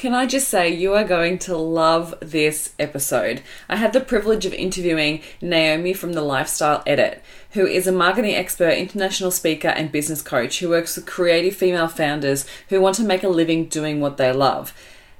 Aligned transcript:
Can 0.00 0.14
I 0.14 0.24
just 0.24 0.48
say, 0.48 0.70
you 0.70 0.94
are 0.94 1.04
going 1.04 1.38
to 1.40 1.54
love 1.54 2.14
this 2.22 2.72
episode. 2.78 3.42
I 3.68 3.76
had 3.76 3.92
the 3.92 4.00
privilege 4.00 4.46
of 4.46 4.54
interviewing 4.54 5.20
Naomi 5.42 5.92
from 5.92 6.14
the 6.14 6.22
Lifestyle 6.22 6.82
Edit, 6.86 7.22
who 7.50 7.66
is 7.66 7.86
a 7.86 7.92
marketing 7.92 8.34
expert, 8.34 8.78
international 8.78 9.30
speaker, 9.30 9.68
and 9.68 9.92
business 9.92 10.22
coach 10.22 10.60
who 10.60 10.70
works 10.70 10.96
with 10.96 11.04
creative 11.04 11.54
female 11.54 11.86
founders 11.86 12.46
who 12.70 12.80
want 12.80 12.96
to 12.96 13.04
make 13.04 13.22
a 13.22 13.28
living 13.28 13.66
doing 13.66 14.00
what 14.00 14.16
they 14.16 14.32
love. 14.32 14.72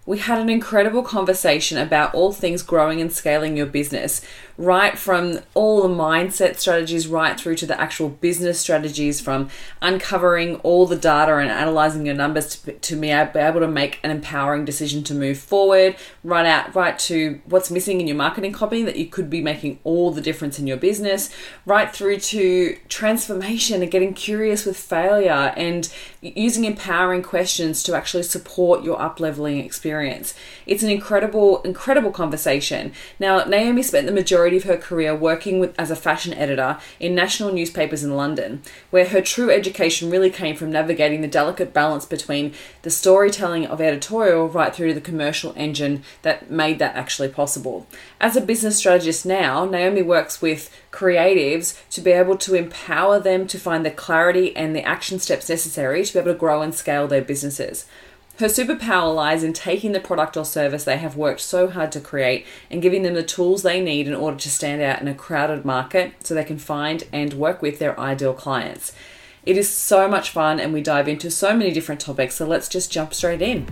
We 0.06 0.18
had 0.18 0.38
an 0.38 0.48
incredible 0.48 1.02
conversation 1.02 1.78
about 1.78 2.14
all 2.14 2.32
things 2.32 2.62
growing 2.62 3.00
and 3.00 3.12
scaling 3.12 3.56
your 3.56 3.66
business, 3.66 4.22
right 4.60 4.98
from 4.98 5.40
all 5.54 5.82
the 5.82 5.88
mindset 5.88 6.58
strategies 6.58 7.08
right 7.08 7.40
through 7.40 7.54
to 7.56 7.66
the 7.66 7.80
actual 7.80 8.10
business 8.10 8.60
strategies 8.60 9.18
from 9.18 9.48
uncovering 9.80 10.56
all 10.56 10.86
the 10.86 10.96
data 10.96 11.34
and 11.36 11.50
analyzing 11.50 12.04
your 12.04 12.14
numbers 12.14 12.56
to, 12.56 12.72
to 12.72 12.94
be 12.94 13.08
able 13.08 13.60
to 13.60 13.66
make 13.66 13.98
an 14.02 14.10
empowering 14.10 14.66
decision 14.66 15.02
to 15.02 15.14
move 15.14 15.38
forward 15.38 15.96
right 16.22 16.44
out 16.44 16.74
right 16.74 16.98
to 16.98 17.40
what's 17.46 17.70
missing 17.70 18.02
in 18.02 18.06
your 18.06 18.16
marketing 18.16 18.52
copy 18.52 18.82
that 18.82 18.96
you 18.96 19.06
could 19.06 19.30
be 19.30 19.40
making 19.40 19.78
all 19.82 20.10
the 20.10 20.20
difference 20.20 20.58
in 20.58 20.66
your 20.66 20.76
business 20.76 21.34
right 21.64 21.90
through 21.94 22.18
to 22.18 22.76
transformation 22.88 23.80
and 23.80 23.90
getting 23.90 24.12
curious 24.12 24.66
with 24.66 24.76
failure 24.76 25.54
and 25.56 25.90
using 26.22 26.64
empowering 26.64 27.22
questions 27.22 27.82
to 27.82 27.94
actually 27.94 28.22
support 28.22 28.84
your 28.84 29.00
up 29.00 29.20
leveling 29.20 29.58
experience 29.58 30.34
it's 30.70 30.82
an 30.82 30.88
incredible 30.88 31.60
incredible 31.62 32.10
conversation 32.10 32.92
now 33.18 33.44
naomi 33.44 33.82
spent 33.82 34.06
the 34.06 34.12
majority 34.12 34.56
of 34.56 34.64
her 34.64 34.78
career 34.78 35.14
working 35.14 35.60
with, 35.60 35.74
as 35.78 35.90
a 35.90 35.96
fashion 35.96 36.32
editor 36.32 36.78
in 36.98 37.14
national 37.14 37.52
newspapers 37.52 38.02
in 38.02 38.16
London, 38.16 38.62
where 38.90 39.08
her 39.08 39.20
true 39.20 39.50
education 39.50 40.10
really 40.10 40.30
came 40.30 40.56
from 40.56 40.70
navigating 40.70 41.20
the 41.20 41.28
delicate 41.28 41.72
balance 41.72 42.04
between 42.04 42.54
the 42.82 42.90
storytelling 42.90 43.66
of 43.66 43.80
editorial 43.80 44.48
right 44.48 44.74
through 44.74 44.88
to 44.88 44.94
the 44.94 45.00
commercial 45.00 45.52
engine 45.56 46.02
that 46.22 46.50
made 46.50 46.78
that 46.78 46.96
actually 46.96 47.28
possible. 47.28 47.86
As 48.20 48.36
a 48.36 48.40
business 48.40 48.76
strategist 48.76 49.26
now, 49.26 49.64
Naomi 49.64 50.02
works 50.02 50.40
with 50.40 50.70
creatives 50.92 51.80
to 51.90 52.00
be 52.00 52.10
able 52.10 52.36
to 52.38 52.54
empower 52.54 53.20
them 53.20 53.46
to 53.46 53.58
find 53.58 53.84
the 53.84 53.90
clarity 53.90 54.56
and 54.56 54.74
the 54.74 54.84
action 54.84 55.18
steps 55.18 55.48
necessary 55.48 56.04
to 56.04 56.12
be 56.12 56.18
able 56.18 56.32
to 56.32 56.38
grow 56.38 56.62
and 56.62 56.74
scale 56.74 57.06
their 57.06 57.22
businesses. 57.22 57.86
Her 58.40 58.46
superpower 58.46 59.14
lies 59.14 59.44
in 59.44 59.52
taking 59.52 59.92
the 59.92 60.00
product 60.00 60.34
or 60.34 60.46
service 60.46 60.84
they 60.84 60.96
have 60.96 61.14
worked 61.14 61.42
so 61.42 61.68
hard 61.68 61.92
to 61.92 62.00
create 62.00 62.46
and 62.70 62.80
giving 62.80 63.02
them 63.02 63.12
the 63.12 63.22
tools 63.22 63.62
they 63.62 63.82
need 63.82 64.08
in 64.08 64.14
order 64.14 64.38
to 64.38 64.48
stand 64.48 64.80
out 64.80 65.02
in 65.02 65.08
a 65.08 65.14
crowded 65.14 65.66
market 65.66 66.14
so 66.24 66.32
they 66.32 66.42
can 66.42 66.56
find 66.56 67.04
and 67.12 67.34
work 67.34 67.60
with 67.60 67.78
their 67.78 68.00
ideal 68.00 68.32
clients. 68.32 68.94
It 69.44 69.58
is 69.58 69.68
so 69.68 70.08
much 70.08 70.30
fun 70.30 70.58
and 70.58 70.72
we 70.72 70.80
dive 70.80 71.06
into 71.06 71.30
so 71.30 71.54
many 71.54 71.70
different 71.70 72.00
topics, 72.00 72.36
so 72.36 72.46
let's 72.46 72.70
just 72.70 72.90
jump 72.90 73.12
straight 73.12 73.42
in. 73.42 73.66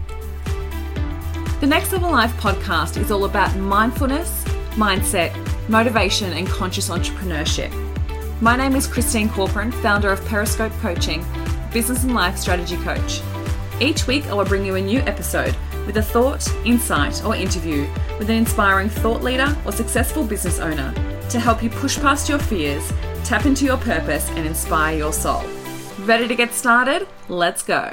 The 1.61 1.66
Next 1.66 1.91
Level 1.91 2.11
Life 2.11 2.39
podcast 2.39 3.00
is 3.00 3.11
all 3.11 3.24
about 3.24 3.56
mindfulness, 3.56 4.44
mindset, 4.74 5.33
motivation, 5.70 6.34
and 6.34 6.46
conscious 6.46 6.91
entrepreneurship. 6.91 7.72
My 8.42 8.55
name 8.55 8.77
is 8.77 8.86
Christine 8.86 9.30
Corcoran, 9.30 9.72
founder 9.72 10.12
of 10.12 10.22
Periscope 10.27 10.72
Coaching, 10.80 11.24
business 11.72 12.05
and 12.05 12.14
life 12.14 12.36
strategy 12.36 12.77
coach. 12.77 13.22
Each 13.81 14.09
week, 14.09 14.27
I 14.27 14.34
will 14.34 14.45
bring 14.45 14.67
you 14.67 14.75
a 14.75 14.81
new 14.81 14.98
episode 15.01 15.55
with 15.87 15.98
a 15.98 16.03
thought, 16.03 16.45
insight, 16.67 17.25
or 17.25 17.37
interview 17.37 17.87
with 18.19 18.29
an 18.29 18.35
inspiring 18.35 18.89
thought 18.89 19.23
leader 19.23 19.57
or 19.65 19.70
successful 19.70 20.25
business 20.25 20.59
owner 20.59 20.93
to 21.31 21.39
help 21.39 21.62
you 21.62 21.70
push 21.70 21.97
past 22.01 22.29
your 22.29 22.41
fears, 22.41 22.93
tap 23.23 23.47
into 23.47 23.65
your 23.65 23.77
purpose, 23.77 24.29
and 24.31 24.45
inspire 24.48 24.97
your 24.97 25.12
soul. 25.12 25.45
Ready 26.01 26.27
to 26.27 26.35
get 26.35 26.53
started? 26.55 27.07
Let's 27.29 27.62
go. 27.62 27.93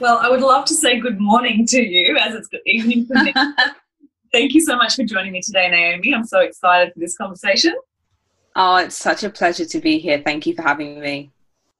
Well, 0.00 0.16
I 0.16 0.30
would 0.30 0.40
love 0.40 0.64
to 0.66 0.74
say 0.74 0.98
good 0.98 1.20
morning 1.20 1.66
to 1.66 1.82
you 1.82 2.16
as 2.16 2.34
it's 2.34 2.48
good 2.48 2.62
evening 2.64 3.04
for 3.04 3.22
me. 3.22 3.34
Thank 4.32 4.54
you 4.54 4.62
so 4.62 4.76
much 4.76 4.96
for 4.96 5.04
joining 5.04 5.32
me 5.32 5.42
today, 5.42 5.68
Naomi. 5.68 6.14
I'm 6.14 6.24
so 6.24 6.40
excited 6.40 6.94
for 6.94 7.00
this 7.00 7.14
conversation. 7.14 7.74
Oh, 8.56 8.76
it's 8.76 8.96
such 8.96 9.22
a 9.22 9.28
pleasure 9.28 9.66
to 9.66 9.80
be 9.80 9.98
here. 9.98 10.22
Thank 10.24 10.46
you 10.46 10.54
for 10.54 10.62
having 10.62 10.98
me. 10.98 11.30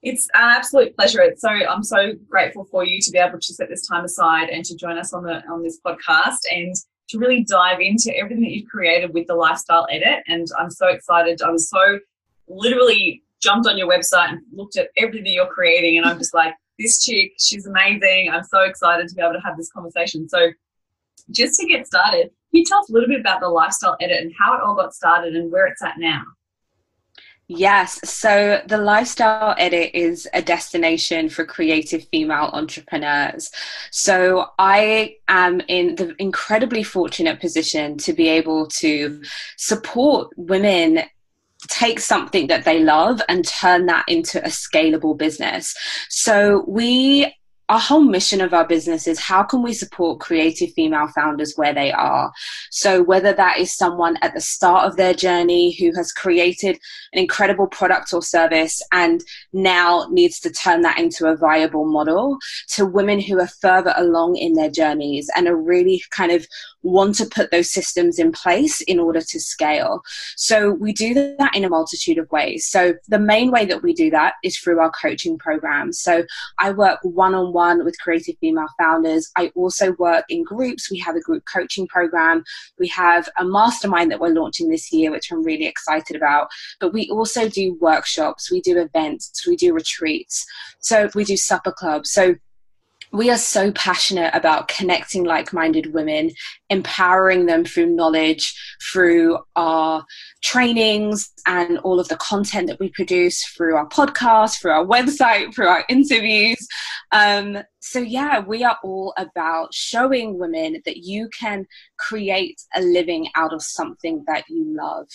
It's 0.02 0.26
an 0.34 0.50
absolute 0.56 0.94
pleasure. 0.96 1.20
It's 1.22 1.40
so 1.40 1.48
I'm 1.48 1.82
so 1.82 2.12
grateful 2.28 2.64
for 2.64 2.84
you 2.84 3.00
to 3.00 3.10
be 3.10 3.18
able 3.18 3.40
to 3.40 3.54
set 3.54 3.68
this 3.68 3.86
time 3.86 4.04
aside 4.04 4.48
and 4.48 4.64
to 4.64 4.76
join 4.76 4.96
us 4.96 5.12
on 5.12 5.24
the 5.24 5.42
on 5.50 5.62
this 5.62 5.80
podcast 5.84 6.38
and 6.50 6.74
to 7.08 7.18
really 7.18 7.44
dive 7.44 7.80
into 7.80 8.14
everything 8.16 8.42
that 8.42 8.50
you've 8.50 8.68
created 8.68 9.12
with 9.12 9.26
the 9.26 9.34
lifestyle 9.34 9.86
edit. 9.90 10.22
And 10.26 10.46
I'm 10.58 10.70
so 10.70 10.88
excited. 10.88 11.42
I 11.42 11.50
was 11.50 11.68
so 11.68 11.98
literally 12.46 13.22
jumped 13.40 13.68
on 13.68 13.78
your 13.78 13.88
website 13.88 14.30
and 14.30 14.40
looked 14.52 14.76
at 14.76 14.90
everything 14.96 15.32
you're 15.32 15.46
creating, 15.46 15.98
and 15.98 16.06
I'm 16.06 16.18
just 16.18 16.34
like, 16.34 16.54
this 16.78 17.04
chick, 17.04 17.32
she's 17.38 17.66
amazing. 17.66 18.30
I'm 18.32 18.44
so 18.44 18.62
excited 18.62 19.08
to 19.08 19.14
be 19.14 19.22
able 19.22 19.34
to 19.34 19.40
have 19.40 19.56
this 19.56 19.70
conversation. 19.70 20.28
So, 20.28 20.50
just 21.30 21.58
to 21.60 21.66
get 21.66 21.86
started, 21.86 22.30
can 22.50 22.60
you 22.60 22.64
tell 22.64 22.78
us 22.78 22.88
a 22.88 22.92
little 22.92 23.08
bit 23.08 23.20
about 23.20 23.40
the 23.40 23.48
lifestyle 23.48 23.96
edit 24.00 24.22
and 24.22 24.32
how 24.38 24.54
it 24.54 24.60
all 24.62 24.74
got 24.74 24.94
started 24.94 25.34
and 25.34 25.50
where 25.50 25.66
it's 25.66 25.82
at 25.82 25.98
now? 25.98 26.22
Yes. 27.50 27.98
So 28.04 28.60
the 28.66 28.76
Lifestyle 28.76 29.54
Edit 29.56 29.92
is 29.94 30.28
a 30.34 30.42
destination 30.42 31.30
for 31.30 31.46
creative 31.46 32.06
female 32.08 32.50
entrepreneurs. 32.52 33.50
So 33.90 34.50
I 34.58 35.16
am 35.28 35.62
in 35.66 35.94
the 35.94 36.14
incredibly 36.18 36.82
fortunate 36.82 37.40
position 37.40 37.96
to 37.98 38.12
be 38.12 38.28
able 38.28 38.66
to 38.66 39.22
support 39.56 40.30
women 40.36 41.04
take 41.66 41.98
something 41.98 42.46
that 42.48 42.64
they 42.64 42.84
love 42.84 43.20
and 43.28 43.46
turn 43.46 43.86
that 43.86 44.04
into 44.08 44.38
a 44.44 44.48
scalable 44.48 45.16
business. 45.16 45.74
So 46.08 46.64
we 46.68 47.34
our 47.68 47.78
whole 47.78 48.00
mission 48.00 48.40
of 48.40 48.54
our 48.54 48.66
business 48.66 49.06
is 49.06 49.18
how 49.18 49.42
can 49.42 49.62
we 49.62 49.74
support 49.74 50.20
creative 50.20 50.72
female 50.72 51.06
founders 51.08 51.54
where 51.56 51.74
they 51.74 51.92
are? 51.92 52.32
So, 52.70 53.02
whether 53.02 53.32
that 53.34 53.58
is 53.58 53.74
someone 53.74 54.16
at 54.22 54.34
the 54.34 54.40
start 54.40 54.86
of 54.86 54.96
their 54.96 55.12
journey 55.12 55.72
who 55.72 55.92
has 55.94 56.10
created 56.10 56.78
an 57.12 57.20
incredible 57.20 57.66
product 57.66 58.14
or 58.14 58.22
service 58.22 58.80
and 58.92 59.22
now 59.52 60.06
needs 60.10 60.40
to 60.40 60.50
turn 60.50 60.80
that 60.82 60.98
into 60.98 61.26
a 61.26 61.36
viable 61.36 61.84
model, 61.84 62.38
to 62.68 62.86
women 62.86 63.20
who 63.20 63.38
are 63.38 63.50
further 63.60 63.92
along 63.96 64.36
in 64.36 64.54
their 64.54 64.70
journeys 64.70 65.30
and 65.36 65.46
are 65.46 65.56
really 65.56 66.02
kind 66.10 66.32
of 66.32 66.46
want 66.82 67.16
to 67.16 67.26
put 67.26 67.50
those 67.50 67.70
systems 67.70 68.18
in 68.18 68.32
place 68.32 68.80
in 68.82 68.98
order 68.98 69.20
to 69.20 69.40
scale. 69.40 70.00
So, 70.36 70.70
we 70.70 70.94
do 70.94 71.12
that 71.12 71.54
in 71.54 71.64
a 71.64 71.68
multitude 71.68 72.16
of 72.16 72.30
ways. 72.30 72.66
So, 72.66 72.94
the 73.08 73.18
main 73.18 73.50
way 73.50 73.66
that 73.66 73.82
we 73.82 73.92
do 73.92 74.08
that 74.10 74.34
is 74.42 74.58
through 74.58 74.80
our 74.80 74.90
coaching 74.90 75.36
programs. 75.36 76.00
So, 76.00 76.24
I 76.58 76.70
work 76.70 77.00
one 77.02 77.34
on 77.34 77.52
one 77.52 77.57
one 77.58 77.84
with 77.84 77.98
creative 77.98 78.36
female 78.40 78.68
founders. 78.78 79.30
I 79.36 79.50
also 79.56 79.92
work 79.98 80.24
in 80.28 80.44
groups. 80.44 80.90
We 80.90 80.98
have 81.00 81.16
a 81.16 81.20
group 81.28 81.42
coaching 81.52 81.86
program. 81.88 82.44
We 82.78 82.88
have 82.88 83.28
a 83.36 83.44
mastermind 83.44 84.10
that 84.10 84.20
we're 84.20 84.38
launching 84.40 84.68
this 84.68 84.92
year, 84.92 85.10
which 85.10 85.32
I'm 85.32 85.42
really 85.42 85.66
excited 85.66 86.14
about. 86.14 86.48
But 86.80 86.92
we 86.92 87.08
also 87.10 87.48
do 87.48 87.76
workshops, 87.80 88.50
we 88.50 88.60
do 88.60 88.78
events, 88.78 89.46
we 89.46 89.56
do 89.56 89.72
retreats. 89.72 90.46
So 90.80 91.10
we 91.14 91.24
do 91.24 91.36
supper 91.36 91.72
clubs. 91.72 92.10
So 92.10 92.36
we 93.12 93.30
are 93.30 93.38
so 93.38 93.72
passionate 93.72 94.34
about 94.34 94.68
connecting 94.68 95.24
like 95.24 95.52
minded 95.52 95.94
women, 95.94 96.30
empowering 96.68 97.46
them 97.46 97.64
through 97.64 97.94
knowledge, 97.94 98.54
through 98.92 99.38
our 99.56 100.04
trainings 100.42 101.32
and 101.46 101.78
all 101.78 101.98
of 101.98 102.08
the 102.08 102.16
content 102.16 102.66
that 102.66 102.78
we 102.78 102.90
produce 102.90 103.44
through 103.44 103.76
our 103.76 103.88
podcast, 103.88 104.60
through 104.60 104.72
our 104.72 104.84
website, 104.84 105.54
through 105.54 105.68
our 105.68 105.84
interviews. 105.88 106.66
Um, 107.12 107.58
so, 107.80 108.00
yeah, 108.00 108.40
we 108.40 108.64
are 108.64 108.76
all 108.82 109.14
about 109.16 109.72
showing 109.72 110.38
women 110.38 110.82
that 110.84 110.98
you 110.98 111.30
can 111.38 111.66
create 111.98 112.60
a 112.74 112.82
living 112.82 113.28
out 113.34 113.54
of 113.54 113.62
something 113.62 114.24
that 114.26 114.44
you 114.48 114.76
love. 114.76 115.06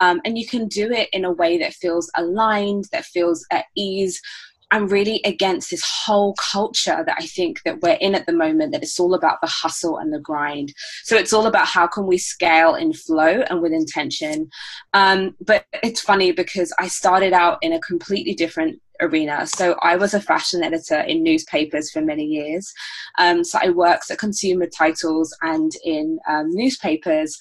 Um, 0.00 0.22
and 0.24 0.38
you 0.38 0.46
can 0.46 0.68
do 0.68 0.90
it 0.90 1.10
in 1.12 1.24
a 1.24 1.32
way 1.32 1.58
that 1.58 1.74
feels 1.74 2.10
aligned, 2.16 2.86
that 2.92 3.04
feels 3.04 3.44
at 3.50 3.66
ease 3.76 4.20
I'm 4.74 4.88
really 4.88 5.20
against 5.24 5.70
this 5.70 5.84
whole 5.84 6.34
culture 6.34 7.04
that 7.06 7.16
I 7.16 7.26
think 7.26 7.62
that 7.64 7.80
we're 7.80 7.92
in 8.00 8.16
at 8.16 8.26
the 8.26 8.32
moment 8.32 8.72
that 8.72 8.82
it's 8.82 8.98
all 8.98 9.14
about 9.14 9.40
the 9.40 9.46
hustle 9.46 9.98
and 9.98 10.12
the 10.12 10.18
grind. 10.18 10.74
So 11.04 11.14
it's 11.14 11.32
all 11.32 11.46
about 11.46 11.68
how 11.68 11.86
can 11.86 12.08
we 12.08 12.18
scale 12.18 12.74
in 12.74 12.92
flow 12.92 13.44
and 13.48 13.62
with 13.62 13.70
intention. 13.70 14.50
Um, 14.92 15.36
but 15.40 15.64
it's 15.84 16.00
funny 16.00 16.32
because 16.32 16.74
I 16.76 16.88
started 16.88 17.32
out 17.32 17.58
in 17.62 17.72
a 17.72 17.80
completely 17.80 18.34
different 18.34 18.82
arena. 19.00 19.46
So 19.46 19.76
I 19.80 19.94
was 19.94 20.12
a 20.12 20.20
fashion 20.20 20.64
editor 20.64 20.98
in 20.98 21.22
newspapers 21.22 21.92
for 21.92 22.00
many 22.00 22.24
years. 22.24 22.72
Um, 23.16 23.44
so 23.44 23.60
I 23.62 23.70
worked 23.70 24.10
at 24.10 24.18
consumer 24.18 24.66
titles 24.66 25.36
and 25.42 25.70
in 25.84 26.18
um, 26.28 26.50
newspapers. 26.50 27.38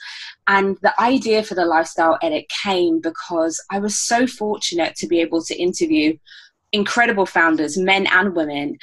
And 0.48 0.78
the 0.84 1.00
idea 1.02 1.42
for 1.42 1.56
the 1.56 1.66
lifestyle 1.66 2.20
edit 2.22 2.46
came 2.64 3.02
because 3.02 3.60
I 3.72 3.80
was 3.80 4.00
so 4.00 4.28
fortunate 4.28 4.96
to 4.98 5.08
be 5.08 5.20
able 5.20 5.44
to 5.46 5.56
interview 5.56 6.18
incredible 6.74 7.26
founders, 7.26 7.78
men 7.78 8.08
and 8.08 8.36
women. 8.36 8.78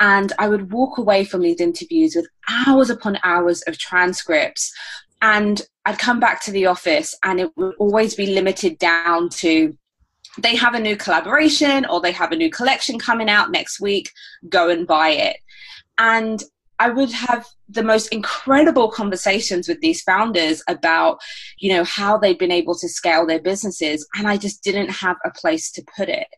And 0.00 0.32
I 0.38 0.48
would 0.48 0.72
walk 0.72 0.98
away 0.98 1.24
from 1.24 1.40
these 1.40 1.60
interviews 1.60 2.14
with 2.14 2.26
hours 2.48 2.90
upon 2.90 3.18
hours 3.22 3.62
of 3.62 3.78
transcripts. 3.78 4.72
And 5.22 5.62
I'd 5.86 5.98
come 5.98 6.20
back 6.20 6.42
to 6.42 6.50
the 6.50 6.66
office 6.66 7.14
and 7.22 7.40
it 7.40 7.56
would 7.56 7.74
always 7.78 8.14
be 8.14 8.26
limited 8.26 8.78
down 8.78 9.30
to 9.30 9.76
they 10.38 10.54
have 10.56 10.74
a 10.74 10.80
new 10.80 10.96
collaboration 10.96 11.86
or 11.86 12.00
they 12.00 12.12
have 12.12 12.32
a 12.32 12.36
new 12.36 12.50
collection 12.50 12.98
coming 12.98 13.30
out 13.30 13.50
next 13.50 13.80
week, 13.80 14.10
go 14.50 14.68
and 14.68 14.86
buy 14.86 15.10
it. 15.10 15.38
And 15.96 16.42
I 16.78 16.90
would 16.90 17.10
have 17.10 17.46
the 17.68 17.82
most 17.82 18.08
incredible 18.08 18.90
conversations 18.90 19.68
with 19.68 19.80
these 19.80 20.02
founders 20.02 20.62
about, 20.68 21.18
you 21.58 21.72
know, 21.72 21.84
how 21.84 22.16
they've 22.16 22.38
been 22.38 22.52
able 22.52 22.74
to 22.76 22.88
scale 22.88 23.26
their 23.26 23.40
businesses. 23.40 24.06
And 24.16 24.28
I 24.28 24.36
just 24.36 24.62
didn't 24.62 24.90
have 24.90 25.16
a 25.24 25.30
place 25.30 25.70
to 25.72 25.84
put 25.96 26.08
it. 26.08 26.28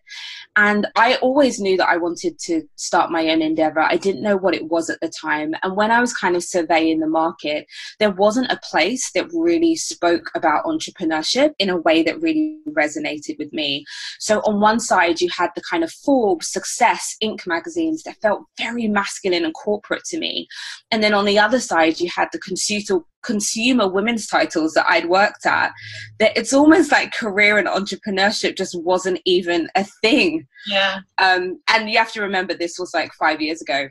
And 0.57 0.87
I 0.97 1.17
always 1.17 1.61
knew 1.61 1.77
that 1.77 1.89
I 1.89 1.99
wanted 1.99 2.39
to 2.41 2.63
start 2.77 3.11
my 3.11 3.29
own 3.29 3.43
endeavor. 3.43 3.81
I 3.81 3.97
didn't 3.97 4.23
know 4.23 4.37
what 4.37 4.55
it 4.55 4.67
was 4.67 4.91
at 4.91 5.01
the 5.01 5.09
time. 5.09 5.55
And 5.63 5.77
when 5.77 5.91
I 5.91 6.01
was 6.01 6.13
kind 6.15 6.35
of 6.35 6.43
surveying 6.43 7.01
the 7.01 7.07
market, 7.07 7.67
there 7.99 8.11
wasn't 8.11 8.51
a 8.51 8.61
place 8.63 9.13
that 9.13 9.31
really 9.33 9.77
spoke 9.77 10.31
about 10.35 10.65
entrepreneurship 10.65 11.53
in 11.59 11.71
a 11.71 11.77
way 11.77 12.03
that 12.03 12.21
really 12.21 12.59
resonated 12.69 13.39
with 13.39 13.53
me. 13.53 13.85
So 14.19 14.41
on 14.41 14.61
one 14.61 14.81
side, 14.81 15.21
you 15.21 15.29
had 15.37 15.51
the 15.55 15.63
kind 15.71 15.85
of 15.85 15.93
Forbes, 15.93 16.51
Success, 16.51 17.17
Inc. 17.23 17.47
magazines 17.47 18.03
that 18.03 18.21
felt 18.21 18.45
very 18.59 18.89
masculine 18.89 19.45
and 19.45 19.55
corporate 19.55 20.05
to 20.07 20.19
me. 20.19 20.49
And 20.91 21.03
then 21.03 21.15
on 21.19 21.25
the 21.25 21.39
other 21.39 21.61
side, 21.61 22.01
you 22.01 22.09
had 22.15 22.29
the 22.33 22.39
consumer 22.39 23.01
consumer 23.25 23.89
women's 23.89 24.27
titles 24.27 24.73
that 24.75 24.87
I'd 24.89 25.09
worked 25.09 25.45
at, 25.45 25.73
that 26.21 26.37
it's 26.37 26.53
almost 26.53 26.93
like 26.93 27.13
career 27.13 27.59
and 27.59 27.67
entrepreneurship 27.67 28.57
just 28.57 28.81
wasn't 28.81 29.21
even 29.25 29.69
a 29.75 29.85
thing. 30.01 30.47
Yeah. 30.67 31.01
Um, 31.19 31.61
and 31.69 31.91
you 31.91 31.99
have 31.99 32.13
to 32.13 32.23
remember 32.23 32.55
this 32.55 32.79
was 32.79 32.95
like 32.95 33.11
five 33.19 33.41
years 33.41 33.61
ago 33.61 33.89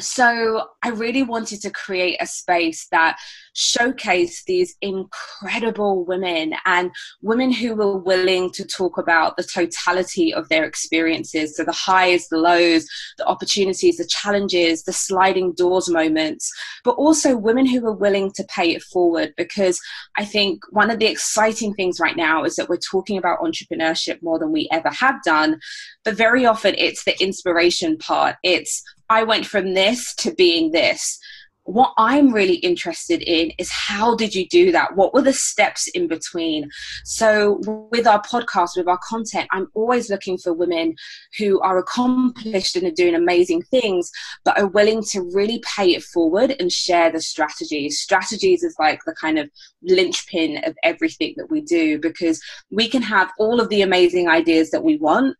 so 0.00 0.68
I 0.82 0.88
really 0.88 1.22
wanted 1.22 1.62
to 1.62 1.70
create 1.70 2.16
a 2.20 2.26
space 2.26 2.88
that 2.90 3.18
showcased 3.54 4.44
these 4.46 4.74
incredible 4.80 6.04
women 6.04 6.54
and 6.66 6.90
women 7.22 7.52
who 7.52 7.76
were 7.76 7.96
willing 7.96 8.50
to 8.50 8.64
talk 8.64 8.98
about 8.98 9.36
the 9.36 9.44
totality 9.44 10.34
of 10.34 10.48
their 10.48 10.64
experiences 10.64 11.56
so 11.56 11.62
the 11.62 11.72
highs, 11.72 12.28
the 12.28 12.38
lows, 12.38 12.86
the 13.18 13.26
opportunities, 13.26 13.98
the 13.98 14.06
challenges, 14.06 14.82
the 14.82 14.92
sliding 14.92 15.52
doors 15.52 15.88
moments, 15.88 16.50
but 16.82 16.96
also 16.96 17.36
women 17.36 17.66
who 17.66 17.80
were 17.80 17.92
willing 17.92 18.32
to 18.32 18.44
pay 18.44 18.74
it 18.74 18.82
forward 18.82 19.32
because 19.36 19.80
I 20.16 20.24
think 20.24 20.62
one 20.70 20.90
of 20.90 20.98
the 20.98 21.06
exciting 21.06 21.72
things 21.74 22.00
right 22.00 22.16
now 22.16 22.42
is 22.42 22.56
that 22.56 22.68
we're 22.68 22.76
talking 22.78 23.16
about 23.16 23.38
entrepreneurship 23.40 24.22
more 24.22 24.38
than 24.40 24.50
we 24.50 24.68
ever 24.72 24.90
have 24.90 25.22
done. 25.24 25.60
But 26.04 26.16
very 26.16 26.44
often 26.46 26.74
it's 26.76 27.04
the 27.04 27.20
inspiration 27.22 27.96
part. 27.98 28.36
It's 28.42 28.82
I 29.08 29.24
went 29.24 29.46
from 29.46 29.74
this 29.74 30.14
to 30.16 30.34
being 30.34 30.72
this. 30.72 31.18
What 31.66 31.94
I'm 31.96 32.30
really 32.30 32.56
interested 32.56 33.22
in 33.22 33.50
is 33.56 33.70
how 33.70 34.14
did 34.16 34.34
you 34.34 34.46
do 34.46 34.70
that? 34.72 34.96
What 34.96 35.14
were 35.14 35.22
the 35.22 35.32
steps 35.32 35.88
in 35.88 36.08
between? 36.08 36.68
So, 37.04 37.58
with 37.90 38.06
our 38.06 38.20
podcast, 38.20 38.76
with 38.76 38.86
our 38.86 39.00
content, 39.08 39.48
I'm 39.50 39.68
always 39.72 40.10
looking 40.10 40.36
for 40.36 40.52
women 40.52 40.94
who 41.38 41.60
are 41.60 41.78
accomplished 41.78 42.76
and 42.76 42.86
are 42.86 42.90
doing 42.90 43.14
amazing 43.14 43.62
things, 43.62 44.10
but 44.44 44.58
are 44.58 44.66
willing 44.66 45.02
to 45.04 45.22
really 45.32 45.62
pay 45.74 45.94
it 45.94 46.02
forward 46.02 46.54
and 46.60 46.70
share 46.70 47.10
the 47.10 47.22
strategies. 47.22 47.98
Strategies 47.98 48.62
is 48.62 48.76
like 48.78 49.00
the 49.06 49.14
kind 49.18 49.38
of 49.38 49.48
linchpin 49.82 50.62
of 50.66 50.76
everything 50.84 51.32
that 51.38 51.50
we 51.50 51.62
do 51.62 51.98
because 51.98 52.42
we 52.70 52.90
can 52.90 53.00
have 53.00 53.30
all 53.38 53.58
of 53.58 53.70
the 53.70 53.80
amazing 53.80 54.28
ideas 54.28 54.70
that 54.70 54.84
we 54.84 54.98
want 54.98 55.34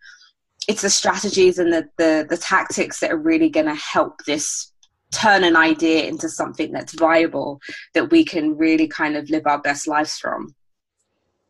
it's 0.69 0.82
the 0.82 0.90
strategies 0.90 1.58
and 1.58 1.72
the, 1.72 1.88
the, 1.99 2.26
the 2.28 2.37
tactics 2.37 3.00
that 3.00 3.11
are 3.11 3.19
really 3.19 3.50
going 3.50 3.66
to 3.66 3.75
help 3.75 4.25
this 4.25 4.72
turn 5.12 5.44
an 5.44 5.56
idea 5.56 6.06
into 6.06 6.28
something 6.28 6.72
that's 6.72 6.94
viable 6.94 7.61
that 7.94 8.11
we 8.11 8.25
can 8.25 8.56
really 8.56 8.88
kind 8.88 9.16
of 9.16 9.28
live 9.31 9.46
our 9.46 9.61
best 9.61 9.87
lives 9.87 10.19
from. 10.19 10.55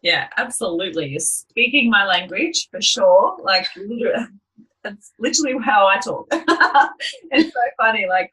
Yeah, 0.03 0.29
absolutely. 0.37 1.19
Speaking 1.19 1.89
my 1.89 2.05
language 2.05 2.69
for 2.71 2.83
sure. 2.83 3.39
Like, 3.43 3.67
literally, 3.77 4.27
that's 4.83 5.13
literally 5.19 5.57
how 5.65 5.87
I 5.87 5.99
talk. 5.99 6.27
it's 7.31 7.55
so 7.55 7.61
funny. 7.79 8.07
Like, 8.07 8.31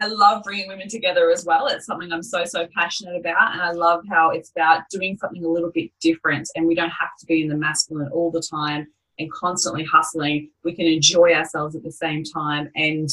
I 0.00 0.08
love 0.08 0.42
bringing 0.42 0.66
women 0.66 0.88
together 0.88 1.30
as 1.30 1.44
well. 1.44 1.68
It's 1.68 1.86
something 1.86 2.12
I'm 2.12 2.24
so, 2.24 2.44
so 2.44 2.66
passionate 2.74 3.20
about. 3.20 3.52
And 3.52 3.62
I 3.62 3.70
love 3.70 4.02
how 4.10 4.30
it's 4.30 4.50
about 4.50 4.82
doing 4.90 5.16
something 5.16 5.44
a 5.44 5.48
little 5.48 5.70
bit 5.72 5.90
different. 6.00 6.48
And 6.56 6.66
we 6.66 6.74
don't 6.74 6.90
have 6.90 7.16
to 7.20 7.26
be 7.26 7.42
in 7.42 7.48
the 7.48 7.56
masculine 7.56 8.10
all 8.12 8.32
the 8.32 8.42
time 8.42 8.88
and 9.18 9.32
constantly 9.32 9.84
hustling, 9.84 10.50
we 10.64 10.74
can 10.74 10.86
enjoy 10.86 11.32
ourselves 11.32 11.74
at 11.74 11.82
the 11.82 11.92
same 11.92 12.22
time 12.24 12.70
and 12.76 13.08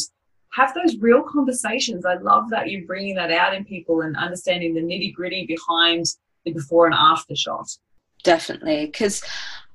have 0.53 0.73
those 0.73 0.97
real 0.97 1.23
conversations. 1.23 2.05
I 2.05 2.15
love 2.15 2.49
that 2.51 2.69
you're 2.69 2.85
bringing 2.85 3.15
that 3.15 3.31
out 3.31 3.55
in 3.55 3.65
people 3.65 4.01
and 4.01 4.15
understanding 4.15 4.73
the 4.73 4.81
nitty 4.81 5.13
gritty 5.13 5.45
behind 5.45 6.05
the 6.45 6.51
before 6.51 6.85
and 6.85 6.95
after 6.95 7.35
shot. 7.35 7.67
Definitely. 8.23 8.85
Because 8.85 9.23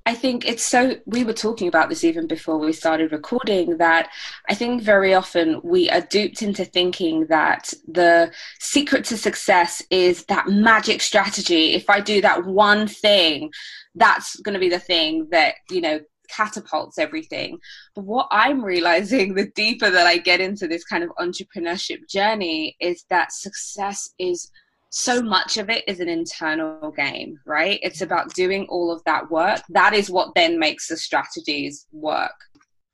I 0.06 0.14
think 0.14 0.46
it's 0.46 0.62
so, 0.62 0.96
we 1.04 1.25
were 1.25 1.34
talking 1.34 1.69
about 1.69 1.90
this 1.90 2.04
even 2.04 2.26
before 2.26 2.58
we 2.58 2.72
started 2.72 3.12
recording, 3.12 3.76
that 3.76 4.08
I 4.48 4.54
think 4.54 4.82
very 4.82 5.12
often 5.12 5.60
we 5.62 5.90
are 5.90 6.00
duped 6.00 6.40
into 6.40 6.64
thinking 6.64 7.26
that 7.26 7.75
the 7.86 8.32
secret 8.58 9.04
to 9.06 9.19
success 9.19 9.82
is 9.90 10.25
that 10.26 10.48
magic 10.48 11.02
strategy. 11.02 11.75
If 11.75 11.90
I 11.90 12.00
do 12.00 12.22
that 12.22 12.46
one 12.46 12.86
thing, 12.88 13.50
that's 13.96 14.36
going 14.40 14.54
to 14.54 14.60
be 14.60 14.70
the 14.70 14.78
thing 14.78 15.28
that, 15.30 15.56
you 15.69 15.82
know, 15.82 16.00
catapults 16.28 16.98
everything. 16.98 17.58
But 17.94 18.04
what 18.04 18.28
I'm 18.30 18.64
realizing 18.64 19.34
the 19.34 19.50
deeper 19.54 19.90
that 19.90 20.06
I 20.06 20.19
get 20.19 20.40
into 20.40 20.69
this 20.69 20.84
kind 20.84 21.02
of 21.04 21.10
entrepreneurship 21.19 22.08
journey 22.08 22.76
is 22.80 23.04
that 23.10 23.32
success 23.32 24.10
is 24.19 24.50
so 24.90 25.20
much 25.20 25.58
of 25.58 25.69
it 25.69 25.84
is 25.86 26.00
an 26.00 26.08
internal 26.08 26.90
game, 26.90 27.38
right? 27.44 27.78
It's 27.82 28.00
about 28.00 28.32
doing 28.34 28.66
all 28.70 28.90
of 28.90 29.04
that 29.04 29.30
work. 29.30 29.60
That 29.69 29.92
is 29.92 30.10
what 30.10 30.34
then 30.34 30.58
makes 30.58 30.88
the 30.88 30.96
strategies 30.96 31.86
work. 31.92 32.32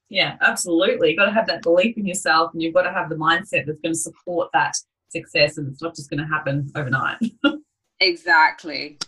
Yeah, 0.09 0.37
absolutely. 0.41 1.11
You've 1.11 1.19
got 1.19 1.27
to 1.27 1.33
have 1.33 1.47
that 1.47 1.63
belief 1.63 1.97
in 1.97 2.07
yourself 2.07 2.53
and 2.53 2.63
you've 2.63 2.75
got 2.75 2.83
to 2.83 2.93
have 2.93 3.09
the 3.09 3.17
mindset 3.17 3.67
that's 3.67 3.81
going 3.81 3.95
to 3.95 3.99
support 3.99 4.51
that 4.53 4.75
success 5.09 5.59
and 5.59 5.69
it's 5.69 5.83
not 5.83 5.95
just 5.95 6.11
going 6.11 6.21
to 6.21 6.27
happen 6.27 6.71
overnight. 6.75 7.19
exactly. 8.01 8.99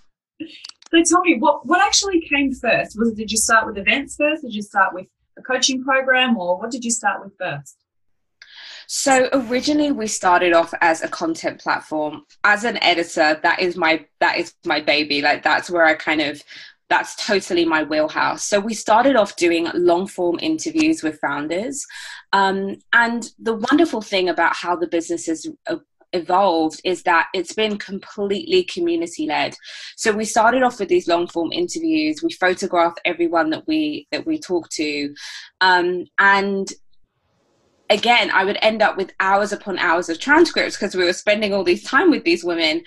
So 0.97 1.17
tell 1.17 1.23
me, 1.23 1.37
what 1.39 1.67
what 1.67 1.81
actually 1.81 2.21
came 2.21 2.53
first? 2.53 2.99
Was 2.99 3.11
it 3.11 3.17
did 3.17 3.31
you 3.31 3.39
start 3.39 3.67
with 3.67 3.77
events 3.77 4.17
first? 4.17 4.43
Did 4.43 4.55
you 4.55 4.63
start 4.63 4.95
with 4.95 5.07
a 5.39 5.43
coaching 5.43 5.85
program, 5.85 6.37
or 6.37 6.59
what 6.59 6.71
did 6.71 6.85
you 6.85 6.91
start 6.91 7.23
with 7.23 7.37
first? 7.39 7.77
So 8.87 9.29
originally 9.33 9.91
we 9.91 10.07
started 10.07 10.53
off 10.53 10.73
as 10.81 11.03
a 11.03 11.09
content 11.09 11.61
platform. 11.61 12.25
As 12.45 12.65
an 12.65 12.83
editor, 12.83 13.39
that 13.43 13.61
is 13.61 13.77
my 13.77 14.07
that 14.21 14.39
is 14.39 14.55
my 14.65 14.81
baby. 14.81 15.21
Like 15.21 15.43
that's 15.43 15.69
where 15.69 15.85
I 15.85 15.95
kind 15.95 16.21
of 16.21 16.43
that's 16.89 17.27
totally 17.27 17.65
my 17.65 17.83
wheelhouse. 17.83 18.45
So 18.45 18.61
we 18.61 18.73
started 18.73 19.17
off 19.17 19.37
doing 19.37 19.69
long 19.75 20.07
form 20.07 20.39
interviews 20.41 21.03
with 21.03 21.19
founders. 21.21 21.85
Um, 22.33 22.77
and 22.93 23.29
the 23.39 23.57
wonderful 23.57 24.03
thing 24.03 24.29
about 24.29 24.55
how 24.55 24.77
the 24.77 24.87
business 24.87 25.27
has 25.27 25.47
uh, 25.67 25.77
evolved 26.17 26.81
is 26.85 27.03
that 27.05 27.29
it's 27.35 27.53
been 27.53 27.79
completely 27.79 28.65
community 28.65 29.27
led 29.27 29.55
so 29.97 30.13
we 30.13 30.25
started 30.25 30.63
off 30.63 30.79
with 30.79 30.89
these 30.89 31.09
long 31.09 31.27
form 31.27 31.53
interviews. 31.53 32.23
We 32.23 32.33
photographed 32.33 33.01
everyone 33.05 33.51
that 33.51 33.67
we 33.67 34.07
that 34.13 34.27
we 34.27 34.39
talked 34.39 34.73
to. 34.73 35.15
Um, 35.61 36.05
and 36.19 36.69
again 37.89 38.33
i 38.33 38.45
would 38.45 38.59
end 38.63 38.83
up 38.83 38.97
with 38.97 39.13
hours 39.21 39.53
upon 39.53 39.79
hours 39.79 40.09
of 40.09 40.19
transcripts 40.19 40.77
because 40.77 40.97
we 40.97 41.05
were 41.05 41.13
spending 41.13 41.55
all 41.55 41.63
this 41.63 41.85
time 41.85 42.11
with 42.11 42.25
these 42.25 42.43
women. 42.43 42.83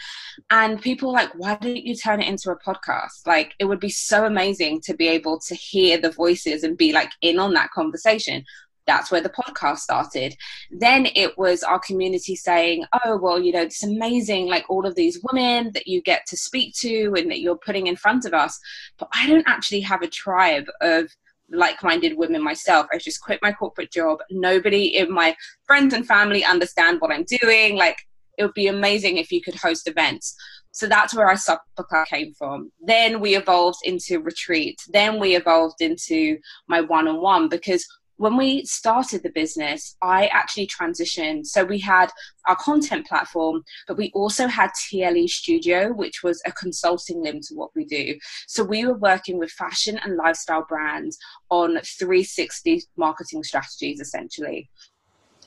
And 0.50 0.82
people 0.82 1.14
like 1.14 1.30
why 1.36 1.56
didn't 1.56 1.86
you 1.86 1.96
turn 1.96 2.22
it 2.22 2.28
into 2.28 2.52
a 2.52 2.60
podcast? 2.60 3.26
Like 3.26 3.54
it 3.60 3.66
would 3.66 3.80
be 3.80 3.90
so 3.90 4.26
amazing 4.26 4.82
to 4.82 4.94
be 4.94 5.08
able 5.08 5.40
to 5.48 5.56
hear 5.56 5.98
the 5.98 6.12
voices 6.12 6.64
and 6.64 6.78
be 6.78 6.92
like 6.92 7.12
in 7.22 7.40
on 7.40 7.54
that 7.54 7.72
conversation 7.72 8.44
that's 8.90 9.12
where 9.12 9.22
the 9.22 9.30
podcast 9.30 9.78
started. 9.78 10.36
Then 10.72 11.08
it 11.14 11.38
was 11.38 11.62
our 11.62 11.78
community 11.78 12.36
saying, 12.36 12.86
oh, 13.06 13.20
well, 13.22 13.40
you 13.40 13.52
know, 13.52 13.62
it's 13.62 13.84
amazing, 13.84 14.48
like 14.48 14.68
all 14.68 14.88
of 14.88 14.96
these 14.96 15.24
women 15.32 15.70
that 15.76 15.86
you 15.86 16.02
get 16.02 16.26
to 16.26 16.36
speak 16.36 16.74
to 16.78 17.14
and 17.16 17.30
that 17.30 17.40
you're 17.40 17.56
putting 17.56 17.86
in 17.86 17.96
front 17.96 18.26
of 18.26 18.34
us. 18.34 18.60
But 18.98 19.10
I 19.14 19.28
don't 19.28 19.48
actually 19.48 19.82
have 19.82 20.02
a 20.02 20.08
tribe 20.08 20.66
of 20.82 21.06
like 21.52 21.84
minded 21.84 22.18
women 22.18 22.44
myself. 22.44 22.88
I 22.92 22.98
just 22.98 23.22
quit 23.22 23.40
my 23.44 23.52
corporate 23.52 23.92
job. 23.92 24.20
Nobody 24.32 24.98
in 24.98 25.12
my 25.12 25.36
friends 25.66 25.94
and 25.94 26.08
family 26.08 26.44
understand 26.44 27.00
what 27.00 27.12
I'm 27.12 27.26
doing. 27.44 27.76
Like, 27.76 28.00
it 28.40 28.44
would 28.44 28.54
be 28.56 28.68
amazing 28.68 29.18
if 29.18 29.32
you 29.32 29.42
could 29.42 29.56
host 29.56 29.88
events. 29.88 30.36
So 30.72 30.88
that's 30.88 31.14
where 31.14 31.28
our 31.28 31.38
supper 31.38 31.84
club 31.84 32.08
came 32.08 32.34
from. 32.34 32.72
Then 32.82 33.20
we 33.20 33.36
evolved 33.36 33.80
into 33.84 34.20
retreat. 34.20 34.80
Then 34.90 35.20
we 35.20 35.36
evolved 35.36 35.82
into 35.82 36.38
my 36.68 36.82
one 36.82 37.08
on 37.08 37.22
one 37.22 37.50
because 37.50 37.86
when 38.20 38.36
we 38.36 38.66
started 38.66 39.24
the 39.24 39.30
business, 39.30 39.96
I 40.02 40.28
actually 40.28 40.68
transitioned. 40.68 41.46
So 41.46 41.64
we 41.64 41.80
had 41.80 42.12
our 42.48 42.56
content 42.58 43.08
platform, 43.08 43.64
but 43.88 43.96
we 43.96 44.12
also 44.14 44.48
had 44.48 44.72
TLE 44.72 45.30
Studio, 45.30 45.94
which 45.94 46.22
was 46.22 46.42
a 46.46 46.52
consulting 46.52 47.24
limb 47.24 47.40
to 47.44 47.56
what 47.56 47.70
we 47.78 47.86
do. 47.86 48.20
So 48.46 48.62
we 48.62 48.86
were 48.86 48.98
working 48.98 49.40
with 49.40 49.52
fashion 49.52 49.98
and 50.04 50.18
lifestyle 50.18 50.66
brands 50.68 51.18
on 51.50 51.80
360 51.80 52.84
marketing 52.98 53.42
strategies 53.42 54.02
essentially. 54.02 54.70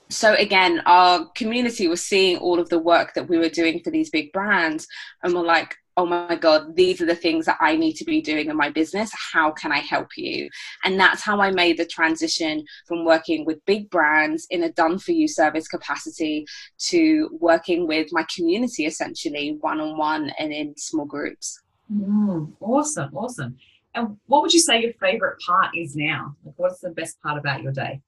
So 0.09 0.35
again, 0.35 0.81
our 0.87 1.27
community 1.35 1.89
was 1.89 2.03
seeing 2.03 2.39
all 2.39 2.59
of 2.59 2.71
the 2.71 2.79
work 2.79 3.13
that 3.15 3.29
we 3.29 3.37
were 3.37 3.51
doing 3.51 3.81
for 3.85 3.91
these 3.91 4.09
big 4.09 4.33
brands 4.33 4.87
and 5.23 5.35
we're 5.35 5.45
like, 5.45 5.77
oh 5.97 6.07
my 6.07 6.37
god 6.37 6.75
these 6.75 7.03
are 7.03 7.07
the 7.07 7.15
things 7.15 7.45
that 7.45 7.59
i 7.61 7.77
need 7.77 7.95
to 7.95 8.05
be 8.05 8.21
doing 8.21 8.49
in 8.49 8.57
my 8.57 8.71
business. 8.71 9.13
How 9.33 9.51
can 9.51 9.73
i 9.73 9.79
help 9.79 10.09
you? 10.17 10.49
And 10.85 10.99
that's 10.99 11.23
how 11.23 11.41
i 11.41 11.51
made 11.51 11.77
the 11.77 11.87
transition 11.87 12.65
from 12.87 13.05
working 13.05 13.45
with 13.45 13.65
big 13.67 13.91
brands 13.91 14.47
in 14.51 14.63
a 14.63 14.73
done 14.73 14.99
for 14.99 15.13
you 15.13 15.29
service 15.29 15.69
capacity 15.69 16.47
to 16.91 17.29
working 17.41 17.87
with 17.87 18.09
my 18.13 18.25
community 18.35 18.87
essentially 18.87 19.59
one 19.61 19.81
on 19.81 19.99
one 19.99 20.31
and 20.39 20.53
in 20.53 20.77
small 20.77 21.05
groups. 21.05 21.61
Mm, 21.93 22.53
awesome 22.61 23.15
awesome. 23.15 23.57
And 23.95 24.17
what 24.27 24.41
would 24.41 24.55
you 24.55 24.61
say 24.61 24.81
your 24.81 24.95
favorite 24.95 25.39
part 25.47 25.77
is 25.77 25.95
now? 25.95 26.35
Like 26.45 26.55
what's 26.57 26.81
the 26.81 26.91
best 26.91 27.21
part 27.21 27.37
about 27.39 27.63
your 27.63 27.73
day? 27.73 28.01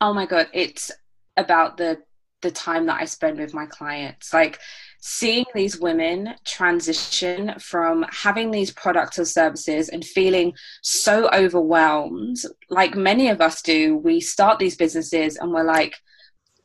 Oh 0.00 0.14
my 0.14 0.26
god 0.26 0.48
it's 0.52 0.90
about 1.36 1.76
the 1.76 2.02
the 2.40 2.50
time 2.50 2.86
that 2.86 3.00
i 3.00 3.04
spend 3.04 3.38
with 3.38 3.54
my 3.54 3.66
clients. 3.66 4.32
Like 4.32 4.58
seeing 5.04 5.44
these 5.52 5.80
women 5.80 6.32
transition 6.44 7.52
from 7.58 8.06
having 8.10 8.52
these 8.52 8.70
products 8.70 9.18
or 9.18 9.24
services 9.24 9.88
and 9.88 10.04
feeling 10.04 10.54
so 10.82 11.28
overwhelmed, 11.30 12.36
like 12.70 12.94
many 12.94 13.28
of 13.28 13.40
us 13.40 13.60
do, 13.62 13.96
we 13.96 14.20
start 14.20 14.60
these 14.60 14.76
businesses 14.76 15.36
and 15.36 15.52
we're 15.52 15.64
like, 15.64 15.96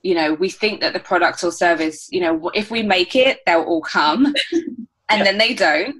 you 0.04 0.14
know, 0.14 0.36
we 0.36 0.50
think 0.52 0.82
that 0.82 0.94
the 0.94 1.00
product 1.00 1.44
or 1.44 1.52
service, 1.52 2.08
you 2.12 2.22
know, 2.22 2.52
if 2.54 2.70
we 2.70 2.84
make 2.84 3.16
it, 3.16 3.40
they'll 3.48 3.64
all 3.64 3.82
come. 3.82 4.28
and 4.54 5.20
yep. 5.20 5.24
then 5.26 5.38
they 5.40 5.56
don't. 5.56 5.96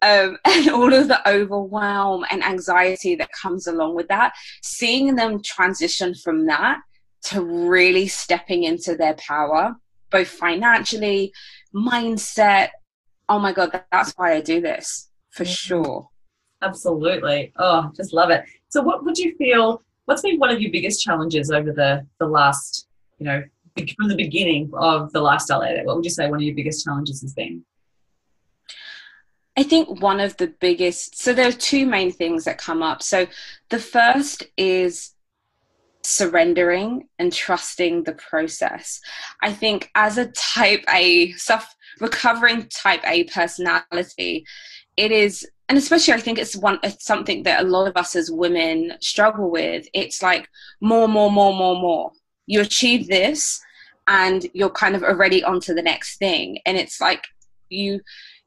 Um, 0.00 0.38
and 0.46 0.70
all 0.70 0.94
of 0.94 1.08
the 1.08 1.28
overwhelm 1.28 2.24
and 2.30 2.42
anxiety 2.42 3.14
that 3.16 3.28
comes 3.30 3.66
along 3.66 3.94
with 3.94 4.08
that, 4.08 4.32
seeing 4.62 5.16
them 5.16 5.42
transition 5.42 6.14
from 6.14 6.46
that 6.46 6.80
to 7.24 7.42
really 7.42 8.08
stepping 8.08 8.64
into 8.64 8.96
their 8.96 9.14
power, 9.14 9.76
both 10.10 10.28
financially, 10.28 11.32
mindset. 11.74 12.70
Oh 13.28 13.38
my 13.38 13.52
God, 13.52 13.82
that's 13.90 14.12
why 14.12 14.34
I 14.34 14.40
do 14.40 14.60
this 14.60 15.10
for 15.30 15.44
sure. 15.44 16.08
Absolutely. 16.62 17.52
Oh, 17.58 17.90
just 17.96 18.12
love 18.12 18.30
it. 18.30 18.44
So, 18.68 18.82
what 18.82 19.04
would 19.04 19.18
you 19.18 19.34
feel? 19.36 19.82
What's 20.06 20.22
been 20.22 20.38
one 20.38 20.50
of 20.50 20.60
your 20.60 20.70
biggest 20.70 21.02
challenges 21.02 21.50
over 21.50 21.72
the 21.72 22.06
the 22.18 22.26
last, 22.26 22.86
you 23.18 23.26
know, 23.26 23.42
from 23.96 24.08
the 24.08 24.16
beginning 24.16 24.70
of 24.74 25.12
the 25.12 25.20
lifestyle 25.20 25.62
edit? 25.62 25.84
What 25.86 25.96
would 25.96 26.04
you 26.04 26.10
say 26.10 26.28
one 26.28 26.38
of 26.38 26.42
your 26.42 26.54
biggest 26.54 26.84
challenges 26.84 27.20
has 27.22 27.34
been? 27.34 27.64
I 29.56 29.62
think 29.62 30.00
one 30.00 30.18
of 30.18 30.36
the 30.36 30.48
biggest, 30.48 31.16
so 31.16 31.32
there 31.32 31.48
are 31.48 31.52
two 31.52 31.86
main 31.86 32.10
things 32.10 32.44
that 32.44 32.58
come 32.58 32.82
up. 32.82 33.02
So 33.02 33.28
the 33.68 33.78
first 33.78 34.44
is 34.56 35.13
surrendering 36.06 37.08
and 37.18 37.32
trusting 37.32 38.04
the 38.04 38.12
process. 38.14 39.00
I 39.42 39.52
think 39.52 39.90
as 39.94 40.18
a 40.18 40.26
type 40.32 40.84
A, 40.92 41.32
self 41.32 41.66
recovering 42.00 42.68
type 42.68 43.02
A 43.06 43.24
personality, 43.24 44.44
it 44.96 45.10
is, 45.10 45.46
and 45.68 45.78
especially 45.78 46.14
I 46.14 46.20
think 46.20 46.38
it's 46.38 46.56
one 46.56 46.78
it's 46.82 47.04
something 47.04 47.42
that 47.44 47.64
a 47.64 47.68
lot 47.68 47.88
of 47.88 47.96
us 47.96 48.14
as 48.16 48.30
women 48.30 48.94
struggle 49.00 49.50
with. 49.50 49.86
It's 49.94 50.22
like 50.22 50.48
more, 50.80 51.08
more, 51.08 51.30
more, 51.30 51.54
more, 51.54 51.80
more. 51.80 52.12
You 52.46 52.60
achieve 52.60 53.08
this 53.08 53.60
and 54.06 54.46
you're 54.52 54.70
kind 54.70 54.94
of 54.94 55.02
already 55.02 55.42
on 55.42 55.60
to 55.60 55.74
the 55.74 55.82
next 55.82 56.18
thing. 56.18 56.58
And 56.66 56.76
it's 56.76 57.00
like 57.00 57.24
you 57.70 58.00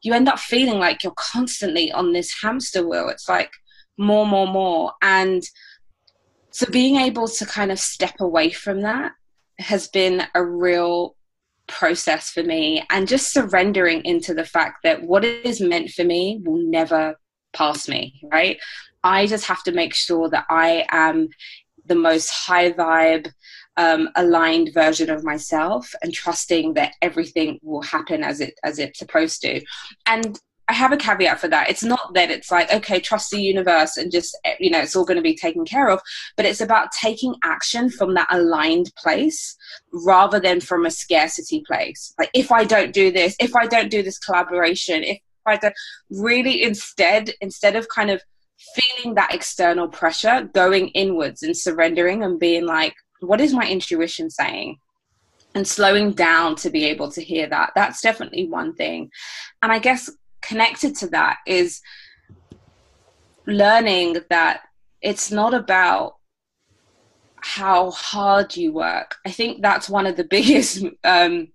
you 0.03 0.13
end 0.13 0.29
up 0.29 0.39
feeling 0.39 0.79
like 0.79 1.03
you're 1.03 1.13
constantly 1.15 1.91
on 1.91 2.13
this 2.13 2.33
hamster 2.41 2.87
wheel. 2.87 3.09
It's 3.09 3.27
like 3.27 3.51
more, 3.97 4.27
more, 4.27 4.47
more. 4.47 4.93
And 5.01 5.43
so 6.57 6.65
being 6.71 6.95
able 6.95 7.27
to 7.27 7.45
kind 7.45 7.71
of 7.71 7.77
step 7.77 8.15
away 8.19 8.49
from 8.49 8.81
that 8.81 9.11
has 9.59 9.89
been 9.89 10.23
a 10.33 10.43
real 10.43 11.15
process 11.67 12.31
for 12.31 12.41
me 12.41 12.83
and 12.89 13.07
just 13.07 13.31
surrendering 13.31 14.03
into 14.05 14.33
the 14.33 14.43
fact 14.43 14.77
that 14.81 15.03
what 15.03 15.23
is 15.23 15.61
meant 15.61 15.91
for 15.91 16.03
me 16.03 16.41
will 16.43 16.57
never 16.57 17.13
pass 17.53 17.87
me, 17.87 18.19
right? 18.23 18.57
I 19.03 19.27
just 19.27 19.45
have 19.45 19.61
to 19.65 19.71
make 19.71 19.93
sure 19.93 20.31
that 20.31 20.45
I 20.49 20.87
am 20.89 21.27
the 21.85 21.93
most 21.93 22.31
high 22.31 22.71
vibe, 22.71 23.31
um, 23.77 24.09
aligned 24.15 24.73
version 24.73 25.11
of 25.11 25.23
myself 25.23 25.93
and 26.01 26.11
trusting 26.11 26.73
that 26.73 26.93
everything 27.03 27.59
will 27.61 27.83
happen 27.83 28.23
as 28.23 28.41
it 28.41 28.55
as 28.63 28.79
it's 28.79 28.97
supposed 28.97 29.41
to. 29.41 29.61
And 30.07 30.39
I 30.69 30.73
have 30.73 30.91
a 30.91 30.97
caveat 30.97 31.39
for 31.39 31.47
that. 31.47 31.69
It's 31.69 31.83
not 31.83 32.13
that 32.13 32.29
it's 32.29 32.51
like, 32.51 32.71
okay, 32.73 32.99
trust 32.99 33.31
the 33.31 33.41
universe 33.41 33.95
and 33.95 34.11
just, 34.11 34.37
eh, 34.43 34.55
you 34.59 34.69
know, 34.69 34.79
it's 34.79 34.95
all 34.95 35.05
going 35.05 35.17
to 35.17 35.23
be 35.23 35.35
taken 35.35 35.65
care 35.65 35.89
of, 35.89 36.01
but 36.35 36.45
it's 36.45 36.59
about 36.59 36.91
taking 36.91 37.35
action 37.43 37.89
from 37.89 38.13
that 38.15 38.27
aligned 38.31 38.91
place 38.97 39.55
rather 39.93 40.39
than 40.39 40.59
from 40.59 40.85
a 40.85 40.91
scarcity 40.91 41.63
place. 41.65 42.13
Like, 42.19 42.29
if 42.33 42.51
I 42.51 42.65
don't 42.65 42.93
do 42.93 43.11
this, 43.11 43.35
if 43.39 43.55
I 43.55 43.65
don't 43.65 43.89
do 43.89 44.03
this 44.03 44.19
collaboration, 44.19 45.03
if 45.03 45.19
I 45.45 45.55
don't 45.55 45.73
really 46.09 46.63
instead, 46.63 47.31
instead 47.39 47.77
of 47.77 47.87
kind 47.87 48.09
of 48.09 48.21
feeling 48.75 49.15
that 49.15 49.33
external 49.33 49.87
pressure, 49.87 50.49
going 50.53 50.89
inwards 50.89 51.43
and 51.43 51.55
surrendering 51.55 52.23
and 52.23 52.39
being 52.39 52.65
like, 52.65 52.95
what 53.21 53.39
is 53.39 53.53
my 53.53 53.67
intuition 53.67 54.29
saying? 54.29 54.79
And 55.55 55.67
slowing 55.67 56.11
down 56.11 56.55
to 56.57 56.69
be 56.69 56.85
able 56.85 57.09
to 57.11 57.23
hear 57.23 57.47
that. 57.47 57.71
That's 57.73 58.01
definitely 58.01 58.47
one 58.47 58.75
thing. 58.75 59.09
And 59.61 59.71
I 59.71 59.79
guess 59.79 60.09
connected 60.47 60.95
to 60.95 61.07
that 61.07 61.37
is 61.45 61.81
learning 63.45 64.17
that 64.29 64.61
it's 65.01 65.31
not 65.31 65.53
about 65.53 66.15
how 67.39 67.91
hard 67.91 68.55
you 68.55 68.73
work. 68.73 69.15
I 69.25 69.31
think 69.31 69.61
that's 69.61 69.89
one 69.89 70.05
of 70.05 70.15
the 70.15 70.23
biggest 70.29 70.83
um, 71.03 71.49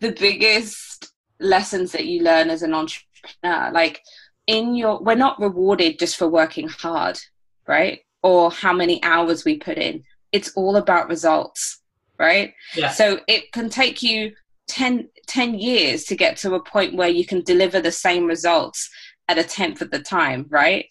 the 0.00 0.12
biggest 0.12 1.12
lessons 1.40 1.92
that 1.92 2.06
you 2.06 2.22
learn 2.22 2.50
as 2.50 2.62
an 2.62 2.74
entrepreneur. 2.74 3.70
Like 3.72 4.02
in 4.46 4.74
your 4.74 5.00
we're 5.00 5.14
not 5.14 5.40
rewarded 5.40 5.98
just 5.98 6.16
for 6.16 6.28
working 6.28 6.68
hard, 6.68 7.18
right? 7.66 8.00
Or 8.22 8.50
how 8.50 8.72
many 8.72 9.02
hours 9.02 9.44
we 9.44 9.58
put 9.58 9.78
in. 9.78 10.04
It's 10.32 10.52
all 10.56 10.76
about 10.76 11.08
results, 11.08 11.80
right? 12.18 12.52
Yeah. 12.76 12.90
So 12.90 13.20
it 13.26 13.50
can 13.52 13.70
take 13.70 14.02
you 14.02 14.32
10, 14.68 15.08
10 15.26 15.54
years 15.58 16.04
to 16.04 16.16
get 16.16 16.36
to 16.38 16.54
a 16.54 16.62
point 16.62 16.94
where 16.94 17.08
you 17.08 17.26
can 17.26 17.42
deliver 17.42 17.80
the 17.80 17.92
same 17.92 18.26
results 18.26 18.88
at 19.28 19.38
a 19.38 19.44
tenth 19.44 19.82
of 19.82 19.90
the 19.90 19.98
time, 19.98 20.46
right? 20.48 20.86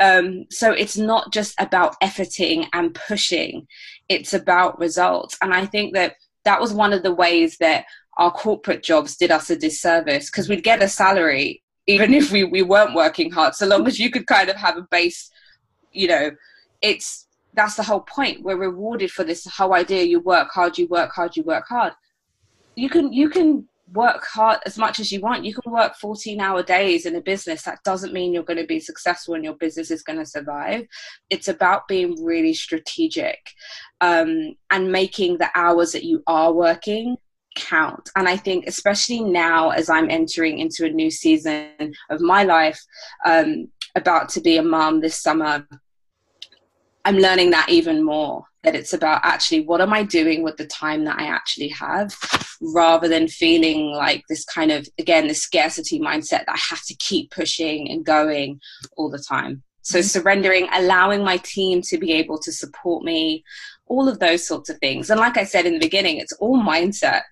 Um, 0.00 0.46
so 0.50 0.72
it's 0.72 0.96
not 0.96 1.32
just 1.32 1.54
about 1.60 2.00
efforting 2.00 2.66
and 2.72 2.94
pushing, 2.94 3.66
it's 4.08 4.32
about 4.32 4.78
results. 4.78 5.36
And 5.42 5.52
I 5.52 5.66
think 5.66 5.94
that 5.94 6.14
that 6.44 6.60
was 6.60 6.72
one 6.72 6.92
of 6.92 7.02
the 7.02 7.14
ways 7.14 7.58
that 7.58 7.84
our 8.18 8.30
corporate 8.30 8.82
jobs 8.82 9.16
did 9.16 9.30
us 9.30 9.50
a 9.50 9.56
disservice 9.56 10.30
because 10.30 10.48
we'd 10.48 10.64
get 10.64 10.82
a 10.82 10.88
salary 10.88 11.62
even 11.86 12.14
if 12.20 12.30
we, 12.30 12.44
we 12.44 12.62
weren't 12.62 12.94
working 12.94 13.30
hard, 13.30 13.54
so 13.54 13.66
long 13.66 13.86
as 13.86 13.98
you 13.98 14.10
could 14.10 14.26
kind 14.26 14.48
of 14.48 14.56
have 14.56 14.76
a 14.76 14.82
base, 14.82 15.30
you 15.92 16.08
know, 16.08 16.30
it's 16.80 17.26
that's 17.54 17.74
the 17.74 17.82
whole 17.82 18.00
point. 18.00 18.42
We're 18.42 18.56
rewarded 18.56 19.10
for 19.10 19.24
this 19.24 19.46
whole 19.46 19.74
idea 19.74 20.04
you 20.04 20.20
work 20.20 20.48
hard, 20.52 20.78
you 20.78 20.86
work 20.86 21.12
hard, 21.12 21.36
you 21.36 21.42
work 21.42 21.66
hard 21.68 21.92
you 22.76 22.88
can 22.88 23.12
you 23.12 23.28
can 23.28 23.68
work 23.92 24.24
hard 24.24 24.58
as 24.64 24.78
much 24.78 24.98
as 25.00 25.12
you 25.12 25.20
want. 25.20 25.44
You 25.44 25.54
can 25.54 25.70
work 25.70 25.96
14 25.96 26.40
hour 26.40 26.62
days 26.62 27.06
in 27.06 27.16
a 27.16 27.20
business. 27.20 27.62
That 27.62 27.82
doesn't 27.84 28.12
mean 28.12 28.32
you're 28.32 28.42
going 28.42 28.58
to 28.58 28.66
be 28.66 28.80
successful 28.80 29.34
and 29.34 29.44
your 29.44 29.54
business 29.54 29.90
is 29.90 30.02
going 30.02 30.18
to 30.18 30.26
survive. 30.26 30.86
It's 31.30 31.48
about 31.48 31.88
being 31.88 32.22
really 32.24 32.54
strategic 32.54 33.38
um, 34.00 34.54
and 34.70 34.90
making 34.90 35.38
the 35.38 35.50
hours 35.54 35.92
that 35.92 36.04
you 36.04 36.22
are 36.26 36.52
working 36.52 37.16
count. 37.54 38.08
And 38.16 38.28
I 38.28 38.36
think, 38.36 38.66
especially 38.66 39.20
now 39.20 39.70
as 39.70 39.90
I'm 39.90 40.10
entering 40.10 40.58
into 40.58 40.86
a 40.86 40.90
new 40.90 41.10
season 41.10 41.92
of 42.10 42.20
my 42.20 42.44
life, 42.44 42.80
um, 43.26 43.68
about 43.94 44.30
to 44.30 44.40
be 44.40 44.56
a 44.56 44.62
mom 44.62 45.00
this 45.00 45.20
summer, 45.20 45.66
I'm 47.04 47.18
learning 47.18 47.50
that 47.50 47.68
even 47.68 48.02
more 48.02 48.44
that 48.62 48.76
it's 48.76 48.92
about 48.92 49.20
actually 49.24 49.66
what 49.66 49.80
am 49.80 49.92
I 49.92 50.04
doing 50.04 50.42
with 50.42 50.56
the 50.56 50.66
time 50.66 51.04
that 51.04 51.18
I 51.18 51.24
actually 51.26 51.68
have 51.68 52.16
rather 52.62 53.08
than 53.08 53.28
feeling 53.28 53.90
like 53.90 54.22
this 54.28 54.44
kind 54.44 54.70
of, 54.70 54.86
again, 54.98 55.26
this 55.26 55.42
scarcity 55.42 55.98
mindset 56.00 56.46
that 56.46 56.50
I 56.50 56.60
have 56.70 56.84
to 56.86 56.94
keep 56.96 57.30
pushing 57.30 57.90
and 57.90 58.04
going 58.04 58.60
all 58.96 59.10
the 59.10 59.18
time. 59.18 59.62
So 59.82 59.98
mm-hmm. 59.98 60.06
surrendering, 60.06 60.68
allowing 60.72 61.24
my 61.24 61.38
team 61.38 61.82
to 61.82 61.98
be 61.98 62.12
able 62.12 62.38
to 62.38 62.52
support 62.52 63.04
me, 63.04 63.44
all 63.86 64.08
of 64.08 64.20
those 64.20 64.46
sorts 64.46 64.70
of 64.70 64.78
things. 64.78 65.10
And 65.10 65.20
like 65.20 65.36
I 65.36 65.44
said 65.44 65.66
in 65.66 65.74
the 65.74 65.80
beginning, 65.80 66.18
it's 66.18 66.32
all 66.34 66.62
mindset. 66.62 67.22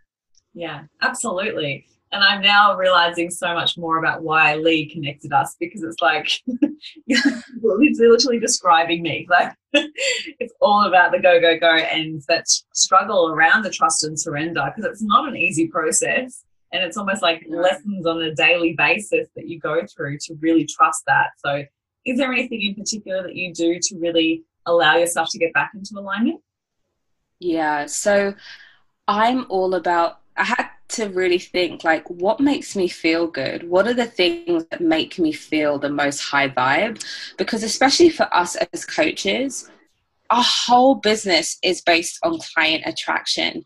Yeah, 0.53 0.83
absolutely 1.01 1.87
and 2.13 2.25
I'm 2.25 2.43
now 2.43 2.77
realizing 2.77 3.31
so 3.31 3.55
much 3.55 3.79
more 3.79 3.99
about 3.99 4.23
why 4.23 4.57
Lee 4.57 4.89
connected 4.91 5.33
us 5.33 5.57
because 5.61 5.83
it's 5.83 6.03
like 6.03 6.29
you're 7.07 7.21
literally 7.63 8.41
describing 8.41 9.03
me. 9.03 9.29
Like 9.31 9.55
it's 9.73 10.55
all 10.61 10.87
about 10.87 11.13
the 11.13 11.21
go, 11.21 11.41
go, 11.41 11.59
go 11.59 11.77
and 11.77 12.21
that 12.29 12.49
struggle 12.75 13.29
around 13.29 13.63
the 13.63 13.71
trust 13.71 14.03
and 14.03 14.19
surrender 14.19 14.73
because 14.75 14.91
it's 14.91 15.03
not 15.03 15.29
an 15.29 15.37
easy 15.37 15.69
process. 15.69 16.45
And 16.73 16.83
it's 16.83 16.97
almost 16.97 17.23
like 17.23 17.45
lessons 17.49 18.07
on 18.07 18.23
a 18.23 18.35
daily 18.35 18.75
basis 18.77 19.29
that 19.37 19.49
you 19.49 19.61
go 19.61 19.83
through 19.87 20.19
to 20.19 20.35
really 20.41 20.65
trust 20.67 21.03
that. 21.07 21.31
So, 21.45 21.65
is 22.07 22.17
there 22.17 22.33
anything 22.33 22.63
in 22.63 22.75
particular 22.75 23.23
that 23.25 23.35
you 23.35 23.53
do 23.53 23.79
to 23.81 23.99
really 23.99 24.45
allow 24.67 24.97
yourself 24.97 25.29
to 25.33 25.39
get 25.39 25.53
back 25.53 25.73
into 25.75 25.99
alignment? 25.99 26.41
Yeah. 27.41 27.87
So, 27.87 28.35
I'm 29.09 29.47
all 29.49 29.75
about, 29.75 30.21
I 30.37 30.45
had 30.45 30.69
to 30.93 31.07
really 31.07 31.39
think 31.39 31.85
like 31.85 32.09
what 32.09 32.41
makes 32.41 32.77
me 32.77 32.89
feel 32.89 33.27
good? 33.27 33.69
What 33.69 33.87
are 33.87 33.95
the 33.95 34.07
things 34.07 34.65
that 34.71 34.81
make 34.81 35.19
me 35.19 35.33
feel 35.33 35.79
the 35.79 35.91
most 35.91 36.21
high 36.21 36.49
vibe? 36.49 37.05
Because 37.37 37.63
especially 37.63 38.11
for 38.11 38.33
us 38.35 38.57
as 38.57 38.85
coaches 38.85 39.71
our 40.31 40.45
whole 40.45 40.95
business 40.95 41.59
is 41.65 41.81
based 41.83 42.17
on 42.23 42.39
client 42.55 42.85
attraction. 42.87 43.65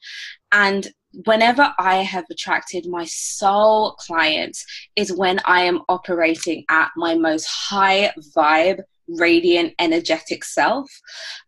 And 0.50 0.88
whenever 1.26 1.72
i 1.78 1.96
have 1.96 2.24
attracted 2.30 2.86
my 2.86 3.04
soul 3.04 3.92
clients 3.92 4.66
is 4.96 5.12
when 5.12 5.38
i 5.44 5.62
am 5.62 5.80
operating 5.88 6.64
at 6.68 6.90
my 6.96 7.14
most 7.14 7.46
high 7.46 8.12
vibe 8.36 8.80
radiant, 9.08 9.74
energetic 9.78 10.44
self. 10.44 10.90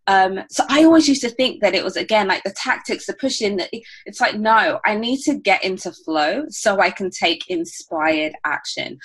Um, 0.07 0.41
so 0.51 0.65
I 0.69 0.85
always 0.85 1.09
used 1.09 1.23
to 1.23 1.31
think 1.31 1.61
that 1.63 1.75
it 1.75 1.85
was 1.85 1.97
again 1.97 2.29
like 2.29 2.43
the 2.45 2.55
tactics, 2.57 3.07
the 3.07 3.15
pushing. 3.15 3.61
It's 4.05 4.21
like 4.21 4.37
no, 4.37 4.81
I 4.85 4.95
need 4.95 5.23
to 5.23 5.35
get 5.35 5.65
into 5.65 5.93
flow 5.93 6.45
so 6.49 6.81
I 6.81 6.91
can 6.91 7.11
take 7.11 7.49
inspired 7.49 8.35
action. 8.45 8.99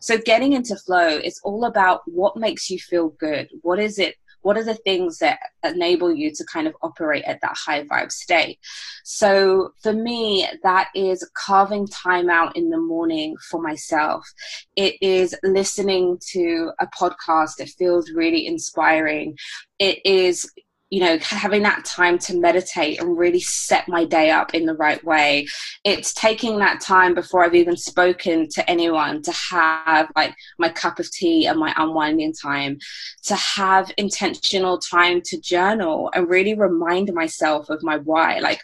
So 0.00 0.18
getting 0.18 0.52
into 0.52 0.76
flow 0.76 1.08
is 1.08 1.40
all 1.44 1.64
about 1.64 2.02
what 2.06 2.36
makes 2.36 2.70
you 2.70 2.78
feel 2.78 3.10
good. 3.10 3.48
What 3.62 3.78
is 3.78 3.98
it 3.98 4.16
what 4.48 4.56
are 4.56 4.64
the 4.64 4.76
things 4.76 5.18
that 5.18 5.38
enable 5.62 6.10
you 6.10 6.32
to 6.34 6.42
kind 6.50 6.66
of 6.66 6.74
operate 6.80 7.22
at 7.24 7.38
that 7.42 7.54
high 7.54 7.84
vibe 7.84 8.10
state? 8.10 8.58
So 9.04 9.74
for 9.82 9.92
me 9.92 10.48
that 10.62 10.88
is 10.94 11.28
carving 11.36 11.86
time 11.86 12.30
out 12.30 12.56
in 12.56 12.70
the 12.70 12.80
morning 12.80 13.36
for 13.50 13.60
myself. 13.60 14.26
It 14.74 14.94
is 15.02 15.36
listening 15.42 16.18
to 16.30 16.72
a 16.80 16.86
podcast 16.86 17.56
that 17.58 17.68
feels 17.68 18.10
really 18.10 18.46
inspiring. 18.46 19.36
It 19.78 19.98
is 20.06 20.50
you 20.90 21.00
know 21.00 21.18
having 21.20 21.62
that 21.62 21.84
time 21.84 22.18
to 22.18 22.38
meditate 22.38 23.00
and 23.00 23.18
really 23.18 23.40
set 23.40 23.88
my 23.88 24.04
day 24.04 24.30
up 24.30 24.54
in 24.54 24.66
the 24.66 24.74
right 24.74 25.02
way. 25.04 25.46
It's 25.84 26.14
taking 26.14 26.58
that 26.58 26.80
time 26.80 27.14
before 27.14 27.44
i've 27.44 27.54
even 27.54 27.76
spoken 27.76 28.48
to 28.48 28.70
anyone 28.70 29.22
to 29.22 29.32
have 29.50 30.10
like 30.16 30.34
my 30.58 30.68
cup 30.68 30.98
of 30.98 31.10
tea 31.10 31.46
and 31.46 31.58
my 31.58 31.74
unwinding 31.76 32.32
time 32.32 32.78
to 33.24 33.34
have 33.34 33.92
intentional 33.96 34.78
time 34.78 35.20
to 35.24 35.40
journal 35.40 36.10
and 36.14 36.28
really 36.28 36.54
remind 36.54 37.12
myself 37.12 37.68
of 37.68 37.82
my 37.82 37.96
why. 37.98 38.38
Like 38.38 38.60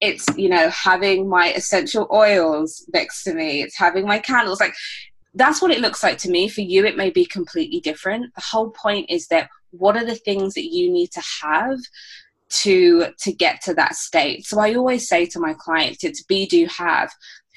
it's 0.00 0.26
you 0.36 0.48
know 0.48 0.68
having 0.70 1.28
my 1.28 1.52
essential 1.52 2.08
oils 2.10 2.86
next 2.92 3.22
to 3.22 3.34
me 3.34 3.62
it's 3.62 3.76
having 3.76 4.06
my 4.06 4.18
candles 4.18 4.60
like 4.60 4.74
that's 5.34 5.62
what 5.62 5.70
it 5.70 5.80
looks 5.80 6.02
like 6.02 6.18
to 6.18 6.30
me. 6.30 6.48
For 6.48 6.60
you 6.60 6.84
it 6.84 6.96
may 6.96 7.10
be 7.10 7.24
completely 7.24 7.80
different. 7.80 8.34
The 8.34 8.42
whole 8.42 8.70
point 8.70 9.10
is 9.10 9.28
that 9.28 9.48
what 9.70 9.96
are 9.96 10.04
the 10.04 10.16
things 10.16 10.54
that 10.54 10.72
you 10.72 10.90
need 10.90 11.12
to 11.12 11.22
have 11.42 11.78
to 12.50 13.06
to 13.18 13.32
get 13.32 13.62
to 13.62 13.74
that 13.74 13.94
state? 13.94 14.46
So 14.46 14.60
i 14.60 14.74
always 14.74 15.08
say 15.08 15.26
to 15.26 15.40
my 15.40 15.54
clients 15.54 16.04
it's 16.04 16.22
be 16.24 16.46
do 16.46 16.66
have. 16.66 17.10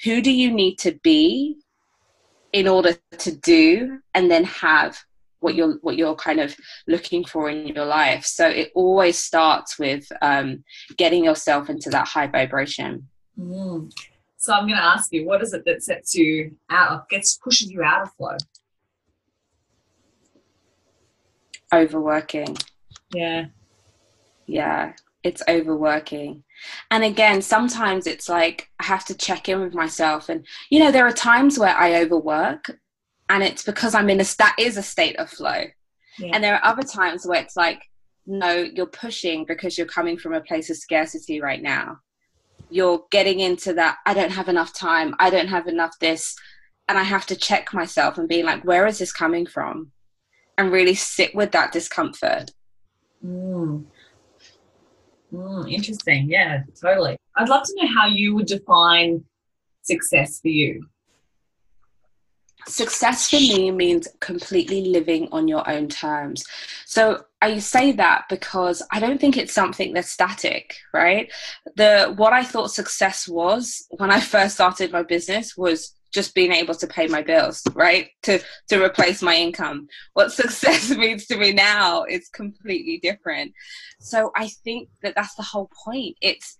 Who 0.04 0.20
do 0.20 0.30
you 0.30 0.52
need 0.52 0.76
to 0.80 0.92
be 1.02 1.56
in 2.52 2.68
order 2.68 2.94
to 3.18 3.36
do 3.36 3.98
and 4.14 4.30
then 4.30 4.44
have 4.44 4.98
what 5.40 5.54
you're 5.54 5.74
what 5.82 5.96
you're 5.96 6.14
kind 6.14 6.40
of 6.40 6.54
looking 6.86 7.24
for 7.24 7.50
in 7.50 7.68
your 7.68 7.86
life? 7.86 8.24
So 8.24 8.46
it 8.46 8.70
always 8.74 9.18
starts 9.18 9.78
with 9.78 10.06
um, 10.22 10.64
getting 10.96 11.24
yourself 11.24 11.68
into 11.68 11.90
that 11.90 12.06
high 12.06 12.28
vibration. 12.28 13.08
Mm. 13.38 13.92
So 14.44 14.52
i'm 14.52 14.66
going 14.66 14.78
to 14.78 14.84
ask 14.84 15.12
you 15.12 15.26
what 15.26 15.42
is 15.42 15.52
it 15.52 15.64
that 15.64 15.82
sets 15.82 16.14
you 16.14 16.54
out 16.70 16.92
of 16.92 17.08
gets 17.08 17.36
pushes 17.36 17.70
you 17.70 17.82
out 17.82 18.02
of 18.02 18.12
flow 18.14 18.36
overworking. 21.74 22.56
Yeah. 23.12 23.46
Yeah, 24.46 24.92
it's 25.22 25.42
overworking. 25.48 26.44
And 26.90 27.02
again, 27.02 27.42
sometimes 27.42 28.06
it's 28.06 28.28
like 28.28 28.70
I 28.78 28.84
have 28.84 29.04
to 29.06 29.14
check 29.14 29.48
in 29.48 29.60
with 29.60 29.74
myself. 29.74 30.28
And, 30.28 30.46
you 30.70 30.80
know, 30.80 30.90
there 30.90 31.06
are 31.06 31.12
times 31.12 31.58
where 31.58 31.74
I 31.74 32.02
overwork 32.02 32.70
and 33.28 33.42
it's 33.42 33.62
because 33.62 33.94
I'm 33.94 34.10
in 34.10 34.20
a, 34.20 34.24
that 34.38 34.56
is 34.58 34.76
a 34.76 34.82
state 34.82 35.16
of 35.16 35.30
flow. 35.30 35.64
Yeah. 36.18 36.30
And 36.32 36.44
there 36.44 36.54
are 36.54 36.64
other 36.64 36.82
times 36.82 37.26
where 37.26 37.40
it's 37.40 37.56
like, 37.56 37.82
no, 38.26 38.52
you're 38.54 38.86
pushing 38.86 39.44
because 39.44 39.76
you're 39.76 39.86
coming 39.86 40.16
from 40.16 40.34
a 40.34 40.40
place 40.40 40.70
of 40.70 40.76
scarcity 40.76 41.40
right 41.40 41.62
now. 41.62 41.98
You're 42.74 43.04
getting 43.10 43.40
into 43.40 43.72
that, 43.74 43.98
I 44.04 44.14
don't 44.14 44.32
have 44.32 44.48
enough 44.48 44.72
time, 44.74 45.14
I 45.18 45.30
don't 45.30 45.48
have 45.48 45.66
enough 45.66 45.98
this. 46.00 46.34
And 46.88 46.98
I 46.98 47.02
have 47.02 47.24
to 47.26 47.36
check 47.36 47.72
myself 47.72 48.18
and 48.18 48.28
be 48.28 48.42
like, 48.42 48.62
where 48.64 48.86
is 48.86 48.98
this 48.98 49.12
coming 49.12 49.46
from? 49.46 49.92
and 50.56 50.72
really 50.72 50.94
sit 50.94 51.34
with 51.34 51.52
that 51.52 51.72
discomfort. 51.72 52.50
Mm. 53.24 53.84
Mm, 55.32 55.72
interesting. 55.72 56.28
Yeah, 56.28 56.62
totally. 56.80 57.16
I'd 57.36 57.48
love 57.48 57.64
to 57.64 57.74
know 57.76 57.88
how 57.92 58.06
you 58.06 58.34
would 58.34 58.46
define 58.46 59.24
success 59.82 60.40
for 60.40 60.48
you. 60.48 60.86
Success 62.66 63.30
for 63.30 63.36
me 63.36 63.70
means 63.70 64.08
completely 64.20 64.86
living 64.86 65.28
on 65.32 65.48
your 65.48 65.68
own 65.68 65.88
terms. 65.88 66.44
So 66.86 67.24
I 67.42 67.58
say 67.58 67.92
that 67.92 68.24
because 68.30 68.82
I 68.90 69.00
don't 69.00 69.20
think 69.20 69.36
it's 69.36 69.52
something 69.52 69.92
that's 69.92 70.10
static, 70.10 70.76
right? 70.92 71.30
The 71.76 72.14
what 72.16 72.32
I 72.32 72.42
thought 72.42 72.70
success 72.70 73.28
was 73.28 73.86
when 73.90 74.10
I 74.10 74.20
first 74.20 74.54
started 74.54 74.92
my 74.92 75.02
business 75.02 75.56
was 75.56 75.94
just 76.14 76.34
being 76.34 76.52
able 76.52 76.74
to 76.76 76.86
pay 76.86 77.08
my 77.08 77.20
bills, 77.22 77.62
right? 77.74 78.08
To 78.22 78.38
to 78.68 78.82
replace 78.82 79.20
my 79.20 79.36
income. 79.36 79.88
What 80.14 80.32
success 80.42 80.88
means 80.90 81.26
to 81.26 81.36
me 81.36 81.52
now 81.52 82.04
is 82.04 82.28
completely 82.28 82.98
different. 83.02 83.52
So 84.00 84.30
I 84.36 84.48
think 84.64 84.88
that 85.02 85.14
that's 85.14 85.34
the 85.34 85.42
whole 85.42 85.70
point. 85.84 86.16
It's 86.22 86.56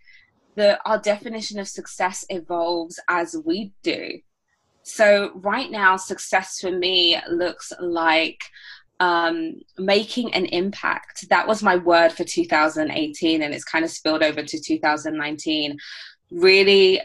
the 0.56 0.78
our 0.84 0.98
definition 0.98 1.58
of 1.58 1.68
success 1.68 2.26
evolves 2.28 3.00
as 3.08 3.36
we 3.44 3.72
do. 3.82 4.20
So 4.84 5.32
right 5.34 5.70
now, 5.70 5.96
success 5.96 6.60
for 6.60 6.70
me 6.70 7.18
looks 7.30 7.72
like 7.80 8.44
um, 9.00 9.60
making 9.78 10.32
an 10.34 10.46
impact. 10.46 11.28
That 11.30 11.48
was 11.48 11.62
my 11.62 11.76
word 11.76 12.12
for 12.12 12.24
2018, 12.24 13.42
and 13.42 13.54
it's 13.54 13.64
kind 13.64 13.84
of 13.84 13.90
spilled 13.90 14.22
over 14.22 14.42
to 14.42 14.60
2019. 14.60 15.76
Really 16.30 17.00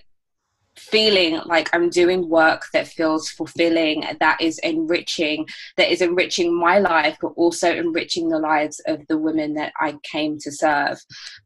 feeling 0.77 1.41
like 1.45 1.69
I'm 1.73 1.89
doing 1.89 2.29
work 2.29 2.65
that 2.73 2.87
feels 2.87 3.29
fulfilling, 3.29 4.05
that 4.19 4.41
is 4.41 4.59
enriching, 4.59 5.45
that 5.77 5.91
is 5.91 6.01
enriching 6.01 6.57
my 6.57 6.79
life, 6.79 7.17
but 7.21 7.33
also 7.35 7.73
enriching 7.73 8.29
the 8.29 8.39
lives 8.39 8.81
of 8.87 9.05
the 9.07 9.17
women 9.17 9.53
that 9.55 9.73
I 9.79 9.95
came 10.03 10.37
to 10.39 10.51
serve. 10.51 10.99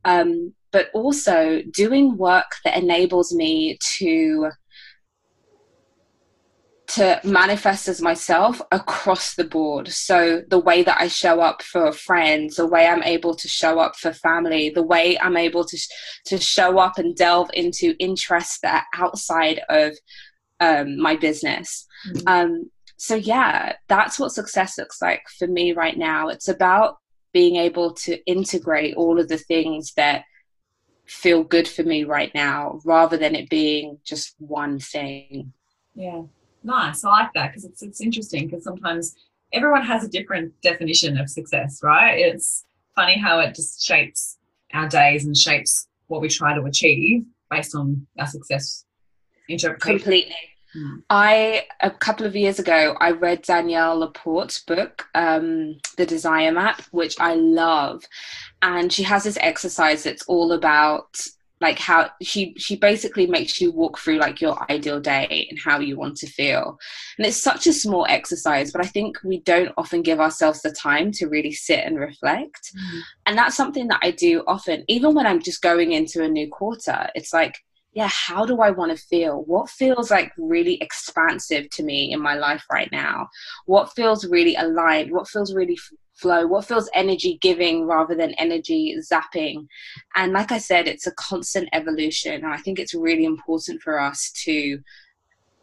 Um, 0.06 0.54
but 0.72 0.90
also 0.94 1.62
doing 1.72 2.18
work 2.18 2.56
that 2.64 2.78
enables 2.78 3.34
me 3.34 3.78
to 3.98 4.50
to 6.94 7.20
manifest 7.24 7.88
as 7.88 8.02
myself 8.02 8.62
across 8.72 9.34
the 9.34 9.44
board. 9.44 9.88
So, 9.88 10.44
the 10.48 10.60
way 10.60 10.84
that 10.84 11.00
I 11.00 11.08
show 11.08 11.42
up 11.42 11.64
for 11.64 11.92
friends, 11.92 12.56
the 12.56 12.68
way 12.68 12.88
I'm 12.88 13.04
able 13.04 13.36
to 13.36 13.48
show 13.48 13.80
up 13.80 13.96
for 13.96 14.14
family, 14.14 14.70
the 14.70 14.84
way 14.84 15.18
I'm 15.20 15.38
able 15.38 15.66
to, 15.66 15.78
to 16.28 16.38
show 16.38 16.78
up 16.78 17.00
and 17.00 17.16
delve 17.16 17.50
into 17.54 17.96
interests 18.00 18.60
that 18.62 18.86
are 18.94 19.06
outside 19.06 19.62
of 19.70 19.94
um, 20.60 21.00
my 21.00 21.16
business. 21.16 21.88
Mm-hmm. 22.08 22.28
Um, 22.28 22.72
so, 22.98 23.16
yeah, 23.16 23.74
that's 23.88 24.20
what 24.20 24.32
success 24.32 24.78
looks 24.78 25.02
like 25.02 25.24
for 25.40 25.48
me 25.48 25.74
right 25.74 25.98
now. 25.98 26.28
It's 26.28 26.48
about 26.48 26.98
being 27.34 27.56
able 27.56 27.94
to 27.94 28.24
integrate 28.26 28.96
all 28.96 29.20
of 29.20 29.30
the 29.30 29.38
things 29.38 29.94
that 29.96 30.26
feel 31.06 31.44
good 31.44 31.68
for 31.68 31.84
me 31.84 32.04
right 32.04 32.34
now 32.36 32.80
rather 32.86 33.18
than 33.18 33.36
it 33.36 33.50
being 33.50 33.98
just 34.04 34.36
one 34.38 34.80
thing. 34.80 35.54
Yeah. 35.96 36.24
Nice. 36.64 37.04
I 37.04 37.10
like 37.10 37.34
that 37.34 37.52
because 37.52 37.66
it's 37.66 37.84
it's 37.84 38.02
interesting 38.02 38.48
because 38.48 38.64
sometimes 38.64 39.16
everyone 39.52 39.84
has 39.84 40.04
a 40.04 40.08
different 40.10 40.54
definition 40.62 41.18
of 41.18 41.30
success, 41.30 41.82
right? 41.84 42.18
It's 42.18 42.66
funny 42.96 43.18
how 43.18 43.40
it 43.40 43.56
just 43.56 43.86
shapes 43.86 44.38
our 44.74 44.88
days 44.88 45.26
and 45.26 45.36
shapes 45.36 45.88
what 46.08 46.22
we 46.22 46.30
try 46.30 46.56
to 46.56 46.64
achieve 46.64 47.26
based 47.50 47.76
on 47.76 48.08
our 48.20 48.28
success 48.28 48.86
interpretation. 49.50 50.00
Completely. 50.00 50.36
Hmm. 50.74 50.96
I 51.10 51.66
a 51.82 51.92
couple 51.92 52.26
of 52.26 52.36
years 52.36 52.58
ago 52.58 52.96
I 53.00 53.12
read 53.12 53.44
Danielle 53.44 54.00
LaPorte's 54.00 54.64
book, 54.64 55.08
um, 55.14 55.78
The 55.98 56.06
Desire 56.06 56.52
Map, 56.52 56.82
which 56.92 57.20
I 57.20 57.36
love, 57.36 58.04
and 58.62 58.92
she 58.92 59.04
has 59.04 59.24
this 59.24 59.38
exercise 59.40 60.04
that's 60.04 60.24
all 60.24 60.52
about 60.54 61.20
like 61.64 61.80
how 61.80 62.12
she 62.22 62.54
she 62.58 62.76
basically 62.76 63.26
makes 63.26 63.60
you 63.60 63.72
walk 63.72 63.98
through 63.98 64.20
like 64.20 64.42
your 64.42 64.56
ideal 64.72 65.00
day 65.00 65.48
and 65.50 65.58
how 65.60 65.80
you 65.80 65.98
want 65.98 66.18
to 66.18 66.28
feel. 66.28 66.78
And 67.18 67.26
it's 67.26 67.42
such 67.42 67.66
a 67.66 67.74
small 67.74 68.06
exercise 68.10 68.72
but 68.72 68.84
i 68.84 68.88
think 68.88 69.18
we 69.24 69.40
don't 69.42 69.74
often 69.78 70.02
give 70.02 70.20
ourselves 70.20 70.62
the 70.62 70.72
time 70.72 71.12
to 71.14 71.28
really 71.28 71.52
sit 71.52 71.80
and 71.86 72.00
reflect. 72.00 72.72
Mm. 72.76 73.02
and 73.26 73.38
that's 73.38 73.56
something 73.56 73.88
that 73.88 74.00
i 74.04 74.12
do 74.12 74.44
often 74.48 74.84
even 74.88 75.14
when 75.16 75.26
i'm 75.26 75.42
just 75.42 75.62
going 75.62 75.92
into 75.92 76.24
a 76.24 76.28
new 76.28 76.50
quarter 76.50 77.08
it's 77.16 77.34
like 77.34 77.56
yeah 77.94 78.10
how 78.10 78.46
do 78.46 78.60
i 78.62 78.72
want 78.72 78.92
to 78.96 79.08
feel? 79.12 79.44
What 79.44 79.70
feels 79.70 80.10
like 80.12 80.32
really 80.38 80.76
expansive 80.82 81.70
to 81.72 81.84
me 81.84 82.12
in 82.12 82.20
my 82.22 82.36
life 82.36 82.66
right 82.72 82.92
now? 82.92 83.30
What 83.66 83.94
feels 83.94 84.26
really 84.26 84.56
aligned? 84.56 85.12
What 85.12 85.28
feels 85.28 85.54
really 85.54 85.78
flow 86.24 86.48
what 86.48 86.64
feels 86.64 86.90
energy 86.94 87.38
giving 87.42 87.86
rather 87.86 88.16
than 88.16 88.32
energy 88.36 88.96
zapping 89.12 89.68
and 90.16 90.32
like 90.32 90.54
i 90.54 90.58
said 90.58 90.88
it's 90.88 91.06
a 91.06 91.12
constant 91.16 91.68
evolution 91.74 92.34
and 92.34 92.54
i 92.54 92.58
think 92.58 92.80
it's 92.80 92.94
really 92.94 93.26
important 93.26 93.82
for 93.82 94.00
us 94.00 94.32
to 94.32 94.80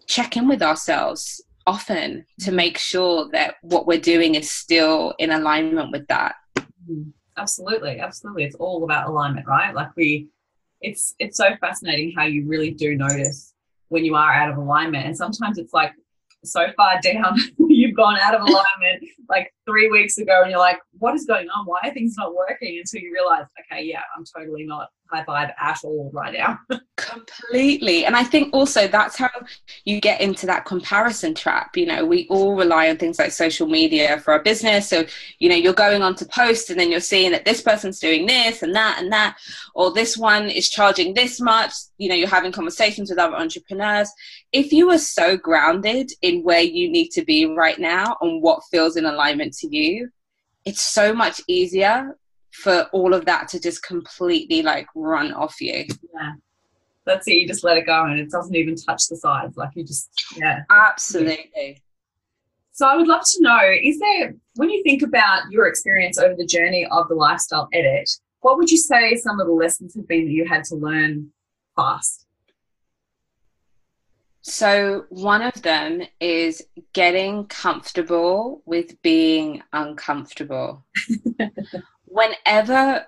check 0.06 0.36
in 0.36 0.46
with 0.46 0.62
ourselves 0.62 1.42
often 1.66 2.26
to 2.38 2.46
mm-hmm. 2.46 2.56
make 2.56 2.76
sure 2.76 3.28
that 3.32 3.54
what 3.62 3.86
we're 3.86 3.98
doing 4.14 4.34
is 4.34 4.50
still 4.50 5.14
in 5.18 5.30
alignment 5.30 5.90
with 5.90 6.06
that 6.08 6.34
mm-hmm. 6.58 7.08
absolutely 7.38 7.98
absolutely 7.98 8.44
it's 8.44 8.56
all 8.56 8.84
about 8.84 9.08
alignment 9.08 9.46
right 9.46 9.74
like 9.74 9.90
we 9.96 10.28
it's 10.82 11.14
it's 11.18 11.38
so 11.38 11.48
fascinating 11.58 12.12
how 12.14 12.24
you 12.24 12.46
really 12.46 12.70
do 12.70 12.96
notice 12.96 13.54
when 13.88 14.04
you 14.04 14.14
are 14.14 14.32
out 14.32 14.50
of 14.50 14.58
alignment 14.58 15.06
and 15.06 15.16
sometimes 15.16 15.56
it's 15.56 15.72
like 15.72 15.94
so 16.44 16.66
far 16.76 17.00
down 17.00 17.36
you've 17.68 17.96
gone 17.96 18.18
out 18.18 18.34
of 18.34 18.40
alignment 18.40 19.04
like 19.28 19.52
three 19.66 19.88
weeks 19.90 20.18
ago 20.18 20.40
and 20.42 20.50
you're 20.50 20.60
like 20.60 20.78
what 20.98 21.14
is 21.14 21.24
going 21.24 21.48
on? 21.48 21.66
Why 21.66 21.78
are 21.84 21.94
things 21.94 22.14
not 22.16 22.34
working? 22.34 22.78
Until 22.78 23.00
you 23.00 23.12
realize 23.12 23.46
okay 23.60 23.82
yeah 23.82 24.02
i'm 24.16 24.24
totally 24.24 24.64
not 24.64 24.88
high 25.10 25.24
vibe 25.24 25.52
at 25.60 25.78
all 25.82 26.10
right 26.14 26.32
now. 26.32 26.58
Completely 26.96 28.04
and 28.04 28.14
i 28.14 28.22
think 28.22 28.52
also 28.54 28.86
that's 28.86 29.16
how 29.16 29.30
you 29.84 30.00
get 30.00 30.20
into 30.20 30.46
that 30.46 30.64
comparison 30.64 31.34
trap 31.34 31.76
you 31.76 31.86
know? 31.86 32.04
We 32.04 32.26
all 32.28 32.54
rely 32.56 32.90
on 32.90 32.98
things 32.98 33.18
like 33.18 33.32
social 33.32 33.66
media 33.66 34.20
for 34.20 34.32
our 34.32 34.42
business 34.42 34.88
so 34.88 35.04
you 35.38 35.48
know 35.48 35.56
you're 35.56 35.72
going 35.72 36.02
on 36.02 36.14
to 36.16 36.26
post 36.26 36.70
and 36.70 36.78
then 36.78 36.90
you're 36.90 37.00
seeing 37.00 37.30
that 37.32 37.44
this 37.44 37.62
person's 37.62 37.98
doing 37.98 38.26
this 38.26 38.62
and 38.62 38.74
that 38.74 38.98
and 39.00 39.12
that 39.12 39.36
or 39.74 39.92
this 39.92 40.16
one 40.16 40.48
is 40.48 40.68
charging 40.68 41.14
this 41.14 41.40
much 41.40 41.72
you 41.98 42.08
know 42.08 42.14
you're 42.14 42.28
having 42.28 42.52
conversations 42.52 43.10
with 43.10 43.18
other 43.18 43.36
entrepreneurs 43.36 44.10
if 44.52 44.72
you 44.72 44.90
are 44.90 44.98
so 44.98 45.36
grounded 45.36 46.10
in 46.22 46.42
where 46.42 46.60
you 46.60 46.90
need 46.90 47.08
to 47.10 47.24
be 47.24 47.46
right 47.46 47.78
now 47.78 48.16
and 48.20 48.42
what 48.42 48.62
feels 48.70 48.96
in 48.96 49.04
alignment 49.04 49.52
to 49.54 49.74
you 49.74 50.08
it's 50.64 50.82
so 50.82 51.14
much 51.14 51.40
easier 51.48 52.16
for 52.52 52.88
all 52.92 53.14
of 53.14 53.24
that 53.24 53.48
to 53.48 53.60
just 53.60 53.82
completely 53.82 54.62
like 54.62 54.86
run 54.94 55.32
off 55.32 55.60
you. 55.60 55.86
Yeah. 56.14 56.32
That's 57.06 57.26
it. 57.26 57.32
You 57.32 57.46
just 57.46 57.64
let 57.64 57.76
it 57.76 57.86
go 57.86 58.04
and 58.04 58.18
it 58.18 58.30
doesn't 58.30 58.54
even 58.54 58.76
touch 58.76 59.08
the 59.08 59.16
sides. 59.16 59.56
Like 59.56 59.70
you 59.74 59.84
just, 59.84 60.10
yeah. 60.36 60.62
Absolutely. 60.70 61.82
So 62.72 62.86
I 62.86 62.96
would 62.96 63.08
love 63.08 63.22
to 63.24 63.42
know 63.42 63.60
is 63.82 63.98
there, 63.98 64.34
when 64.56 64.70
you 64.70 64.82
think 64.82 65.02
about 65.02 65.50
your 65.50 65.66
experience 65.66 66.18
over 66.18 66.34
the 66.34 66.46
journey 66.46 66.86
of 66.90 67.08
the 67.08 67.14
lifestyle 67.14 67.68
edit, 67.72 68.08
what 68.40 68.56
would 68.56 68.70
you 68.70 68.78
say 68.78 69.16
some 69.16 69.40
of 69.40 69.46
the 69.46 69.52
lessons 69.52 69.94
have 69.94 70.08
been 70.08 70.26
that 70.26 70.32
you 70.32 70.46
had 70.46 70.64
to 70.64 70.76
learn 70.76 71.30
fast? 71.76 72.19
So, 74.42 75.04
one 75.10 75.42
of 75.42 75.60
them 75.62 76.02
is 76.18 76.62
getting 76.94 77.46
comfortable 77.46 78.62
with 78.64 79.00
being 79.02 79.62
uncomfortable. 79.72 80.84
whenever 82.10 83.06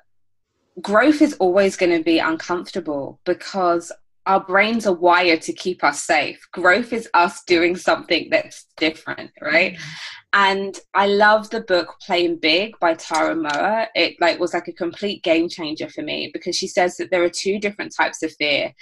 growth 0.80 1.20
is 1.20 1.34
always 1.34 1.76
going 1.76 1.96
to 1.96 2.02
be 2.02 2.18
uncomfortable 2.18 3.20
because 3.24 3.92
our 4.24 4.40
brains 4.40 4.86
are 4.86 4.94
wired 4.94 5.42
to 5.42 5.52
keep 5.52 5.82
us 5.82 6.02
safe. 6.02 6.46
Growth 6.52 6.92
is 6.92 7.08
us 7.12 7.42
doing 7.44 7.76
something 7.76 8.28
that's 8.30 8.66
different, 8.76 9.32
right? 9.40 9.74
Mm-hmm. 9.74 10.21
And 10.34 10.78
I 10.94 11.08
love 11.08 11.50
the 11.50 11.60
book 11.60 11.96
Playing 12.06 12.36
Big 12.36 12.78
by 12.80 12.94
Tara 12.94 13.34
Mohr. 13.34 13.88
It 13.94 14.16
like 14.18 14.40
was 14.40 14.54
like 14.54 14.66
a 14.66 14.72
complete 14.72 15.22
game 15.22 15.46
changer 15.48 15.90
for 15.90 16.00
me 16.02 16.30
because 16.32 16.56
she 16.56 16.66
says 16.66 16.96
that 16.96 17.10
there 17.10 17.22
are 17.22 17.28
two 17.28 17.58
different 17.58 17.94
types 17.94 18.22
of 18.22 18.32
fear. 18.36 18.72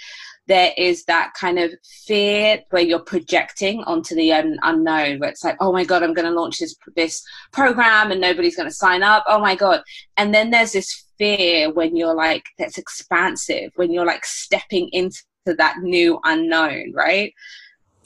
There 0.47 0.71
is 0.77 1.03
that 1.05 1.33
kind 1.33 1.59
of 1.59 1.71
fear 2.05 2.61
where 2.69 2.81
you're 2.81 2.99
projecting 2.99 3.83
onto 3.83 4.15
the 4.15 4.31
un- 4.31 4.59
unknown 4.63 5.19
where 5.19 5.29
it's 5.29 5.43
like 5.43 5.57
oh 5.59 5.71
my 5.71 5.83
god 5.83 6.03
i'm 6.03 6.13
going 6.13 6.27
to 6.27 6.33
launch 6.33 6.57
this 6.57 6.75
this 6.95 7.21
program 7.51 8.11
and 8.11 8.19
nobody's 8.21 8.55
going 8.55 8.69
to 8.69 8.75
sign 8.75 9.03
up. 9.03 9.23
Oh 9.27 9.39
my 9.39 9.55
god. 9.55 9.81
And 10.17 10.33
then 10.33 10.51
there's 10.51 10.71
this 10.71 11.05
fear 11.17 11.71
when 11.71 11.95
you're 11.97 12.15
like 12.15 12.45
that's 12.57 12.77
expansive 12.77 13.71
when 13.75 13.91
you're 13.91 14.05
like 14.05 14.25
stepping 14.25 14.87
into 14.89 15.21
that 15.45 15.79
new 15.79 16.17
unknown 16.23 16.93
right? 16.93 17.33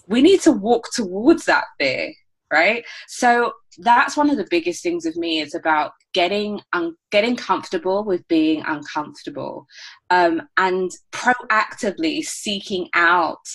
We 0.08 0.24
need 0.24 0.42
to 0.42 0.52
walk 0.52 0.92
towards 0.92 1.46
that 1.46 1.66
fear 1.80 2.14
right? 2.56 2.86
So 3.08 3.52
that's 3.80 4.16
one 4.16 4.30
of 4.30 4.38
the 4.38 4.48
biggest 4.50 4.82
things 4.82 5.06
with 5.06 5.18
me 5.18 5.42
is 5.42 5.54
about 5.54 5.92
getting 6.14 6.62
un- 6.72 6.96
getting 7.12 7.36
comfortable 7.36 8.06
with 8.06 8.26
being 8.30 8.64
uncomfortable 8.66 9.66
um, 10.10 10.42
and 10.56 10.90
proactively 11.12 12.24
seeking 12.24 12.88
out 12.94 13.46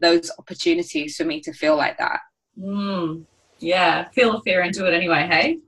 those 0.00 0.30
opportunities 0.38 1.16
for 1.16 1.24
me 1.24 1.40
to 1.40 1.52
feel 1.52 1.76
like 1.76 1.96
that. 1.98 2.20
Mm, 2.58 3.24
yeah 3.60 4.08
feel 4.10 4.32
the 4.32 4.40
fear 4.40 4.62
into 4.62 4.86
it 4.86 4.94
anyway 4.94 5.26
hey? 5.30 5.58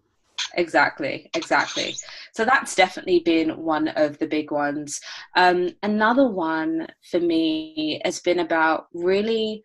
Exactly 0.55 1.31
exactly. 1.35 1.95
So 2.33 2.45
that's 2.45 2.75
definitely 2.75 3.21
been 3.21 3.51
one 3.75 3.89
of 3.89 4.19
the 4.19 4.27
big 4.27 4.51
ones. 4.51 5.01
Um, 5.37 5.71
another 5.83 6.29
one 6.29 6.89
for 7.11 7.21
me 7.21 8.01
has 8.05 8.21
been 8.21 8.41
about 8.41 8.87
really 8.93 9.63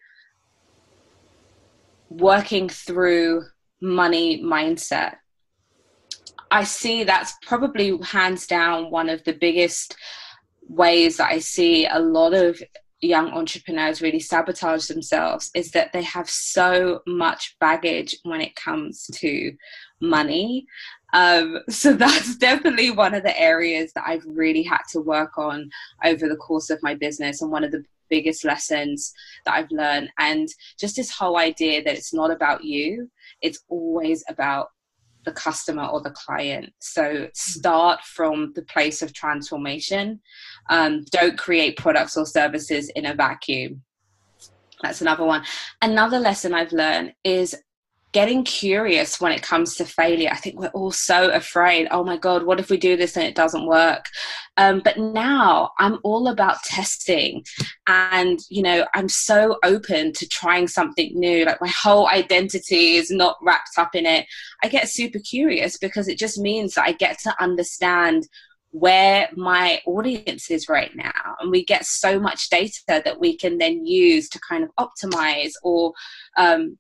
working 2.10 2.70
through 2.70 3.44
money 3.82 4.42
mindset. 4.42 5.16
I 6.50 6.64
see 6.64 7.04
that's 7.04 7.34
probably 7.42 7.98
hands 8.04 8.48
down 8.48 8.90
one 8.90 9.10
of 9.10 9.24
the 9.24 9.34
biggest 9.34 9.96
ways 10.68 11.18
that 11.18 11.32
I 11.32 11.40
see 11.40 11.86
a 11.86 12.00
lot 12.00 12.34
of 12.34 12.62
young 13.00 13.30
entrepreneurs 13.30 14.02
really 14.02 14.20
sabotage 14.20 14.88
themselves 14.88 15.52
is 15.54 15.72
that 15.72 15.94
they 15.94 16.02
have 16.02 16.30
so 16.30 17.02
much 17.06 17.56
baggage 17.60 18.16
when 18.24 18.42
it 18.42 18.56
comes 18.56 19.08
to 19.14 19.54
money. 20.02 20.66
Um, 21.14 21.60
so 21.70 21.94
that's 21.94 22.38
definitely 22.38 22.92
one 22.92 23.14
of 23.14 23.24
the 23.24 23.40
areas 23.40 23.92
that 23.94 24.06
I've 24.08 24.26
really 24.26 24.64
had 24.64 24.82
to 24.92 25.02
work 25.02 25.38
on 25.38 25.70
over 26.04 26.28
the 26.28 26.38
course 26.38 26.70
of 26.70 26.82
my 26.82 26.96
business 26.96 27.42
and 27.42 27.52
one 27.52 27.64
of 27.64 27.72
the 27.72 27.84
biggest 28.10 28.46
lessons 28.46 29.14
that 29.46 29.56
I've 29.56 29.72
learned. 29.72 30.10
And 30.20 30.48
just 30.80 30.96
this 30.96 31.12
whole 31.12 31.38
idea 31.38 31.84
that 31.84 31.96
it's 31.96 32.14
not 32.14 32.32
about 32.32 32.64
you, 32.64 33.10
it's 33.42 33.64
always 33.70 34.24
about 34.30 34.70
the 35.26 35.32
customer 35.34 35.86
or 35.86 36.02
the 36.02 36.12
client. 36.12 36.74
So 36.80 37.28
start 37.34 38.02
from 38.02 38.54
the 38.56 38.64
place 38.64 39.02
of 39.02 39.14
transformation. 39.14 40.22
Um, 40.70 41.04
don't 41.12 41.38
create 41.38 41.78
products 41.78 42.18
or 42.18 42.26
services 42.26 42.90
in 42.96 43.06
a 43.06 43.14
vacuum. 43.14 43.84
That's 44.82 45.02
another 45.02 45.26
one. 45.26 45.44
Another 45.82 46.20
lesson 46.20 46.54
I've 46.54 46.72
learned 46.72 47.14
is 47.24 47.56
getting 48.14 48.44
curious 48.44 49.20
when 49.20 49.32
it 49.32 49.42
comes 49.42 49.76
to 49.76 49.86
failure. 49.86 50.30
I 50.32 50.38
think 50.38 50.60
we're 50.60 50.68
all 50.70 50.92
so 50.92 51.30
afraid. 51.32 51.88
Oh 51.92 52.04
my 52.04 52.18
God, 52.18 52.44
what 52.44 52.60
if 52.60 52.70
we 52.70 52.78
do 52.78 52.96
this 52.96 53.18
and 53.18 53.26
it 53.26 53.36
doesn't 53.36 53.68
work? 53.68 54.06
Um, 54.56 54.82
but 54.84 54.98
now 54.98 55.72
I'm 55.78 56.00
all 56.04 56.30
about 56.30 56.64
testing. 56.64 57.44
And, 57.86 58.40
you 58.50 58.64
know, 58.64 58.88
I'm 58.96 59.10
so 59.10 59.60
open 59.64 60.14
to 60.14 60.28
trying 60.28 60.68
something 60.68 61.12
new. 61.14 61.46
Like 61.46 61.62
my 61.62 61.68
whole 61.68 62.08
identity 62.08 62.96
is 62.96 63.12
not 63.12 63.38
wrapped 63.42 63.78
up 63.78 63.94
in 63.94 64.06
it. 64.06 64.26
I 64.64 64.70
get 64.70 64.90
super 64.90 65.20
curious 65.20 65.78
because 65.78 66.08
it 66.08 66.18
just 66.18 66.40
means 66.40 66.76
that 66.76 66.86
I 66.86 66.94
get 66.94 67.20
to 67.20 67.36
understand 67.42 68.28
where 68.72 69.30
my 69.36 69.82
audience 69.86 70.52
is 70.52 70.70
right 70.70 70.92
now 70.96 71.36
and 71.40 71.52
we 71.52 71.64
get 71.64 71.86
so 71.86 72.20
much 72.20 72.50
data 72.50 72.80
that 72.88 73.20
we 73.20 73.36
can 73.36 73.58
then 73.58 73.86
use 73.86 74.30
to 74.30 74.40
kind 74.48 74.64
of 74.64 74.70
optimize 74.78 75.54
or 75.64 75.94
um, 76.38 76.78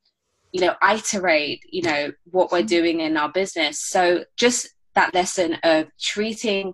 you 0.57 0.65
know 0.65 0.75
iterate 0.89 1.61
you 1.69 1.83
know 1.83 2.11
what 2.31 2.51
we're 2.51 2.63
doing 2.63 3.01
in 3.01 3.15
our 3.15 3.31
business. 3.31 3.79
So 3.79 4.25
just 4.37 4.69
that 4.95 5.13
lesson 5.13 5.57
of 5.63 5.87
treating 5.99 6.73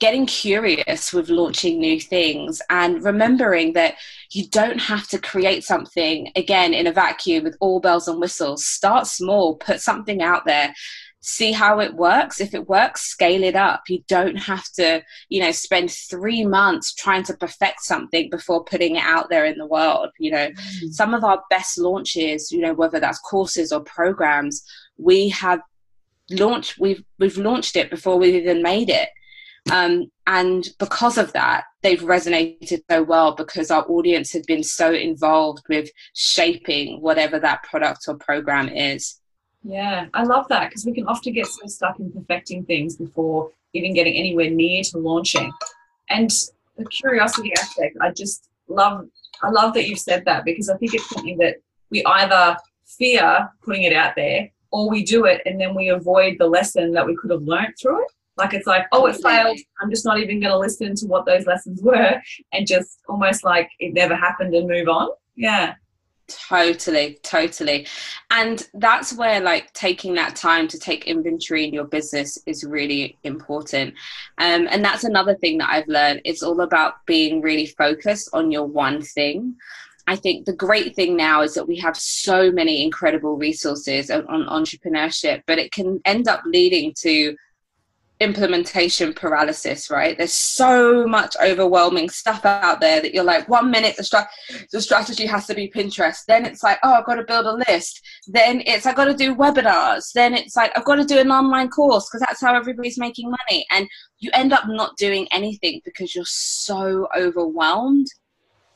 getting 0.00 0.26
curious 0.26 1.12
with 1.12 1.28
launching 1.28 1.78
new 1.78 2.00
things 2.00 2.60
and 2.68 3.04
remembering 3.04 3.74
that 3.74 3.94
you 4.32 4.46
don't 4.48 4.80
have 4.80 5.06
to 5.08 5.18
create 5.18 5.62
something 5.62 6.30
again 6.36 6.74
in 6.74 6.86
a 6.86 6.92
vacuum 6.92 7.44
with 7.44 7.56
all 7.60 7.80
bells 7.80 8.08
and 8.08 8.20
whistles. 8.20 8.64
Start 8.64 9.06
small 9.06 9.56
put 9.56 9.80
something 9.80 10.22
out 10.22 10.44
there 10.46 10.74
see 11.24 11.52
how 11.52 11.80
it 11.80 11.94
works. 11.94 12.40
If 12.40 12.54
it 12.54 12.68
works 12.68 13.00
scale 13.00 13.42
it 13.42 13.56
up. 13.56 13.84
You 13.88 14.04
don't 14.08 14.36
have 14.36 14.70
to 14.72 15.02
you 15.28 15.40
know 15.40 15.52
spend 15.52 15.90
3 15.90 16.44
months 16.44 16.92
trying 16.92 17.22
to 17.24 17.36
perfect 17.36 17.80
something 17.80 18.28
before 18.30 18.64
putting 18.64 18.96
it 18.96 19.02
out 19.02 19.30
there 19.30 19.46
in 19.46 19.56
the 19.58 19.66
world 19.66 20.10
you 20.18 20.30
know. 20.30 20.48
Mm-hmm. 20.50 20.88
some 20.88 21.14
of 21.14 21.24
our 21.24 21.42
best 21.50 21.78
launches 21.78 22.52
you 22.52 22.60
know 22.60 22.74
whether 22.74 23.00
that's 23.00 23.18
courses 23.18 23.72
or 23.72 23.80
programs 23.80 24.62
we 24.98 25.30
have 25.30 25.60
launched 26.30 26.78
we've 26.78 27.02
we've 27.18 27.38
launched 27.38 27.76
it 27.76 27.90
before 27.90 28.18
we've 28.18 28.34
even 28.34 28.62
made 28.62 28.90
it. 28.90 29.08
Um, 29.72 30.10
and 30.26 30.68
because 30.78 31.16
of 31.16 31.32
that 31.32 31.64
they've 31.82 32.02
resonated 32.02 32.80
so 32.90 33.02
well 33.02 33.34
because 33.34 33.70
our 33.70 33.84
audience 33.88 34.30
have 34.34 34.44
been 34.44 34.62
so 34.62 34.92
involved 34.92 35.62
with 35.70 35.88
shaping 36.12 37.00
whatever 37.00 37.38
that 37.38 37.62
product 37.62 38.04
or 38.08 38.16
program 38.16 38.68
is 38.68 39.20
yeah, 39.64 40.06
I 40.12 40.24
love 40.24 40.46
that 40.48 40.68
because 40.68 40.84
we 40.84 40.92
can 40.92 41.06
often 41.06 41.32
get 41.32 41.46
so 41.46 41.66
stuck 41.66 41.98
in 41.98 42.12
perfecting 42.12 42.64
things 42.64 42.96
before 42.96 43.50
even 43.72 43.94
getting 43.94 44.14
anywhere 44.14 44.50
near 44.50 44.82
to 44.84 44.98
launching. 44.98 45.50
And 46.10 46.30
the 46.76 46.84
curiosity 46.84 47.52
aspect, 47.58 47.96
I 48.00 48.10
just 48.10 48.48
love 48.68 49.06
I 49.42 49.50
love 49.50 49.74
that 49.74 49.88
you've 49.88 49.98
said 49.98 50.24
that 50.26 50.44
because 50.44 50.68
I 50.68 50.76
think 50.76 50.94
it's 50.94 51.08
something 51.10 51.38
that 51.38 51.56
we 51.90 52.04
either 52.04 52.56
fear 52.86 53.48
putting 53.64 53.82
it 53.82 53.92
out 53.92 54.14
there 54.16 54.50
or 54.70 54.90
we 54.90 55.02
do 55.02 55.24
it 55.24 55.42
and 55.46 55.60
then 55.60 55.74
we 55.74 55.88
avoid 55.88 56.36
the 56.38 56.46
lesson 56.46 56.92
that 56.92 57.06
we 57.06 57.16
could 57.16 57.30
have 57.30 57.42
learned 57.42 57.74
through 57.80 58.02
it. 58.02 58.10
Like 58.36 58.52
it's 58.52 58.66
like, 58.66 58.86
oh, 58.92 59.06
it 59.06 59.16
failed. 59.22 59.58
I'm 59.80 59.90
just 59.90 60.04
not 60.04 60.18
even 60.18 60.40
going 60.40 60.52
to 60.52 60.58
listen 60.58 60.94
to 60.96 61.06
what 61.06 61.24
those 61.24 61.46
lessons 61.46 61.80
were 61.82 62.20
and 62.52 62.66
just 62.66 62.98
almost 63.08 63.44
like 63.44 63.68
it 63.78 63.94
never 63.94 64.14
happened 64.14 64.54
and 64.54 64.68
move 64.68 64.88
on. 64.88 65.08
Yeah. 65.36 65.74
Totally, 66.28 67.18
totally. 67.22 67.86
And 68.30 68.66
that's 68.74 69.12
where 69.12 69.40
like 69.40 69.72
taking 69.74 70.14
that 70.14 70.36
time 70.36 70.68
to 70.68 70.78
take 70.78 71.06
inventory 71.06 71.66
in 71.66 71.74
your 71.74 71.84
business 71.84 72.38
is 72.46 72.64
really 72.64 73.18
important. 73.24 73.94
Um, 74.38 74.66
and 74.70 74.82
that's 74.82 75.04
another 75.04 75.34
thing 75.34 75.58
that 75.58 75.70
I've 75.70 75.88
learned. 75.88 76.22
It's 76.24 76.42
all 76.42 76.62
about 76.62 77.04
being 77.06 77.42
really 77.42 77.66
focused 77.66 78.30
on 78.32 78.50
your 78.50 78.66
one 78.66 79.02
thing. 79.02 79.56
I 80.06 80.16
think 80.16 80.46
the 80.46 80.54
great 80.54 80.94
thing 80.94 81.16
now 81.16 81.42
is 81.42 81.54
that 81.54 81.68
we 81.68 81.76
have 81.78 81.96
so 81.96 82.50
many 82.50 82.82
incredible 82.82 83.36
resources 83.36 84.10
on, 84.10 84.26
on 84.26 84.46
entrepreneurship, 84.46 85.42
but 85.46 85.58
it 85.58 85.72
can 85.72 86.00
end 86.04 86.28
up 86.28 86.42
leading 86.46 86.94
to 86.98 87.36
implementation 88.20 89.12
paralysis, 89.12 89.90
right? 89.90 90.16
There's 90.16 90.34
so 90.34 91.06
much 91.06 91.36
overwhelming 91.42 92.08
stuff 92.08 92.44
out 92.44 92.80
there 92.80 93.00
that 93.00 93.12
you're 93.12 93.24
like, 93.24 93.48
one 93.48 93.70
minute 93.70 93.96
the, 93.96 94.04
stra- 94.04 94.28
the 94.72 94.80
strategy 94.80 95.26
has 95.26 95.46
to 95.46 95.54
be 95.54 95.68
Pinterest. 95.68 96.24
Then 96.26 96.46
it's 96.46 96.62
like, 96.62 96.78
oh, 96.84 96.94
I've 96.94 97.06
got 97.06 97.16
to 97.16 97.24
build 97.24 97.46
a 97.46 97.62
list. 97.68 98.00
Then 98.28 98.62
it's, 98.66 98.86
I've 98.86 98.96
got 98.96 99.06
to 99.06 99.14
do 99.14 99.34
webinars. 99.34 100.12
Then 100.14 100.34
it's 100.34 100.56
like, 100.56 100.76
I've 100.76 100.84
got 100.84 100.96
to 100.96 101.04
do 101.04 101.18
an 101.18 101.32
online 101.32 101.68
course 101.68 102.08
because 102.08 102.24
that's 102.26 102.40
how 102.40 102.54
everybody's 102.54 102.98
making 102.98 103.30
money. 103.30 103.66
And 103.72 103.88
you 104.20 104.30
end 104.32 104.52
up 104.52 104.64
not 104.68 104.96
doing 104.96 105.26
anything 105.32 105.80
because 105.84 106.14
you're 106.14 106.24
so 106.26 107.08
overwhelmed 107.16 108.06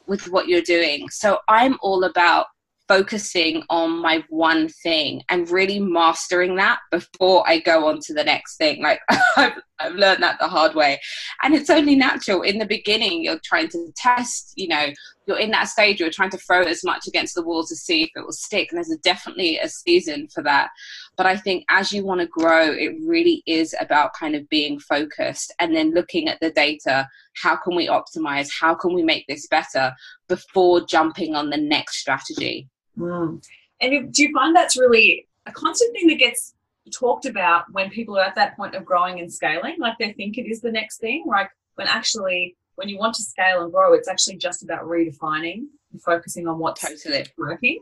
with 0.06 0.28
what 0.30 0.48
you're 0.48 0.62
doing. 0.62 1.08
So 1.10 1.38
I'm 1.48 1.78
all 1.80 2.04
about 2.04 2.46
focusing 2.88 3.62
on 3.68 4.00
my 4.00 4.24
one 4.30 4.68
thing 4.68 5.22
and 5.28 5.50
really 5.50 5.78
mastering 5.78 6.56
that 6.56 6.78
before 6.90 7.46
I 7.46 7.60
go 7.60 7.86
on 7.86 8.00
to 8.00 8.14
the 8.14 8.24
next 8.24 8.56
thing. 8.56 8.82
Like 8.82 9.00
I've, 9.36 9.52
I've 9.78 9.94
learned 9.94 10.22
that 10.22 10.38
the 10.40 10.48
hard 10.48 10.74
way. 10.74 10.98
And 11.42 11.54
it's 11.54 11.68
only 11.68 11.94
natural. 11.94 12.42
In 12.42 12.58
the 12.58 12.66
beginning, 12.66 13.22
you're 13.22 13.40
trying 13.44 13.68
to 13.68 13.92
test, 13.94 14.54
you 14.56 14.68
know, 14.68 14.86
you're 15.26 15.38
in 15.38 15.50
that 15.50 15.68
stage, 15.68 16.00
you're 16.00 16.10
trying 16.10 16.30
to 16.30 16.38
throw 16.38 16.62
as 16.62 16.82
much 16.82 17.06
against 17.06 17.34
the 17.34 17.42
wall 17.42 17.66
to 17.66 17.76
see 17.76 18.04
if 18.04 18.10
it 18.16 18.24
will 18.24 18.32
stick. 18.32 18.72
And 18.72 18.78
there's 18.78 18.96
definitely 19.02 19.58
a 19.58 19.68
season 19.68 20.26
for 20.34 20.42
that. 20.44 20.70
But 21.18 21.26
I 21.26 21.36
think 21.36 21.64
as 21.68 21.92
you 21.92 22.04
want 22.04 22.22
to 22.22 22.26
grow, 22.26 22.72
it 22.72 22.94
really 23.04 23.42
is 23.46 23.74
about 23.78 24.14
kind 24.14 24.34
of 24.34 24.48
being 24.48 24.80
focused 24.80 25.52
and 25.58 25.76
then 25.76 25.92
looking 25.92 26.28
at 26.28 26.40
the 26.40 26.50
data. 26.50 27.06
How 27.42 27.56
can 27.56 27.76
we 27.76 27.86
optimize? 27.86 28.48
How 28.58 28.74
can 28.74 28.94
we 28.94 29.02
make 29.02 29.26
this 29.28 29.46
better 29.46 29.92
before 30.28 30.86
jumping 30.86 31.34
on 31.34 31.50
the 31.50 31.58
next 31.58 31.98
strategy? 31.98 32.68
Mm. 32.98 33.42
And 33.80 34.12
do 34.12 34.22
you 34.22 34.32
find 34.32 34.54
that's 34.54 34.76
really 34.76 35.26
a 35.46 35.52
constant 35.52 35.92
thing 35.92 36.08
that 36.08 36.18
gets 36.18 36.54
talked 36.92 37.26
about 37.26 37.64
when 37.72 37.90
people 37.90 38.18
are 38.18 38.24
at 38.24 38.34
that 38.34 38.56
point 38.56 38.74
of 38.74 38.84
growing 38.84 39.20
and 39.20 39.32
scaling? 39.32 39.76
Like 39.78 39.98
they 39.98 40.12
think 40.12 40.38
it 40.38 40.46
is 40.50 40.60
the 40.60 40.72
next 40.72 40.98
thing, 40.98 41.24
like 41.26 41.50
when 41.76 41.86
actually, 41.86 42.56
when 42.74 42.88
you 42.88 42.98
want 42.98 43.14
to 43.16 43.22
scale 43.22 43.62
and 43.62 43.72
grow, 43.72 43.94
it's 43.94 44.08
actually 44.08 44.36
just 44.36 44.62
about 44.62 44.84
redefining 44.84 45.66
and 45.92 46.02
focusing 46.02 46.46
on 46.48 46.58
what's 46.58 46.80
totally 46.80 47.26
working. 47.36 47.80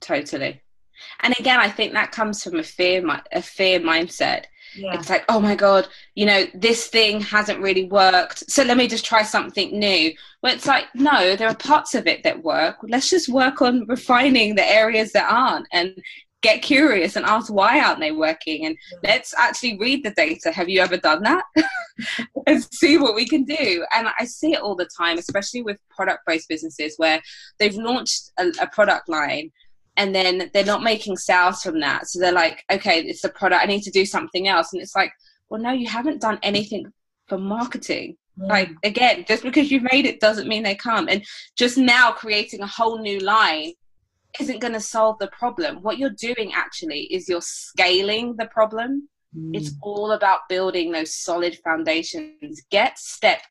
Totally. 0.00 0.60
And 1.20 1.34
again, 1.38 1.60
I 1.60 1.68
think 1.68 1.92
that 1.92 2.12
comes 2.12 2.42
from 2.42 2.56
a 2.56 2.62
fear, 2.62 3.04
a 3.32 3.42
fear 3.42 3.80
mindset. 3.80 4.44
Yeah. 4.74 4.94
It's 4.94 5.10
like, 5.10 5.24
oh 5.28 5.40
my 5.40 5.54
God, 5.54 5.86
you 6.14 6.24
know, 6.24 6.46
this 6.54 6.86
thing 6.88 7.20
hasn't 7.20 7.60
really 7.60 7.84
worked. 7.84 8.50
So 8.50 8.62
let 8.62 8.76
me 8.76 8.88
just 8.88 9.04
try 9.04 9.22
something 9.22 9.78
new. 9.78 10.12
Well, 10.42 10.54
it's 10.54 10.66
like, 10.66 10.86
no, 10.94 11.36
there 11.36 11.48
are 11.48 11.54
parts 11.54 11.94
of 11.94 12.06
it 12.06 12.22
that 12.22 12.42
work. 12.42 12.76
Let's 12.82 13.10
just 13.10 13.28
work 13.28 13.60
on 13.60 13.86
refining 13.86 14.54
the 14.54 14.64
areas 14.64 15.12
that 15.12 15.30
aren't 15.30 15.66
and 15.72 15.94
get 16.42 16.60
curious 16.60 17.16
and 17.16 17.24
ask 17.24 17.52
why 17.52 17.80
aren't 17.80 18.00
they 18.00 18.10
working 18.10 18.66
and 18.66 18.76
let's 19.04 19.32
actually 19.38 19.78
read 19.78 20.04
the 20.04 20.10
data 20.10 20.50
have 20.50 20.68
you 20.68 20.80
ever 20.80 20.96
done 20.96 21.22
that 21.22 21.44
and 22.46 22.64
see 22.74 22.98
what 22.98 23.14
we 23.14 23.26
can 23.26 23.44
do 23.44 23.86
and 23.94 24.08
i 24.18 24.24
see 24.24 24.52
it 24.52 24.60
all 24.60 24.74
the 24.74 24.88
time 24.96 25.18
especially 25.18 25.62
with 25.62 25.78
product 25.88 26.20
based 26.26 26.48
businesses 26.48 26.94
where 26.96 27.22
they've 27.58 27.76
launched 27.76 28.32
a, 28.38 28.48
a 28.60 28.66
product 28.66 29.08
line 29.08 29.50
and 29.96 30.14
then 30.14 30.50
they're 30.52 30.64
not 30.64 30.82
making 30.82 31.16
sales 31.16 31.62
from 31.62 31.80
that. 31.80 32.06
So 32.06 32.18
they're 32.18 32.32
like, 32.32 32.64
okay, 32.70 33.00
it's 33.00 33.22
the 33.22 33.28
product, 33.28 33.62
I 33.62 33.66
need 33.66 33.82
to 33.82 33.90
do 33.90 34.06
something 34.06 34.48
else. 34.48 34.72
And 34.72 34.80
it's 34.80 34.96
like, 34.96 35.12
well, 35.48 35.60
no, 35.60 35.72
you 35.72 35.88
haven't 35.88 36.20
done 36.20 36.38
anything 36.42 36.86
for 37.28 37.38
marketing. 37.38 38.16
Mm. 38.38 38.48
Like, 38.48 38.70
again, 38.84 39.24
just 39.28 39.42
because 39.42 39.70
you've 39.70 39.82
made 39.92 40.06
it 40.06 40.20
doesn't 40.20 40.48
mean 40.48 40.62
they 40.62 40.74
come. 40.74 41.08
And 41.08 41.24
just 41.56 41.76
now 41.76 42.10
creating 42.12 42.60
a 42.60 42.66
whole 42.66 42.98
new 42.98 43.20
line 43.20 43.72
isn't 44.40 44.60
going 44.60 44.72
to 44.72 44.80
solve 44.80 45.18
the 45.18 45.28
problem. 45.28 45.82
What 45.82 45.98
you're 45.98 46.10
doing 46.10 46.52
actually 46.54 47.02
is 47.12 47.28
you're 47.28 47.42
scaling 47.42 48.36
the 48.36 48.46
problem. 48.46 49.08
Mm. 49.36 49.54
It's 49.54 49.72
all 49.82 50.12
about 50.12 50.48
building 50.48 50.90
those 50.90 51.14
solid 51.14 51.58
foundations. 51.62 52.62
Get 52.70 52.98
step 52.98 53.42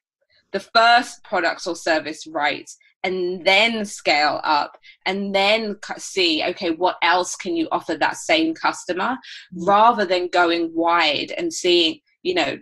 the 0.51 0.60
first 0.60 1.23
products 1.23 1.65
or 1.67 1.75
service 1.75 2.27
right 2.27 2.69
and 3.03 3.45
then 3.45 3.83
scale 3.85 4.39
up 4.43 4.77
and 5.05 5.33
then 5.33 5.77
see 5.97 6.43
okay 6.43 6.71
what 6.71 6.97
else 7.01 7.35
can 7.35 7.55
you 7.55 7.67
offer 7.71 7.95
that 7.95 8.17
same 8.17 8.53
customer 8.53 9.17
mm. 9.55 9.67
rather 9.67 10.05
than 10.05 10.27
going 10.27 10.71
wide 10.73 11.31
and 11.37 11.51
seeing 11.51 11.99
you 12.23 12.33
know 12.33 12.57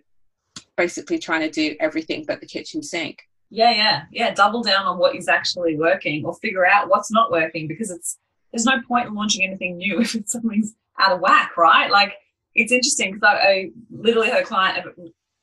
basically 0.79 1.19
trying 1.19 1.41
to 1.41 1.49
do 1.49 1.75
everything 1.81 2.23
but 2.25 2.39
the 2.39 2.47
kitchen 2.47 2.81
sink. 2.81 3.27
Yeah 3.49 3.71
yeah. 3.71 4.03
Yeah 4.11 4.33
double 4.33 4.63
down 4.63 4.85
on 4.85 4.97
what 4.97 5.15
is 5.15 5.27
actually 5.27 5.75
working 5.75 6.25
or 6.25 6.33
figure 6.35 6.65
out 6.65 6.89
what's 6.89 7.11
not 7.11 7.31
working 7.31 7.67
because 7.67 7.91
it's 7.91 8.17
there's 8.51 8.65
no 8.65 8.81
point 8.87 9.07
in 9.07 9.13
launching 9.13 9.43
anything 9.43 9.77
new 9.77 9.99
if 10.01 10.15
something's 10.25 10.75
out 10.97 11.11
of 11.11 11.19
whack 11.19 11.57
right? 11.57 11.91
Like 11.91 12.13
it's 12.55 12.71
interesting 12.71 13.13
because 13.13 13.27
I, 13.27 13.49
I 13.49 13.71
literally 13.91 14.29
a 14.29 14.43
client 14.43 14.87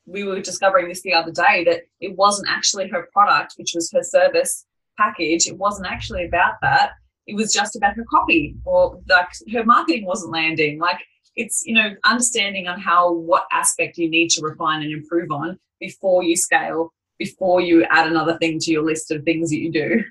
we 0.06 0.24
were 0.24 0.40
discovering 0.40 0.88
this 0.88 1.02
the 1.02 1.12
other 1.12 1.32
day 1.32 1.64
that 1.64 1.82
it 2.00 2.16
wasn't 2.16 2.48
actually 2.48 2.88
her 2.88 3.08
product 3.12 3.54
which 3.56 3.72
was 3.74 3.90
her 3.92 4.02
service 4.02 4.64
package, 4.96 5.46
it 5.46 5.56
wasn't 5.56 5.88
actually 5.88 6.24
about 6.24 6.54
that. 6.62 6.92
It 7.26 7.34
was 7.34 7.52
just 7.52 7.76
about 7.76 7.96
her 7.96 8.04
copy 8.08 8.56
or 8.64 9.00
like 9.08 9.28
her 9.52 9.64
marketing 9.64 10.04
wasn't 10.06 10.32
landing. 10.32 10.78
Like 10.78 10.98
it's, 11.34 11.64
you 11.66 11.74
know, 11.74 11.94
understanding 12.04 12.68
on 12.68 12.80
how, 12.80 13.12
what 13.12 13.46
aspect 13.52 13.98
you 13.98 14.08
need 14.08 14.30
to 14.30 14.42
refine 14.42 14.82
and 14.82 14.92
improve 14.92 15.30
on 15.30 15.58
before 15.80 16.22
you 16.22 16.36
scale, 16.36 16.92
before 17.18 17.60
you 17.60 17.84
add 17.90 18.06
another 18.06 18.38
thing 18.38 18.58
to 18.60 18.70
your 18.70 18.84
list 18.84 19.10
of 19.10 19.24
things 19.24 19.50
that 19.50 19.58
you 19.58 19.72
do. 19.72 20.04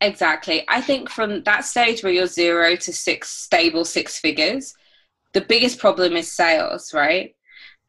Exactly. 0.00 0.64
I 0.68 0.80
think 0.80 1.08
from 1.08 1.44
that 1.44 1.64
stage 1.64 2.02
where 2.02 2.12
you're 2.12 2.26
zero 2.26 2.74
to 2.74 2.92
six 2.92 3.30
stable 3.30 3.84
six 3.84 4.18
figures, 4.18 4.74
the 5.32 5.40
biggest 5.40 5.78
problem 5.78 6.14
is 6.14 6.30
sales, 6.30 6.92
right? 6.92 7.36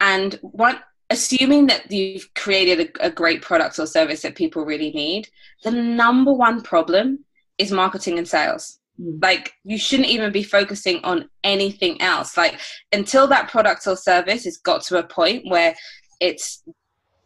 And 0.00 0.38
one 0.42 0.78
assuming 1.10 1.66
that 1.66 1.90
you've 1.90 2.32
created 2.34 2.80
a, 3.00 3.06
a, 3.06 3.10
great 3.10 3.42
product 3.42 3.78
or 3.78 3.86
service 3.86 4.22
that 4.22 4.34
people 4.34 4.64
really 4.64 4.90
need, 4.92 5.28
the 5.62 5.70
number 5.70 6.32
one 6.32 6.62
problem 6.62 7.24
is 7.58 7.70
marketing 7.70 8.18
and 8.18 8.26
sales. 8.26 8.78
Mm. 9.00 9.22
Like 9.22 9.52
you 9.64 9.78
shouldn't 9.78 10.08
even 10.08 10.32
be 10.32 10.42
focusing 10.42 11.00
on 11.04 11.28
anything 11.42 12.00
else. 12.00 12.36
Like 12.36 12.58
until 12.92 13.26
that 13.28 13.50
product 13.50 13.86
or 13.86 13.96
service 13.96 14.44
has 14.44 14.56
got 14.56 14.82
to 14.84 14.98
a 14.98 15.02
point 15.02 15.44
where 15.48 15.74
it's 16.20 16.62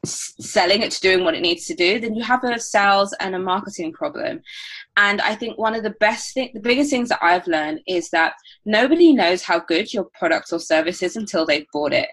selling, 0.05 0.83
it's 0.83 1.01
doing 1.01 1.25
what 1.25 1.35
it 1.35 1.43
needs 1.43 1.67
to 1.67 1.75
do, 1.75 2.01
then 2.01 2.15
you 2.15 2.23
have 2.23 2.45
a 2.45 2.59
sales 2.59 3.15
and 3.21 3.35
a 3.35 3.39
marketing 3.39 3.93
problem. 3.93 4.41
And 4.97 5.21
I 5.21 5.35
think 5.35 5.59
one 5.59 5.75
of 5.75 5.83
the 5.83 5.95
best 6.01 6.35
thing, 6.35 6.51
the 6.55 6.61
biggest 6.61 6.91
things 6.91 7.09
that 7.11 7.19
I've 7.23 7.47
learned 7.47 7.81
is 7.87 8.11
that 8.11 8.35
nobody 8.65 9.13
knows 9.13 9.43
how 9.43 9.61
good 9.61 9.93
your 9.93 10.05
product 10.15 10.53
or 10.53 10.61
service 10.61 11.03
is 11.03 11.17
until 11.17 11.45
they've 11.47 11.67
bought 11.73 11.93
it 11.93 12.09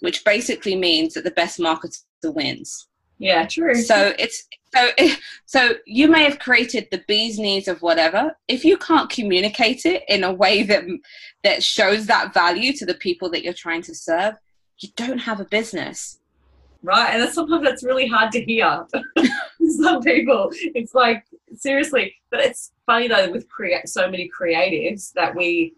which 0.00 0.24
basically 0.24 0.76
means 0.76 1.14
that 1.14 1.24
the 1.24 1.30
best 1.30 1.58
marketer 1.58 2.00
wins. 2.24 2.88
Yeah, 3.18 3.46
true. 3.46 3.74
So 3.74 4.14
it's 4.18 4.48
so 4.74 4.90
so 5.46 5.74
you 5.86 6.08
may 6.08 6.24
have 6.24 6.38
created 6.38 6.88
the 6.90 7.04
bee's 7.06 7.38
knees 7.38 7.68
of 7.68 7.82
whatever. 7.82 8.36
If 8.48 8.64
you 8.64 8.76
can't 8.78 9.10
communicate 9.10 9.84
it 9.84 10.02
in 10.08 10.24
a 10.24 10.32
way 10.32 10.62
that 10.64 10.84
that 11.44 11.62
shows 11.62 12.06
that 12.06 12.34
value 12.34 12.72
to 12.74 12.86
the 12.86 12.94
people 12.94 13.30
that 13.30 13.44
you're 13.44 13.52
trying 13.52 13.82
to 13.82 13.94
serve, 13.94 14.34
you 14.78 14.88
don't 14.96 15.18
have 15.18 15.40
a 15.40 15.44
business. 15.44 16.18
Right, 16.82 17.10
and 17.12 17.22
that's 17.22 17.34
sometimes 17.34 17.62
that's 17.62 17.84
really 17.84 18.06
hard 18.06 18.32
to 18.32 18.42
hear. 18.42 18.86
Some 19.82 20.00
people, 20.00 20.48
it's 20.52 20.94
like 20.94 21.26
seriously, 21.54 22.14
but 22.30 22.40
it's 22.40 22.72
funny 22.86 23.06
though 23.06 23.30
with 23.30 23.50
create 23.50 23.86
so 23.86 24.10
many 24.10 24.30
creatives 24.30 25.12
that 25.12 25.36
we 25.36 25.74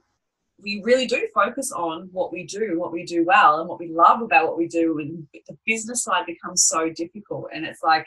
we 0.62 0.81
really 0.85 1.07
do 1.07 1.29
focus 1.35 1.72
on 1.72 2.09
what 2.12 2.33
we 2.33 2.44
do, 2.44 2.79
what 2.79 2.92
we 2.92 3.05
do 3.05 3.25
well, 3.25 3.61
and 3.61 3.68
what 3.68 3.81
we 3.81 3.88
love 3.88 4.22
about 4.22 4.46
what 4.46 4.57
we 4.57 4.68
do. 4.68 4.98
And 4.98 5.27
the 5.33 5.57
business 5.66 6.05
side 6.05 6.27
becomes 6.27 6.64
so 6.64 6.90
difficult. 6.90 7.48
And 7.53 7.64
it's 7.64 7.83
like 7.83 8.07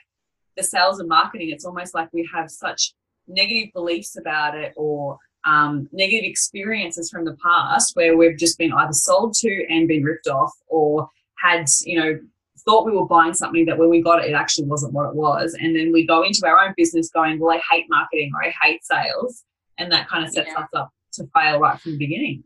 the 0.56 0.64
sales 0.64 1.00
and 1.00 1.10
marketing, 1.10 1.50
it's 1.50 1.66
almost 1.66 1.94
like 1.94 2.10
we 2.14 2.28
have 2.34 2.50
such 2.50 2.94
negative 3.28 3.74
beliefs 3.74 4.18
about 4.18 4.56
it 4.56 4.74
or 4.78 5.18
um, 5.46 5.90
negative 5.92 6.24
experiences 6.24 7.10
from 7.10 7.26
the 7.26 7.38
past 7.44 7.96
where 7.96 8.18
we've 8.18 8.38
just 8.38 8.58
been 8.58 8.74
either 8.74 8.94
sold 8.94 9.34
to 9.36 9.66
and 9.70 9.88
been 9.88 10.04
ripped 10.04 10.28
off 10.28 10.52
or 10.68 11.10
had, 11.38 11.66
you 11.84 12.00
know, 12.00 12.20
thought 12.64 12.86
we 12.86 12.94
were 12.94 13.06
buying 13.06 13.34
something 13.34 13.66
that 13.66 13.78
when 13.78 13.90
we 13.90 14.02
got 14.02 14.24
it, 14.24 14.32
it 14.32 14.34
actually 14.34 14.66
wasn't 14.66 14.94
what 14.94 15.10
it 15.10 15.16
was. 15.16 15.56
And 15.60 15.76
then 15.76 15.92
we 15.92 16.08
go 16.08 16.24
into 16.24 16.48
our 16.48 16.60
own 16.66 16.74
business 16.76 17.10
going, 17.10 17.40
well, 17.40 17.56
I 17.56 17.62
hate 17.70 17.86
marketing 17.90 18.32
or 18.34 18.44
I 18.44 18.54
hate 18.62 18.84
sales. 18.84 19.44
And 19.78 19.92
that 19.92 20.08
kind 20.08 20.26
of 20.26 20.32
sets 20.32 20.50
yeah. 20.52 20.64
us 20.64 20.70
up 20.74 20.92
to 21.16 21.28
fail 21.34 21.60
right 21.60 21.80
from 21.80 21.94
the 21.94 21.98
beginning. 21.98 22.44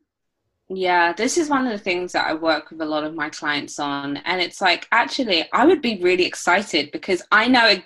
Yeah, 0.71 1.13
this 1.13 1.38
is 1.38 1.49
one 1.49 1.65
of 1.65 1.71
the 1.71 1.79
things 1.79 2.12
that 2.12 2.27
I 2.27 2.36
work 2.36 2.69
with 2.69 2.79
a 2.82 2.86
lot 2.86 3.03
of 3.03 3.15
my 3.15 3.29
clients 3.29 3.79
on. 3.79 4.17
And 4.17 4.39
it's 4.39 4.62
like, 4.62 4.88
actually, 4.91 5.51
I 5.51 5.65
would 5.65 5.82
be 5.82 5.99
really 6.01 6.25
excited 6.25 6.91
because 6.91 7.23
I 7.32 7.47
know 7.47 7.77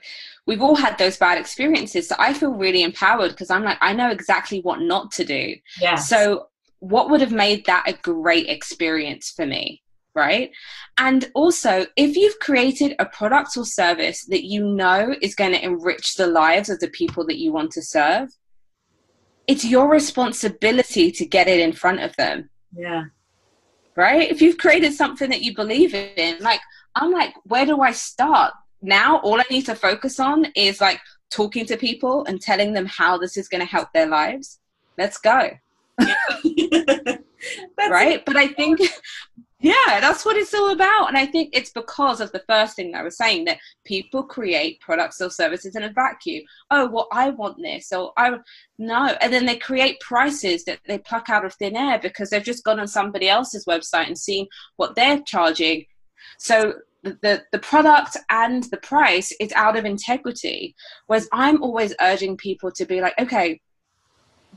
we've 0.46 0.62
all 0.62 0.76
had 0.76 0.98
those 0.98 1.18
bad 1.18 1.38
experiences. 1.38 2.10
So 2.10 2.16
I 2.20 2.34
feel 2.34 2.52
really 2.52 2.84
empowered 2.84 3.32
because 3.32 3.50
I'm 3.50 3.64
like, 3.64 3.78
I 3.80 3.94
know 3.94 4.10
exactly 4.10 4.60
what 4.62 4.82
not 4.82 5.12
to 5.14 5.24
do. 5.24 5.56
Yeah. 5.80 5.96
So, 5.96 6.48
what 6.80 7.10
would 7.10 7.22
have 7.22 7.32
made 7.32 7.66
that 7.66 7.86
a 7.88 7.94
great 7.94 8.50
experience 8.50 9.32
for 9.32 9.46
me? 9.46 9.82
Right. 10.14 10.52
And 10.98 11.32
also, 11.34 11.86
if 11.96 12.18
you've 12.18 12.38
created 12.40 12.96
a 13.00 13.06
product 13.06 13.56
or 13.56 13.66
service 13.66 14.26
that 14.26 14.44
you 14.44 14.64
know 14.64 15.16
is 15.22 15.34
going 15.34 15.54
to 15.54 15.64
enrich 15.64 16.16
the 16.16 16.28
lives 16.28 16.70
of 16.70 16.80
the 16.80 16.90
people 16.90 17.26
that 17.28 17.40
you 17.40 17.54
want 17.54 17.72
to 17.72 17.82
serve, 17.82 18.30
it's 19.48 19.66
your 19.66 19.90
responsibility 19.90 21.12
to 21.12 21.26
get 21.26 21.48
it 21.48 21.60
in 21.60 21.74
front 21.74 22.00
of 22.00 22.16
them 22.16 22.50
yeah. 22.76 23.06
Right? 23.96 24.30
If 24.32 24.42
you've 24.42 24.58
created 24.58 24.94
something 24.94 25.30
that 25.30 25.44
you 25.44 25.56
believe 25.56 25.94
in, 25.94 26.40
like, 26.40 26.62
I'm 26.96 27.12
like, 27.12 27.34
where 27.44 27.66
do 27.66 27.82
I 27.82 27.92
start? 27.92 28.54
Now, 28.82 29.20
all 29.20 29.40
I 29.40 29.46
need 29.50 29.66
to 29.68 29.76
focus 29.76 30.20
on 30.20 30.48
is 30.56 30.82
like 30.82 31.00
talking 31.30 31.66
to 31.68 31.78
people 31.78 32.26
and 32.26 32.42
telling 32.42 32.74
them 32.74 32.86
how 32.86 33.18
this 33.18 33.38
is 33.38 33.48
going 33.48 33.62
to 33.62 33.68
help 33.68 33.90
their 33.94 34.08
lives. 34.08 34.60
Let's 34.98 35.18
go. 35.20 35.52
right? 37.90 38.26
But 38.26 38.36
I 38.36 38.48
think 38.48 38.82
yeah, 39.64 40.02
that's 40.02 40.26
what 40.26 40.36
it's 40.36 40.54
all 40.54 40.72
about. 40.72 41.08
And 41.08 41.18
I 41.18 41.26
think 41.26 41.52
it's 41.54 41.70
because 41.70 42.20
of 42.20 42.34
the 42.34 42.44
first 42.50 42.76
thing 42.76 42.94
I 42.94 43.02
was 43.02 43.16
saying 43.16 43.46
that 43.46 43.60
people 43.86 44.22
create 44.22 44.82
products 44.82 45.22
or 45.22 45.30
services 45.30 45.78
in 45.78 45.84
a 45.84 45.94
vacuum. 45.94 46.44
Oh, 46.70 46.90
well, 46.90 47.08
I 47.14 47.30
want 47.30 47.56
this. 47.62 47.94
Or 47.94 48.12
I 48.18 48.38
no. 48.78 49.16
And 49.22 49.32
then 49.32 49.46
they 49.46 49.56
create 49.56 50.02
prices 50.02 50.66
that 50.66 50.80
they 50.86 50.98
pluck 50.98 51.30
out 51.30 51.46
of 51.46 51.54
thin 51.54 51.78
air 51.78 51.98
because 51.98 52.30
they've 52.30 52.44
just 52.44 52.66
gone 52.66 52.78
on 52.78 52.90
somebody 52.90 53.30
else's 53.30 53.64
website 53.64 54.08
and 54.08 54.18
seen 54.18 54.48
what 54.76 54.96
they're 54.96 55.22
charging. 55.22 55.86
So 56.40 56.74
the, 57.04 57.18
the, 57.22 57.44
the 57.54 57.60
product 57.60 58.18
and 58.30 58.64
the 58.64 58.78
price 58.78 59.34
is 59.40 59.54
out 59.54 59.78
of 59.78 59.86
integrity. 59.86 60.76
Whereas 61.08 61.30
I'm 61.32 61.64
always 61.64 61.96
urging 62.02 62.36
people 62.36 62.70
to 62.74 62.86
be 62.86 63.00
like, 63.00 63.14
okay, 63.18 63.62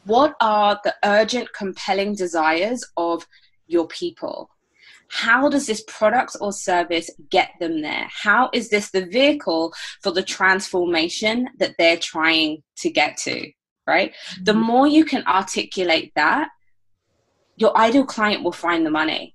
what 0.05 0.35
are 0.41 0.81
the 0.83 0.97
urgent, 1.05 1.53
compelling 1.53 2.17
desires 2.17 2.85
of 2.97 3.25
your 3.69 3.87
people? 3.87 4.51
How 5.11 5.49
does 5.49 5.67
this 5.67 5.85
product 5.87 6.37
or 6.41 6.53
service 6.53 7.11
get 7.31 7.51
them 7.61 7.83
there? 7.83 8.09
How 8.11 8.51
is 8.53 8.69
this 8.69 8.91
the 8.91 9.07
vehicle 9.07 9.73
for 10.03 10.11
the 10.11 10.23
transformation 10.23 11.49
that 11.59 11.75
they're 11.79 11.99
trying 11.99 12.63
to 12.79 12.91
get 12.91 13.17
to? 13.19 13.51
Right? 13.87 14.13
Mm-hmm. 14.13 14.45
The 14.45 14.55
more 14.55 14.87
you 14.87 15.05
can 15.05 15.25
articulate 15.27 16.13
that, 16.17 16.49
your 17.57 17.77
ideal 17.77 18.05
client 18.05 18.43
will 18.43 18.53
find 18.53 18.85
the 18.85 18.91
money 18.91 19.35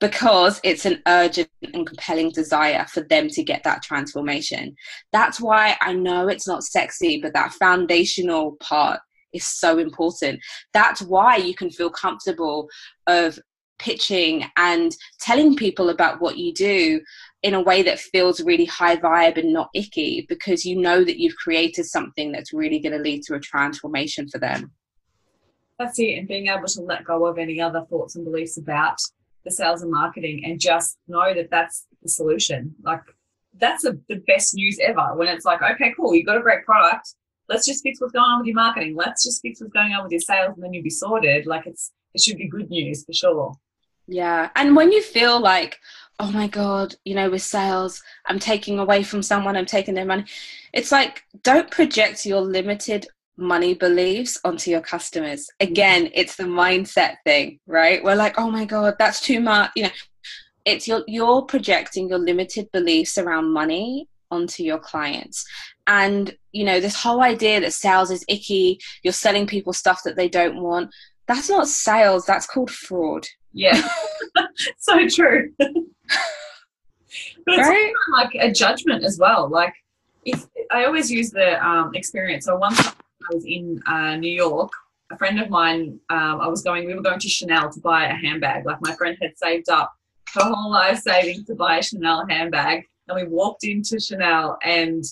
because 0.00 0.60
it's 0.62 0.86
an 0.86 1.02
urgent 1.06 1.48
and 1.74 1.86
compelling 1.86 2.30
desire 2.30 2.86
for 2.88 3.00
them 3.00 3.28
to 3.28 3.42
get 3.42 3.64
that 3.64 3.82
transformation. 3.82 4.76
That's 5.12 5.40
why 5.40 5.76
I 5.80 5.92
know 5.92 6.28
it's 6.28 6.46
not 6.46 6.62
sexy, 6.62 7.20
but 7.20 7.32
that 7.32 7.52
foundational 7.54 8.56
part 8.60 9.00
is 9.32 9.46
so 9.46 9.78
important. 9.78 10.40
That's 10.72 11.02
why 11.02 11.36
you 11.36 11.54
can 11.54 11.70
feel 11.70 11.90
comfortable 11.90 12.68
of 13.06 13.38
pitching 13.78 14.44
and 14.56 14.96
telling 15.20 15.56
people 15.56 15.90
about 15.90 16.20
what 16.20 16.36
you 16.36 16.52
do 16.52 17.00
in 17.42 17.54
a 17.54 17.60
way 17.60 17.82
that 17.82 17.98
feels 17.98 18.40
really 18.40 18.64
high 18.64 18.96
vibe 18.96 19.38
and 19.38 19.52
not 19.52 19.70
icky 19.74 20.26
because 20.28 20.64
you 20.64 20.76
know 20.76 21.04
that 21.04 21.18
you've 21.18 21.36
created 21.36 21.84
something 21.84 22.32
that's 22.32 22.52
really 22.52 22.80
going 22.80 22.92
to 22.92 22.98
lead 22.98 23.22
to 23.22 23.34
a 23.34 23.40
transformation 23.40 24.28
for 24.28 24.38
them. 24.38 24.72
That's 25.78 25.98
it, 26.00 26.18
and 26.18 26.26
being 26.26 26.48
able 26.48 26.66
to 26.66 26.80
let 26.80 27.04
go 27.04 27.26
of 27.26 27.38
any 27.38 27.60
other 27.60 27.84
thoughts 27.88 28.16
and 28.16 28.24
beliefs 28.24 28.58
about 28.58 28.98
the 29.44 29.50
sales 29.50 29.82
and 29.82 29.92
marketing 29.92 30.44
and 30.44 30.58
just 30.58 30.98
know 31.06 31.32
that 31.32 31.50
that's 31.50 31.86
the 32.02 32.08
solution. 32.08 32.74
Like, 32.82 33.02
that's 33.60 33.84
a, 33.84 33.96
the 34.08 34.16
best 34.26 34.54
news 34.54 34.78
ever 34.82 35.14
when 35.14 35.28
it's 35.28 35.44
like, 35.44 35.62
okay, 35.62 35.92
cool, 35.96 36.14
you've 36.14 36.26
got 36.26 36.36
a 36.36 36.42
great 36.42 36.64
product. 36.64 37.14
Let's 37.48 37.64
just 37.64 37.82
fix 37.84 38.00
what's 38.00 38.12
going 38.12 38.24
on 38.24 38.40
with 38.40 38.48
your 38.48 38.56
marketing. 38.56 38.96
Let's 38.96 39.22
just 39.22 39.40
fix 39.40 39.60
what's 39.60 39.72
going 39.72 39.92
on 39.92 40.02
with 40.02 40.12
your 40.12 40.20
sales, 40.20 40.54
and 40.56 40.64
then 40.64 40.72
you'll 40.72 40.82
be 40.82 40.90
sorted. 40.90 41.46
Like, 41.46 41.66
it's 41.66 41.92
it 42.14 42.20
should 42.20 42.38
be 42.38 42.48
good 42.48 42.70
news 42.70 43.04
for 43.04 43.12
sure. 43.12 43.54
Yeah. 44.08 44.48
And 44.56 44.74
when 44.74 44.90
you 44.90 45.02
feel 45.02 45.38
like, 45.38 45.78
oh 46.18 46.32
my 46.32 46.48
God, 46.48 46.94
you 47.04 47.14
know, 47.14 47.30
with 47.30 47.42
sales, 47.42 48.02
I'm 48.26 48.38
taking 48.38 48.78
away 48.78 49.02
from 49.02 49.22
someone, 49.22 49.56
I'm 49.56 49.66
taking 49.66 49.94
their 49.94 50.04
money. 50.04 50.24
It's 50.72 50.90
like, 50.90 51.22
don't 51.44 51.70
project 51.70 52.26
your 52.26 52.40
limited 52.40 53.06
money 53.36 53.74
beliefs 53.74 54.40
onto 54.44 54.70
your 54.70 54.80
customers. 54.80 55.48
Again, 55.60 56.06
mm-hmm. 56.06 56.14
it's 56.14 56.36
the 56.36 56.44
mindset 56.44 57.16
thing, 57.24 57.60
right? 57.66 58.02
We're 58.02 58.16
like, 58.16 58.38
oh 58.38 58.50
my 58.50 58.64
God, 58.64 58.96
that's 58.98 59.20
too 59.20 59.40
much. 59.40 59.70
You 59.76 59.84
know, 59.84 59.90
it's 60.64 60.88
your, 60.88 61.04
you're 61.06 61.42
projecting 61.42 62.08
your 62.08 62.18
limited 62.18 62.68
beliefs 62.72 63.16
around 63.16 63.52
money 63.52 64.08
onto 64.30 64.62
your 64.62 64.78
clients. 64.78 65.46
And, 65.86 66.36
you 66.52 66.64
know, 66.64 66.80
this 66.80 67.00
whole 67.00 67.22
idea 67.22 67.60
that 67.60 67.72
sales 67.72 68.10
is 68.10 68.24
icky, 68.28 68.80
you're 69.02 69.12
selling 69.12 69.46
people 69.46 69.72
stuff 69.72 70.02
that 70.04 70.16
they 70.16 70.28
don't 70.28 70.60
want, 70.60 70.90
that's 71.26 71.48
not 71.48 71.68
sales, 71.68 72.26
that's 72.26 72.46
called 72.46 72.70
fraud. 72.70 73.26
Yeah, 73.52 73.80
so 74.78 75.08
true. 75.08 75.52
but 75.58 75.68
it's 77.46 77.68
right? 77.68 77.92
like 78.12 78.34
a 78.34 78.52
judgment 78.52 79.04
as 79.04 79.18
well. 79.18 79.48
Like, 79.48 79.74
if 80.24 80.46
I 80.70 80.84
always 80.84 81.10
use 81.10 81.30
the 81.30 81.64
um, 81.66 81.94
experience. 81.94 82.44
So 82.44 82.56
once 82.56 82.78
I 82.80 83.34
was 83.34 83.44
in 83.44 83.80
uh, 83.86 84.16
New 84.16 84.30
York, 84.30 84.70
a 85.10 85.16
friend 85.16 85.40
of 85.40 85.48
mine, 85.48 85.98
um, 86.10 86.40
I 86.40 86.48
was 86.48 86.62
going. 86.62 86.86
We 86.86 86.94
were 86.94 87.02
going 87.02 87.20
to 87.20 87.28
Chanel 87.28 87.70
to 87.70 87.80
buy 87.80 88.06
a 88.06 88.14
handbag. 88.14 88.66
Like 88.66 88.78
my 88.80 88.94
friend 88.94 89.16
had 89.20 89.38
saved 89.38 89.70
up 89.70 89.92
her 90.34 90.44
whole 90.44 90.70
life 90.70 90.98
savings 90.98 91.46
to 91.46 91.54
buy 91.54 91.78
a 91.78 91.82
Chanel 91.82 92.26
handbag, 92.28 92.84
and 93.08 93.16
we 93.16 93.24
walked 93.26 93.64
into 93.64 93.98
Chanel, 93.98 94.58
and 94.62 95.04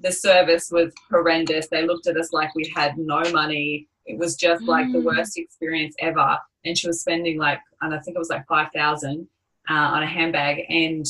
the 0.00 0.12
service 0.12 0.70
was 0.70 0.92
horrendous. 1.10 1.68
They 1.68 1.86
looked 1.86 2.06
at 2.06 2.16
us 2.16 2.32
like 2.32 2.54
we 2.54 2.70
had 2.74 2.98
no 2.98 3.22
money. 3.32 3.88
It 4.06 4.18
was 4.18 4.36
just 4.36 4.62
like 4.64 4.86
mm. 4.86 4.92
the 4.92 5.00
worst 5.00 5.36
experience 5.36 5.94
ever 6.00 6.38
and 6.66 6.76
she 6.76 6.86
was 6.86 7.00
spending 7.00 7.38
like, 7.38 7.60
and 7.80 7.94
I 7.94 7.98
think 8.00 8.16
it 8.16 8.18
was 8.18 8.28
like 8.28 8.46
5,000 8.48 9.28
uh, 9.68 9.72
on 9.72 10.02
a 10.02 10.06
handbag. 10.06 10.64
And 10.68 11.06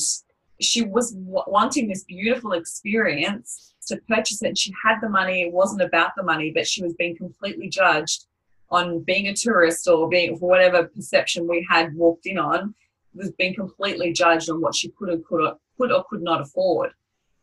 she 0.61 0.83
was 0.83 1.11
w- 1.11 1.43
wanting 1.47 1.87
this 1.87 2.03
beautiful 2.03 2.53
experience 2.53 3.73
to 3.87 3.97
purchase 4.07 4.41
it. 4.41 4.47
And 4.47 4.57
She 4.57 4.73
had 4.83 4.99
the 5.01 5.09
money. 5.09 5.41
It 5.41 5.53
wasn't 5.53 5.81
about 5.81 6.11
the 6.15 6.23
money, 6.23 6.51
but 6.53 6.67
she 6.67 6.83
was 6.83 6.93
being 6.93 7.17
completely 7.17 7.69
judged 7.69 8.25
on 8.69 8.99
being 9.03 9.27
a 9.27 9.33
tourist 9.33 9.87
or 9.87 10.09
being 10.09 10.37
for 10.37 10.49
whatever 10.49 10.83
perception 10.83 11.47
we 11.47 11.65
had 11.69 11.95
walked 11.95 12.25
in 12.25 12.37
on 12.37 12.75
was 13.13 13.31
being 13.31 13.55
completely 13.55 14.13
judged 14.13 14.49
on 14.49 14.61
what 14.61 14.75
she 14.75 14.89
could 14.89 15.09
or 15.09 15.17
could 15.19 15.43
or 15.43 15.57
could 15.77 15.91
or 15.91 16.03
could 16.09 16.21
not 16.21 16.41
afford. 16.41 16.91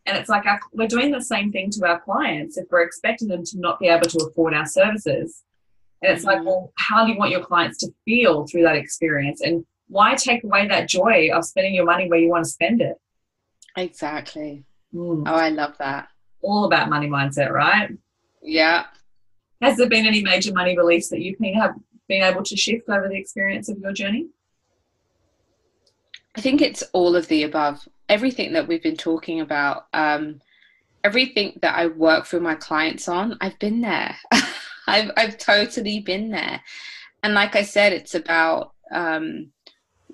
And 0.05 0.15
it's 0.15 0.29
like 0.29 0.45
our, 0.45 0.59
we're 0.71 0.87
doing 0.87 1.11
the 1.11 1.21
same 1.21 1.51
thing 1.51 1.71
to 1.71 1.85
our 1.85 1.99
clients 1.99 2.57
if 2.57 2.67
we're 2.69 2.83
expecting 2.83 3.27
them 3.27 3.43
to 3.43 3.59
not 3.59 3.79
be 3.79 3.87
able 3.87 4.07
to 4.07 4.25
afford 4.27 4.53
our 4.53 4.67
services. 4.67 5.43
And 6.05 6.15
it's 6.15 6.25
mm-hmm. 6.25 6.37
like, 6.37 6.45
well, 6.45 6.71
how 6.77 7.05
do 7.05 7.11
you 7.11 7.17
want 7.17 7.31
your 7.31 7.43
clients 7.43 7.79
to 7.79 7.91
feel 8.05 8.45
through 8.45 8.63
that 8.63 8.75
experience? 8.75 9.41
And 9.41 9.65
why 9.87 10.13
take 10.15 10.43
away 10.43 10.67
that 10.67 10.87
joy 10.87 11.29
of 11.33 11.45
spending 11.45 11.73
your 11.73 11.85
money 11.85 12.07
where 12.07 12.19
you 12.19 12.29
want 12.29 12.45
to 12.45 12.49
spend 12.49 12.81
it? 12.81 12.97
Exactly. 13.75 14.63
Mm. 14.93 15.23
Oh, 15.25 15.33
I 15.33 15.49
love 15.49 15.75
that. 15.79 16.09
All 16.41 16.65
about 16.65 16.89
money 16.89 17.07
mindset, 17.07 17.49
right? 17.49 17.89
Yeah. 18.41 18.85
Has 19.61 19.77
there 19.77 19.89
been 19.89 20.05
any 20.05 20.21
major 20.21 20.53
money 20.53 20.75
beliefs 20.75 21.09
that 21.09 21.21
you've 21.21 21.39
been, 21.39 21.55
have 21.55 21.73
been 22.07 22.23
able 22.23 22.43
to 22.43 22.55
shift 22.55 22.87
over 22.87 23.07
the 23.07 23.17
experience 23.17 23.67
of 23.67 23.79
your 23.79 23.91
journey? 23.91 24.27
I 26.35 26.41
think 26.41 26.61
it's 26.61 26.83
all 26.93 27.15
of 27.15 27.27
the 27.29 27.43
above. 27.43 27.87
Everything 28.09 28.53
that 28.53 28.67
we've 28.67 28.83
been 28.83 28.97
talking 28.97 29.41
about, 29.41 29.87
um, 29.93 30.41
everything 31.03 31.57
that 31.63 31.75
I 31.75 31.87
work 31.87 32.25
for 32.25 32.39
my 32.39 32.53
clients 32.53 33.07
on, 33.07 33.37
I've 33.41 33.57
been 33.57 33.81
there. 33.81 34.15
I've 34.87 35.11
I've 35.17 35.37
totally 35.37 35.99
been 35.99 36.29
there, 36.29 36.61
and 37.23 37.33
like 37.33 37.55
I 37.55 37.63
said, 37.63 37.93
it's 37.93 38.15
about 38.15 38.73
um, 38.91 39.51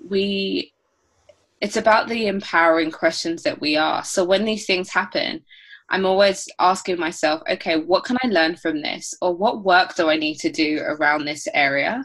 we. 0.08 0.72
It's 1.60 1.76
about 1.76 2.08
the 2.08 2.26
empowering 2.26 2.90
questions 2.90 3.44
that 3.44 3.60
we 3.60 3.76
ask. 3.76 4.12
So 4.12 4.24
when 4.24 4.44
these 4.44 4.66
things 4.66 4.90
happen, 4.90 5.44
I'm 5.92 6.06
always 6.06 6.48
asking 6.58 6.98
myself, 6.98 7.42
okay, 7.50 7.76
what 7.76 8.04
can 8.04 8.16
I 8.24 8.28
learn 8.28 8.56
from 8.56 8.80
this? 8.80 9.14
Or 9.20 9.36
what 9.36 9.62
work 9.62 9.94
do 9.94 10.08
I 10.08 10.16
need 10.16 10.36
to 10.40 10.50
do 10.50 10.80
around 10.80 11.24
this 11.24 11.46
area? 11.52 12.02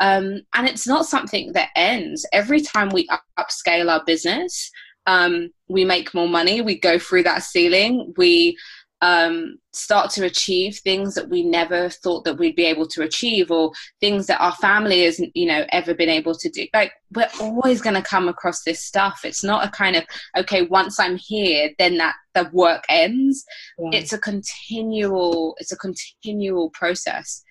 Um, 0.00 0.42
and 0.54 0.68
it's 0.68 0.86
not 0.86 1.06
something 1.06 1.52
that 1.54 1.70
ends. 1.74 2.26
Every 2.32 2.60
time 2.60 2.90
we 2.90 3.08
upscale 3.38 3.90
our 3.90 4.04
business, 4.04 4.70
um, 5.06 5.50
we 5.68 5.84
make 5.84 6.14
more 6.14 6.28
money, 6.28 6.60
we 6.60 6.78
go 6.78 6.98
through 6.98 7.22
that 7.22 7.42
ceiling, 7.42 8.12
we 8.18 8.56
um, 9.02 9.58
start 9.72 10.10
to 10.12 10.24
achieve 10.24 10.76
things 10.78 11.14
that 11.14 11.28
we 11.28 11.42
never 11.42 11.88
thought 11.88 12.24
that 12.24 12.38
we'd 12.38 12.54
be 12.54 12.64
able 12.64 12.86
to 12.86 13.02
achieve 13.02 13.50
or 13.50 13.72
things 14.00 14.28
that 14.28 14.40
our 14.40 14.54
family 14.54 15.04
hasn't 15.04 15.32
you 15.34 15.44
know 15.44 15.66
ever 15.72 15.92
been 15.92 16.08
able 16.08 16.34
to 16.34 16.48
do 16.48 16.66
like 16.72 16.92
we're 17.12 17.28
always 17.40 17.82
going 17.82 17.96
to 17.96 18.02
come 18.02 18.28
across 18.28 18.62
this 18.62 18.80
stuff 18.80 19.20
it's 19.24 19.42
not 19.42 19.66
a 19.66 19.70
kind 19.70 19.96
of 19.96 20.04
okay 20.38 20.62
once 20.62 21.00
i'm 21.00 21.16
here 21.16 21.70
then 21.78 21.98
that 21.98 22.14
the 22.34 22.48
work 22.52 22.84
ends 22.88 23.44
yeah. 23.78 23.90
it's 23.92 24.12
a 24.12 24.18
continual 24.18 25.56
it's 25.58 25.72
a 25.72 25.76
continual 25.76 26.70
process 26.70 27.42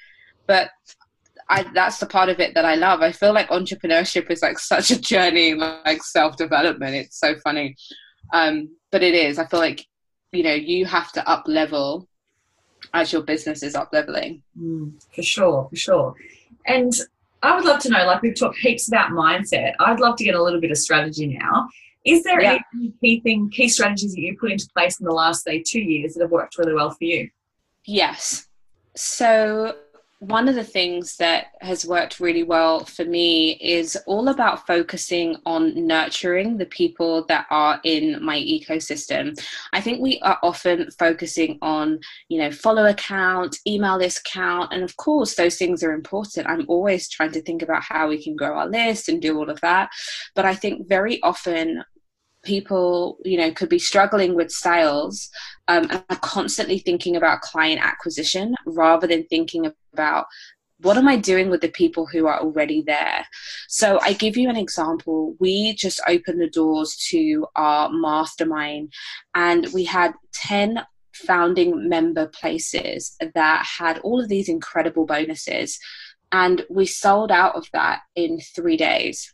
but 0.48 0.70
I, 1.50 1.64
that's 1.74 1.98
the 1.98 2.06
part 2.06 2.30
of 2.30 2.40
it 2.40 2.54
that 2.54 2.64
I 2.64 2.76
love. 2.76 3.02
I 3.02 3.12
feel 3.12 3.34
like 3.34 3.50
entrepreneurship 3.50 4.32
is 4.32 4.42
like 4.42 4.58
such 4.58 4.90
a 4.90 5.02
journey, 5.02 5.54
like 5.54 6.02
self 6.02 6.38
development. 6.38 6.96
It's 6.96 7.20
so 7.20 7.36
funny, 7.44 7.76
um, 8.32 8.70
but 8.90 9.04
it 9.04 9.14
is. 9.14 9.38
I 9.38 9.46
feel 9.48 9.60
like 9.60 9.86
you 10.32 10.44
know 10.44 10.54
you 10.54 10.86
have 10.86 11.12
to 11.14 11.30
up 11.30 11.44
level 11.48 12.08
as 12.94 13.14
your 13.14 13.22
business 13.22 13.64
is 13.64 13.76
up 13.76 13.90
leveling. 13.94 14.42
Mm, 14.60 14.94
for 15.14 15.22
sure, 15.22 15.68
for 15.70 15.76
sure. 15.76 16.16
And 16.66 16.94
I 17.44 17.56
would 17.56 17.66
love 17.66 17.80
to 17.82 17.90
know, 17.90 18.06
like 18.06 18.22
we've 18.22 18.38
talked 18.38 18.58
heaps 18.58 18.88
about 18.88 19.12
mindset. 19.12 19.74
I'd 19.80 20.00
love 20.00 20.16
to 20.18 20.24
get 20.24 20.36
a 20.36 20.42
little 20.42 20.62
bit 20.62 20.72
of 20.72 20.78
strategy 20.78 21.28
now. 21.28 21.70
Is 22.06 22.24
there 22.24 22.42
yeah. 22.42 22.60
any 22.74 22.94
key 23.00 23.20
thing, 23.22 23.50
key 23.50 23.70
strategies 23.70 24.14
that 24.14 24.22
you 24.22 24.38
put 24.38 24.52
into 24.52 24.68
place 24.76 25.00
in 25.00 25.06
the 25.06 25.14
last 25.14 25.44
say 25.44 25.62
two 25.62 25.80
years 25.80 26.14
that 26.14 26.22
have 26.22 26.32
worked 26.32 26.58
really 26.58 26.74
well 26.74 26.90
for 26.90 27.04
you? 27.04 27.30
Yes. 27.86 28.48
So 28.96 29.76
one 30.22 30.48
of 30.48 30.54
the 30.54 30.64
things 30.64 31.18
that 31.18 31.48
has 31.62 31.84
worked 31.84 32.20
really 32.20 32.44
well 32.44 32.86
for 32.86 33.04
me 33.04 33.54
is 33.54 33.98
all 34.06 34.30
about 34.30 34.68
focusing 34.68 35.36
on 35.48 35.88
nurturing 35.88 36.58
the 36.58 36.68
people 36.68 37.26
that 37.26 37.48
are 37.50 37.82
in 37.84 38.24
my 38.24 38.38
ecosystem. 38.38 39.36
I 39.74 39.82
think 39.82 40.00
we 40.00 40.20
are 40.20 40.38
often 40.44 40.92
focusing 40.92 41.58
on, 41.64 42.02
you 42.30 42.40
know, 42.40 42.52
follow 42.52 42.94
count, 42.94 43.58
email 43.66 43.98
list 43.98 44.24
count, 44.24 44.72
and 44.72 44.84
of 44.84 44.96
course, 44.98 45.34
those 45.34 45.58
things 45.58 45.84
are 45.84 45.92
important. 45.92 46.46
I'm 46.46 46.66
always 46.68 47.10
trying 47.10 47.32
to 47.32 47.42
think 47.42 47.64
about 47.64 47.82
how 47.82 48.08
we 48.08 48.24
can 48.24 48.36
grow 48.36 48.60
our 48.60 48.68
list 48.68 49.10
and 49.10 49.20
do 49.20 49.36
all 49.40 49.50
of 49.50 49.60
that. 49.62 49.90
But 50.36 50.46
I 50.46 50.54
think 50.54 50.88
very 50.88 51.20
often 51.24 51.84
people 52.44 53.18
you 53.24 53.38
know 53.38 53.52
could 53.52 53.70
be 53.70 53.80
struggling 53.80 54.36
with 54.36 54.52
sales 54.52 55.30
um, 55.68 55.84
and 55.90 56.04
are 56.10 56.18
constantly 56.18 56.80
thinking 56.80 57.16
about 57.16 57.42
client 57.42 57.84
acquisition 57.84 58.56
rather 58.66 59.08
than 59.08 59.26
thinking 59.26 59.72
about 59.94 60.26
what 60.82 60.98
am 60.98 61.08
I 61.08 61.16
doing 61.16 61.50
with 61.50 61.62
the 61.62 61.70
people 61.70 62.08
who 62.08 62.26
are 62.28 62.40
already 62.40 62.82
there? 62.82 63.26
So 63.68 64.00
I 64.02 64.14
give 64.14 64.36
you 64.36 64.50
an 64.50 64.56
example. 64.56 65.36
We 65.40 65.76
just 65.76 66.02
opened 66.08 66.42
the 66.42 66.50
doors 66.50 66.96
to 67.12 67.46
our 67.56 67.90
mastermind 67.92 68.92
and 69.36 69.68
we 69.74 69.84
had 69.84 70.14
10 70.34 70.84
founding 71.14 71.88
member 71.88 72.28
places 72.28 73.16
that 73.34 73.66
had 73.78 74.00
all 74.00 74.20
of 74.20 74.30
these 74.30 74.50
incredible 74.50 75.06
bonuses. 75.06 75.80
And 76.32 76.66
we 76.70 76.86
sold 76.86 77.32
out 77.32 77.56
of 77.56 77.68
that 77.74 78.02
in 78.16 78.40
three 78.40 78.78
days. 78.78 79.34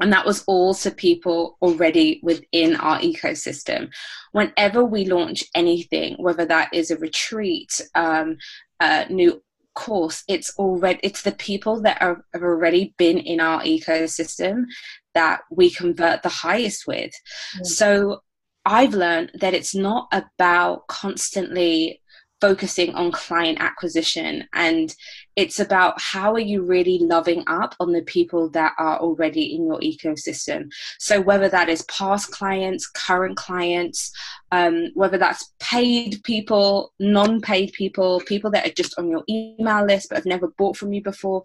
And 0.00 0.12
that 0.12 0.26
was 0.26 0.44
all 0.46 0.74
to 0.74 0.90
people 0.90 1.56
already 1.62 2.20
within 2.22 2.76
our 2.76 2.98
ecosystem. 3.00 3.88
Whenever 4.32 4.84
we 4.84 5.06
launch 5.06 5.44
anything, 5.54 6.16
whether 6.18 6.44
that 6.46 6.68
is 6.72 6.90
a 6.90 6.98
retreat, 6.98 7.80
um, 7.94 8.36
a 8.80 9.10
new 9.10 9.42
course, 9.74 10.24
it's 10.28 10.52
already 10.58 11.00
it's 11.02 11.22
the 11.22 11.32
people 11.32 11.82
that 11.82 12.00
are, 12.02 12.24
have 12.32 12.42
already 12.42 12.94
been 12.98 13.18
in 13.18 13.40
our 13.40 13.62
ecosystem 13.62 14.64
that 15.14 15.40
we 15.50 15.70
convert 15.70 16.22
the 16.22 16.28
highest 16.28 16.86
with. 16.86 17.12
Mm. 17.58 17.66
So 17.66 18.20
I've 18.64 18.94
learned 18.94 19.30
that 19.40 19.54
it's 19.54 19.74
not 19.74 20.08
about 20.12 20.88
constantly 20.88 22.02
focusing 22.40 22.94
on 22.94 23.12
client 23.12 23.58
acquisition 23.60 24.46
and 24.52 24.94
it's 25.36 25.60
about 25.60 26.00
how 26.00 26.32
are 26.32 26.38
you 26.38 26.62
really 26.62 26.98
loving 26.98 27.44
up 27.46 27.74
on 27.78 27.92
the 27.92 28.02
people 28.02 28.48
that 28.50 28.72
are 28.78 28.98
already 28.98 29.54
in 29.54 29.66
your 29.66 29.78
ecosystem 29.80 30.70
so 30.98 31.20
whether 31.20 31.48
that 31.48 31.68
is 31.68 31.82
past 31.82 32.30
clients 32.30 32.86
current 32.86 33.36
clients 33.36 34.10
um, 34.52 34.88
whether 34.94 35.18
that's 35.18 35.52
paid 35.60 36.20
people 36.24 36.92
non-paid 36.98 37.72
people 37.72 38.20
people 38.26 38.50
that 38.50 38.66
are 38.66 38.74
just 38.74 38.98
on 38.98 39.08
your 39.08 39.22
email 39.28 39.84
list 39.84 40.08
but 40.08 40.16
have 40.16 40.26
never 40.26 40.48
bought 40.58 40.76
from 40.76 40.92
you 40.92 41.02
before 41.02 41.42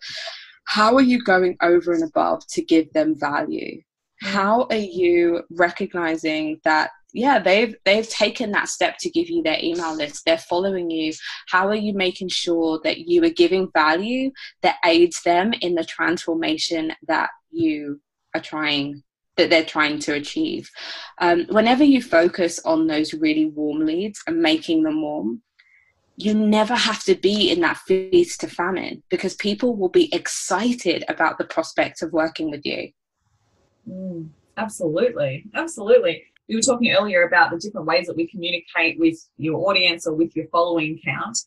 how 0.66 0.96
are 0.96 1.02
you 1.02 1.22
going 1.22 1.58
over 1.62 1.92
and 1.92 2.04
above 2.04 2.46
to 2.48 2.62
give 2.62 2.92
them 2.94 3.14
value. 3.20 3.82
How 4.22 4.68
are 4.70 4.76
you 4.76 5.42
recognizing 5.50 6.62
that 6.64 6.92
yeah 7.14 7.40
they've 7.40 7.76
they've 7.86 8.08
taken 8.08 8.52
that 8.52 8.70
step 8.70 8.96
to 9.00 9.10
give 9.10 9.30
you 9.30 9.44
their 9.44 9.58
email 9.62 9.96
list 9.96 10.24
they're 10.26 10.38
following 10.38 10.90
you? 10.90 11.12
How 11.50 11.68
are 11.68 11.76
you 11.76 11.94
making 11.94 12.30
sure 12.30 12.80
that 12.84 13.00
you 13.00 13.24
are 13.24 13.30
giving 13.30 13.70
value 13.74 14.32
that 14.62 14.78
aids 14.86 15.22
them 15.24 15.54
in 15.62 15.76
the 15.76 15.84
transformation 15.84 16.94
that 17.08 17.30
you 17.50 18.00
are 18.36 18.42
trying 18.42 19.04
that 19.38 19.50
they're 19.50 19.66
trying 19.66 19.98
to 20.00 20.14
achieve? 20.14 20.70
Um, 21.20 21.48
whenever 21.50 21.84
you 21.84 22.02
focus 22.02 22.60
on 22.64 22.88
those 22.88 23.14
really 23.16 23.46
warm 23.48 23.86
leads 23.86 24.22
and 24.28 24.40
making 24.40 24.84
them 24.84 25.02
warm 25.02 25.42
you 26.18 26.36
never 26.36 26.76
have 26.76 27.04
to 27.04 27.16
be 27.16 27.50
in 27.50 27.62
that 27.62 27.78
feast 27.78 28.42
to 28.42 28.48
famine 28.48 29.02
because 29.10 29.34
people 29.36 29.76
will 29.76 29.90
be 29.90 30.14
excited 30.14 31.04
about 31.08 31.40
the 31.40 31.46
prospect 31.46 32.04
of 32.04 32.12
working 32.12 32.52
with 32.52 32.62
you 32.64 32.92
mm, 33.88 34.28
absolutely 34.58 35.46
absolutely 35.54 36.24
we 36.52 36.58
were 36.58 36.62
talking 36.62 36.92
earlier 36.92 37.24
about 37.24 37.50
the 37.50 37.58
different 37.58 37.88
ways 37.88 38.08
that 38.08 38.18
we 38.18 38.28
communicate 38.28 39.00
with 39.00 39.18
your 39.38 39.70
audience 39.70 40.06
or 40.06 40.14
with 40.14 40.36
your 40.36 40.48
following 40.48 41.00
count. 41.04 41.38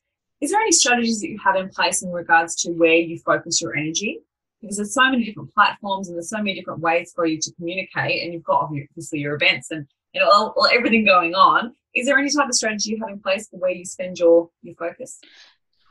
Is 0.41 0.51
there 0.51 0.61
any 0.61 0.73
strategies 0.73 1.21
that 1.21 1.29
you 1.29 1.39
have 1.45 1.57
in 1.57 1.69
place 1.69 2.03
in 2.03 2.11
regards 2.11 2.55
to 2.63 2.71
where 2.73 2.95
you 2.95 3.19
focus 3.19 3.61
your 3.61 3.77
energy? 3.77 4.21
Because 4.63 4.79
there's 4.79 4.95
so 4.95 5.11
many 5.11 5.25
different 5.25 5.53
platforms 5.55 6.09
and 6.09 6.17
there's 6.17 6.31
so 6.31 6.39
many 6.39 6.55
different 6.55 6.81
ways 6.81 7.13
for 7.15 7.27
you 7.27 7.39
to 7.39 7.53
communicate, 7.53 8.25
and 8.25 8.33
you've 8.33 8.45
got 8.45 8.63
obviously 8.63 9.19
your 9.19 9.35
events 9.35 9.71
and 9.71 9.87
you 10.15 10.23
know 10.23 10.31
all, 10.31 10.55
all, 10.57 10.69
everything 10.73 11.05
going 11.05 11.35
on. 11.35 11.75
Is 11.95 12.07
there 12.07 12.19
any 12.19 12.31
type 12.31 12.49
of 12.49 12.55
strategy 12.55 12.91
you 12.91 13.01
have 13.01 13.11
in 13.11 13.21
place 13.21 13.47
for 13.49 13.59
where 13.59 13.71
you 13.71 13.85
spend 13.85 14.19
your 14.19 14.49
your 14.63 14.75
focus? 14.77 15.19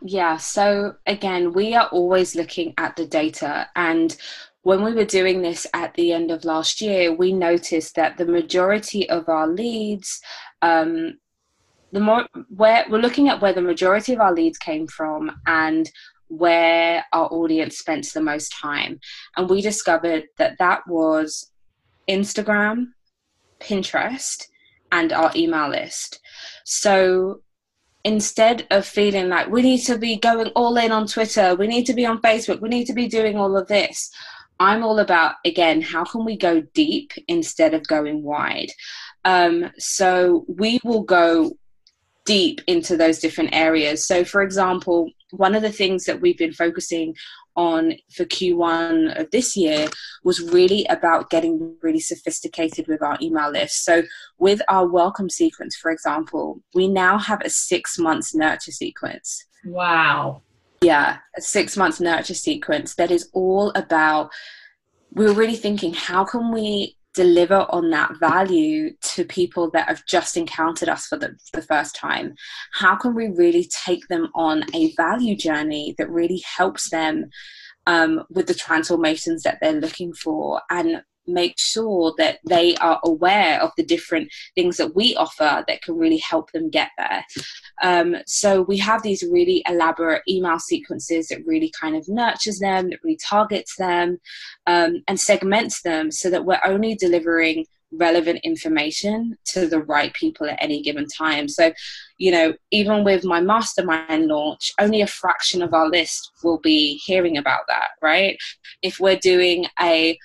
Yeah, 0.02 0.38
so 0.38 0.96
again, 1.06 1.54
we 1.54 1.76
are 1.76 1.88
always 1.90 2.36
looking 2.36 2.74
at 2.78 2.96
the 2.96 3.06
data 3.06 3.70
and 3.76 4.18
when 4.64 4.84
we 4.84 4.94
were 4.94 5.06
doing 5.06 5.42
this 5.42 5.68
at 5.74 5.94
the 5.94 6.14
end 6.14 6.32
of 6.32 6.46
last 6.46 6.82
year, 6.82 7.14
we 7.14 7.34
noticed 7.34 7.96
that 7.96 8.18
the 8.18 8.26
majority 8.26 9.10
of 9.10 9.28
our 9.28 9.48
leads, 9.48 10.22
um, 10.62 11.20
the 11.92 12.00
more 12.00 12.26
where 12.50 12.86
we're 12.90 12.98
looking 12.98 13.30
at 13.30 13.42
where 13.42 13.54
the 13.54 13.62
majority 13.62 14.14
of 14.14 14.22
our 14.22 14.34
leads 14.34 14.58
came 14.58 14.88
from 14.88 15.32
and 15.46 15.92
where 16.30 17.06
our 17.14 17.28
audience 17.28 17.78
spent 17.78 18.12
the 18.14 18.22
most 18.22 18.56
time, 18.60 19.00
and 19.38 19.50
we 19.50 19.62
discovered 19.62 20.24
that 20.38 20.58
that 20.60 20.88
was 20.88 21.52
Instagram, 22.10 22.88
Pinterest, 23.60 24.48
and 24.92 25.12
our 25.12 25.32
email 25.36 25.70
list. 25.70 26.20
So 26.64 27.42
instead 28.06 28.66
of 28.72 28.86
feeling 28.86 29.30
like 29.30 29.50
we 29.50 29.62
need 29.62 29.80
to 29.80 29.98
be 29.98 30.16
going 30.16 30.48
all 30.50 30.76
in 30.78 30.92
on 30.92 31.08
Twitter, 31.08 31.56
we 31.56 31.68
need 31.68 31.86
to 31.86 31.94
be 31.94 32.06
on 32.06 32.22
Facebook, 32.22 32.62
we 32.62 32.70
need 32.70 32.86
to 32.86 32.94
be 32.94 33.08
doing 33.08 33.38
all 33.38 33.58
of 33.58 33.68
this, 33.68 34.10
I'm 34.64 34.82
all 34.82 35.00
about, 35.00 35.36
again, 35.44 35.82
how 35.82 36.06
can 36.06 36.24
we 36.24 36.38
go 36.38 36.62
deep 36.74 37.12
instead 37.28 37.74
of 37.74 37.86
going 37.86 38.24
wide? 38.24 38.72
Um, 39.26 39.72
so 39.78 40.46
we 40.48 40.80
will 40.86 41.04
go 41.04 41.52
deep 42.26 42.62
into 42.66 42.96
those 42.96 43.20
different 43.20 43.54
areas. 43.54 44.08
So, 44.08 44.24
for 44.24 44.42
example, 44.42 45.10
one 45.32 45.54
of 45.54 45.64
the 45.64 45.72
things 45.72 46.06
that 46.06 46.22
we've 46.22 46.38
been 46.38 46.54
focusing 46.54 47.14
on 47.58 47.96
for 48.16 48.24
Q1 48.24 49.20
of 49.20 49.30
this 49.32 49.58
year 49.58 49.90
was 50.24 50.40
really 50.40 50.86
about 50.86 51.30
getting 51.30 51.76
really 51.82 52.00
sophisticated 52.00 52.88
with 52.88 53.02
our 53.02 53.18
email 53.22 53.52
list. 53.52 53.84
So, 53.84 54.04
with 54.38 54.62
our 54.70 54.88
welcome 54.88 55.30
sequence, 55.30 55.76
for 55.76 55.92
example, 55.92 56.62
we 56.74 56.88
now 56.88 57.18
have 57.18 57.42
a 57.42 57.50
six 57.50 58.00
months 58.00 58.34
nurture 58.34 58.72
sequence. 58.72 59.46
Wow 59.66 60.42
yeah 60.84 61.18
a 61.38 61.42
six 61.42 61.78
month 61.78 62.00
nurture 62.00 62.34
sequence 62.34 62.96
that 62.96 63.12
is 63.12 63.30
all 63.34 63.72
about 63.76 64.32
we 65.12 65.26
are 65.26 65.34
really 65.34 65.56
thinking 65.56 65.94
how 65.94 66.24
can 66.24 66.52
we 66.52 66.98
deliver 67.14 67.66
on 67.70 67.92
that 67.92 68.18
value 68.20 68.92
to 69.02 69.24
people 69.24 69.70
that 69.72 69.88
have 69.88 70.06
just 70.06 70.36
encountered 70.36 70.90
us 70.90 71.06
for 71.06 71.18
the, 71.18 71.36
the 71.54 71.62
first 71.62 71.96
time? 71.96 72.34
How 72.74 72.96
can 72.96 73.14
we 73.14 73.28
really 73.28 73.70
take 73.86 74.08
them 74.08 74.30
on 74.34 74.64
a 74.74 74.94
value 74.96 75.36
journey 75.36 75.96
that 75.98 76.10
really 76.10 76.44
helps 76.58 76.90
them 76.90 77.30
um, 77.86 78.24
with 78.30 78.48
the 78.48 78.54
transformations 78.54 79.44
that 79.44 79.60
they're 79.62 79.80
looking 79.80 80.14
for? 80.14 80.62
And 80.70 81.04
make 81.28 81.56
sure 81.58 82.14
that 82.18 82.40
they 82.48 82.76
are 82.78 83.00
aware 83.04 83.62
of 83.62 83.72
the 83.78 83.84
different 83.84 84.30
things 84.56 84.78
that 84.78 84.96
we 84.96 85.16
offer 85.16 85.64
that 85.68 85.82
can 85.82 85.98
really 85.98 86.18
help 86.18 86.52
them 86.52 86.70
get 86.70 86.90
there. 86.98 87.26
Um, 87.82 88.18
so 88.26 88.62
we 88.64 88.78
have 88.78 89.04
these 89.04 89.24
really 89.24 89.64
elaborate 89.68 90.24
email 90.28 90.60
sequences 90.60 91.28
that 91.28 91.46
really 91.46 91.72
kind 91.80 91.96
of 91.96 92.08
nurtures 92.08 92.60
them, 92.60 92.90
that 92.90 93.00
really 93.04 93.18
targets 93.18 93.76
them, 93.78 94.20
um, 94.68 95.04
and 95.08 95.20
segments 95.20 95.82
them 95.82 96.12
so 96.12 96.30
that 96.30 96.46
we're 96.46 96.62
only 96.66 96.96
delivering 96.96 97.66
relevant 97.96 98.40
information 98.44 99.38
to 99.46 99.68
the 99.68 99.82
right 99.82 100.14
people 100.14 100.50
at 100.50 100.58
any 100.62 100.82
given 100.82 101.06
time. 101.08 101.48
So, 101.48 101.72
you 102.18 102.32
know, 102.32 102.54
even 102.72 103.04
with 103.04 103.24
my 103.24 103.40
mastermind 103.40 104.28
launch, 104.28 104.72
only 104.80 105.02
a 105.02 105.08
fraction 105.08 105.62
of 105.62 105.74
our 105.74 105.88
list 105.90 106.32
will 106.44 106.60
be 106.60 106.96
hearing 107.06 107.38
about 107.38 107.62
that, 107.68 107.90
right? 108.02 108.38
If 108.82 109.00
we're 109.00 109.18
doing 109.18 109.68
a 109.80 110.18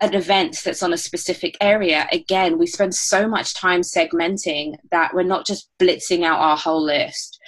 an 0.00 0.14
event 0.14 0.60
that's 0.64 0.82
on 0.82 0.92
a 0.92 0.98
specific 0.98 1.56
area, 1.60 2.06
again, 2.12 2.58
we 2.58 2.66
spend 2.66 2.94
so 2.94 3.28
much 3.28 3.54
time 3.54 3.82
segmenting 3.82 4.74
that 4.90 5.14
we're 5.14 5.22
not 5.22 5.46
just 5.46 5.68
blitzing 5.78 6.24
out 6.24 6.38
our 6.38 6.56
whole 6.56 6.82
list. 6.82 7.38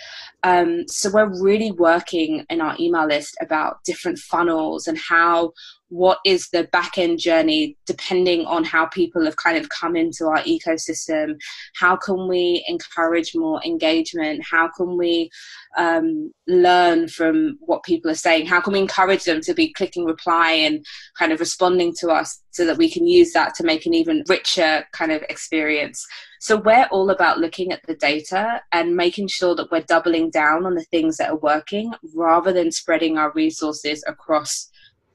Um, 0.43 0.89
so 0.89 1.11
we're 1.11 1.41
really 1.43 1.71
working 1.71 2.45
in 2.51 2.61
our 2.61 2.77
email 2.81 3.07
list 3.07 3.37
about 3.41 3.83
different 3.85 4.19
funnels 4.19 4.87
and 4.89 4.99
how 4.99 5.53
what 5.93 6.21
is 6.25 6.49
the 6.55 6.65
back 6.73 6.97
end 6.97 7.19
journey 7.19 7.77
depending 7.85 8.47
on 8.47 8.65
how 8.65 8.87
people 8.87 9.27
have 9.27 9.37
kind 9.37 9.59
of 9.59 9.69
come 9.69 9.95
into 9.95 10.25
our 10.25 10.43
ecosystem? 10.45 11.39
How 11.77 11.97
can 11.97 12.29
we 12.29 12.65
encourage 12.67 13.33
more 13.35 13.63
engagement? 13.63 14.43
How 14.51 14.71
can 14.75 14.97
we 14.97 15.31
um, 15.77 16.33
learn 16.49 17.09
from 17.09 17.59
what 17.61 17.83
people 17.83 18.11
are 18.11 18.15
saying? 18.15 18.47
How 18.47 18.59
can 18.63 18.73
we 18.73 18.79
encourage 18.79 19.25
them 19.25 19.43
to 19.43 19.53
be 19.53 19.71
clicking 19.75 20.07
reply 20.07 20.53
and 20.53 20.83
kind 21.19 21.31
of 21.31 21.41
responding 21.41 21.93
to 22.01 22.09
us 22.09 22.43
so 22.53 22.65
that 22.65 22.79
we 22.79 22.91
can 22.91 23.07
use 23.07 23.33
that 23.35 23.55
to 23.57 23.63
make 23.63 23.85
an 23.85 23.93
even 23.93 24.25
richer 24.31 24.87
kind 24.93 25.13
of 25.13 25.21
experience? 25.29 26.07
So 26.41 26.57
we're 26.57 26.89
all 26.91 27.11
about 27.11 27.39
looking 27.39 27.71
at 27.71 27.83
the 27.87 27.95
data 27.97 28.63
and 28.73 28.97
making 28.97 29.29
sure 29.29 29.55
that 29.57 29.71
we're 29.71 29.83
doubling 29.83 30.31
down 30.31 30.65
on 30.65 30.75
the 30.75 30.85
things 30.85 31.19
that 31.19 31.31
are 31.31 31.37
working 31.37 31.93
rather 32.15 32.51
than 32.51 32.73
spreading 32.73 33.19
our 33.19 33.31
resources 33.33 34.03
across 34.09 34.71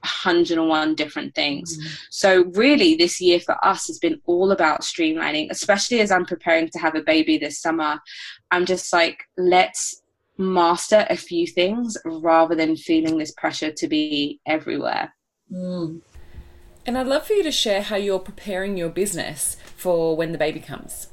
101 0.07 0.95
different 0.95 1.35
things. 1.35 1.77
Mm. 1.77 1.99
So, 2.09 2.43
really, 2.55 2.95
this 2.95 3.21
year 3.21 3.39
for 3.39 3.63
us 3.65 3.87
has 3.87 3.99
been 3.99 4.21
all 4.25 4.51
about 4.51 4.81
streamlining, 4.81 5.49
especially 5.51 5.99
as 5.99 6.11
I'm 6.11 6.25
preparing 6.25 6.69
to 6.69 6.79
have 6.79 6.95
a 6.95 7.01
baby 7.01 7.37
this 7.37 7.59
summer. 7.59 7.99
I'm 8.51 8.65
just 8.65 8.91
like, 8.93 9.23
let's 9.37 10.01
master 10.37 11.05
a 11.09 11.17
few 11.17 11.47
things 11.47 11.97
rather 12.05 12.55
than 12.55 12.75
feeling 12.75 13.17
this 13.17 13.31
pressure 13.31 13.71
to 13.71 13.87
be 13.87 14.39
everywhere. 14.45 15.13
Mm. 15.51 16.01
And 16.85 16.97
I'd 16.97 17.07
love 17.07 17.27
for 17.27 17.33
you 17.33 17.43
to 17.43 17.51
share 17.51 17.81
how 17.81 17.97
you're 17.97 18.19
preparing 18.19 18.77
your 18.77 18.89
business 18.89 19.57
for 19.75 20.15
when 20.15 20.31
the 20.31 20.37
baby 20.37 20.59
comes. 20.59 21.09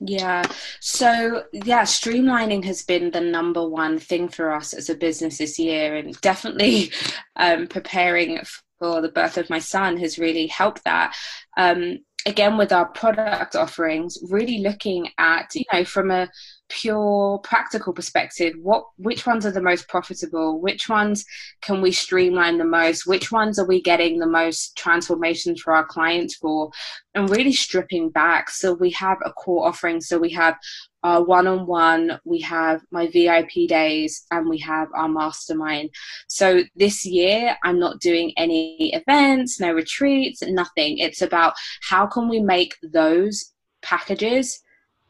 Yeah. 0.00 0.44
So, 0.80 1.44
yeah, 1.52 1.82
streamlining 1.82 2.64
has 2.64 2.82
been 2.82 3.10
the 3.10 3.20
number 3.20 3.68
one 3.68 3.98
thing 3.98 4.28
for 4.28 4.52
us 4.52 4.72
as 4.72 4.88
a 4.88 4.94
business 4.94 5.38
this 5.38 5.58
year, 5.58 5.96
and 5.96 6.18
definitely 6.22 6.90
um, 7.36 7.66
preparing 7.66 8.40
for 8.78 9.02
the 9.02 9.10
birth 9.10 9.36
of 9.36 9.50
my 9.50 9.58
son 9.58 9.98
has 9.98 10.18
really 10.18 10.46
helped 10.46 10.84
that. 10.84 11.14
Um, 11.58 11.98
again, 12.26 12.56
with 12.56 12.72
our 12.72 12.86
product 12.86 13.56
offerings, 13.56 14.18
really 14.28 14.58
looking 14.58 15.08
at, 15.18 15.54
you 15.54 15.64
know, 15.72 15.84
from 15.84 16.10
a 16.10 16.28
pure 16.70 17.38
practical 17.38 17.92
perspective 17.92 18.54
what 18.62 18.84
which 18.96 19.26
ones 19.26 19.44
are 19.44 19.50
the 19.50 19.60
most 19.60 19.88
profitable? 19.88 20.60
Which 20.60 20.88
ones 20.88 21.24
can 21.60 21.82
we 21.82 21.92
streamline 21.92 22.58
the 22.58 22.64
most? 22.64 23.06
Which 23.06 23.32
ones 23.32 23.58
are 23.58 23.66
we 23.66 23.82
getting 23.82 24.18
the 24.18 24.26
most 24.26 24.76
transformations 24.76 25.60
for 25.60 25.74
our 25.74 25.84
clients 25.84 26.36
for? 26.36 26.70
And 27.14 27.28
really 27.28 27.52
stripping 27.52 28.10
back 28.10 28.50
so 28.50 28.72
we 28.74 28.90
have 28.90 29.18
a 29.24 29.32
core 29.32 29.66
offering 29.66 30.00
so 30.00 30.18
we 30.18 30.30
have 30.30 30.56
our 31.02 31.22
one-on-one 31.22 32.20
we 32.24 32.40
have 32.40 32.82
my 32.90 33.06
vip 33.08 33.50
days 33.68 34.26
and 34.30 34.48
we 34.48 34.58
have 34.58 34.88
our 34.94 35.08
mastermind. 35.08 35.90
So 36.28 36.62
this 36.76 37.04
year 37.04 37.56
i'm 37.64 37.78
not 37.78 38.00
doing 38.00 38.32
any 38.36 38.94
events 38.94 39.60
no 39.60 39.72
retreats 39.72 40.42
nothing. 40.42 40.98
It's 40.98 41.22
about 41.22 41.54
how 41.82 42.06
can 42.06 42.28
we 42.28 42.40
make 42.40 42.76
those 42.82 43.52
packages 43.82 44.60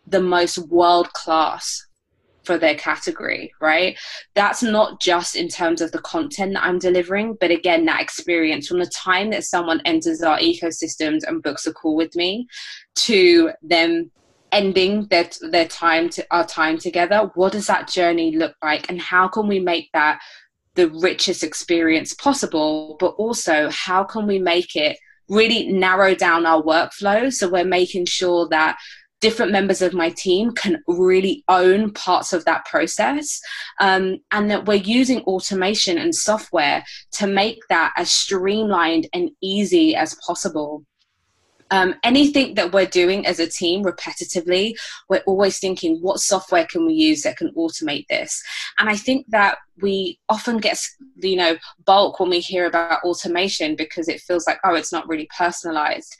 the 0.06 0.20
most 0.20 0.58
world 0.58 1.12
class 1.12 1.86
for 2.44 2.58
their 2.58 2.74
category, 2.74 3.52
right? 3.60 3.98
That's 4.34 4.62
not 4.62 5.00
just 5.00 5.36
in 5.36 5.48
terms 5.48 5.80
of 5.80 5.92
the 5.92 6.00
content 6.00 6.54
that 6.54 6.64
I'm 6.64 6.78
delivering, 6.78 7.36
but 7.40 7.50
again, 7.50 7.84
that 7.84 8.00
experience. 8.00 8.66
From 8.66 8.78
the 8.78 8.86
time 8.86 9.30
that 9.30 9.44
someone 9.44 9.80
enters 9.84 10.22
our 10.22 10.38
ecosystems 10.38 11.20
and 11.26 11.42
books 11.42 11.66
a 11.66 11.72
call 11.72 11.96
with 11.96 12.14
me 12.16 12.46
to 12.96 13.52
them 13.62 14.10
ending 14.52 15.06
their 15.08 15.28
their 15.50 15.68
time 15.68 16.08
to 16.10 16.26
our 16.30 16.46
time 16.46 16.78
together. 16.78 17.30
What 17.34 17.52
does 17.52 17.66
that 17.66 17.88
journey 17.88 18.36
look 18.36 18.54
like, 18.62 18.88
and 18.88 19.00
how 19.00 19.28
can 19.28 19.48
we 19.48 19.60
make 19.60 19.90
that 19.92 20.20
the 20.74 20.88
richest 20.90 21.42
experience 21.42 22.14
possible? 22.14 22.96
But 23.00 23.14
also, 23.18 23.70
how 23.70 24.04
can 24.04 24.26
we 24.26 24.38
make 24.38 24.76
it 24.76 24.96
really 25.28 25.72
narrow 25.72 26.14
down 26.14 26.44
our 26.44 26.60
workflow 26.62 27.32
so 27.32 27.48
we're 27.48 27.64
making 27.64 28.04
sure 28.04 28.48
that 28.48 28.76
different 29.20 29.52
members 29.52 29.82
of 29.82 29.92
my 29.92 30.10
team 30.10 30.50
can 30.52 30.82
really 30.88 31.44
own 31.48 31.92
parts 31.92 32.32
of 32.32 32.44
that 32.46 32.64
process 32.64 33.40
um, 33.80 34.16
and 34.32 34.50
that 34.50 34.66
we're 34.66 34.74
using 34.74 35.20
automation 35.22 35.98
and 35.98 36.14
software 36.14 36.82
to 37.12 37.26
make 37.26 37.58
that 37.68 37.92
as 37.96 38.10
streamlined 38.10 39.06
and 39.12 39.30
easy 39.42 39.94
as 39.94 40.16
possible 40.26 40.84
um, 41.70 41.94
anything 42.02 42.54
that 42.54 42.72
we're 42.72 42.86
doing 42.86 43.26
as 43.26 43.38
a 43.38 43.48
team 43.48 43.84
repetitively, 43.84 44.74
we're 45.08 45.22
always 45.26 45.58
thinking, 45.58 45.98
what 46.00 46.20
software 46.20 46.66
can 46.66 46.86
we 46.86 46.94
use 46.94 47.22
that 47.22 47.36
can 47.36 47.52
automate 47.54 48.06
this? 48.08 48.42
And 48.78 48.88
I 48.88 48.96
think 48.96 49.26
that 49.28 49.58
we 49.80 50.18
often 50.28 50.58
get, 50.58 50.78
you 51.16 51.36
know, 51.36 51.56
bulk 51.84 52.18
when 52.18 52.30
we 52.30 52.40
hear 52.40 52.66
about 52.66 53.02
automation 53.04 53.76
because 53.76 54.08
it 54.08 54.20
feels 54.20 54.46
like, 54.46 54.58
oh, 54.64 54.74
it's 54.74 54.92
not 54.92 55.08
really 55.08 55.28
personalized. 55.36 56.16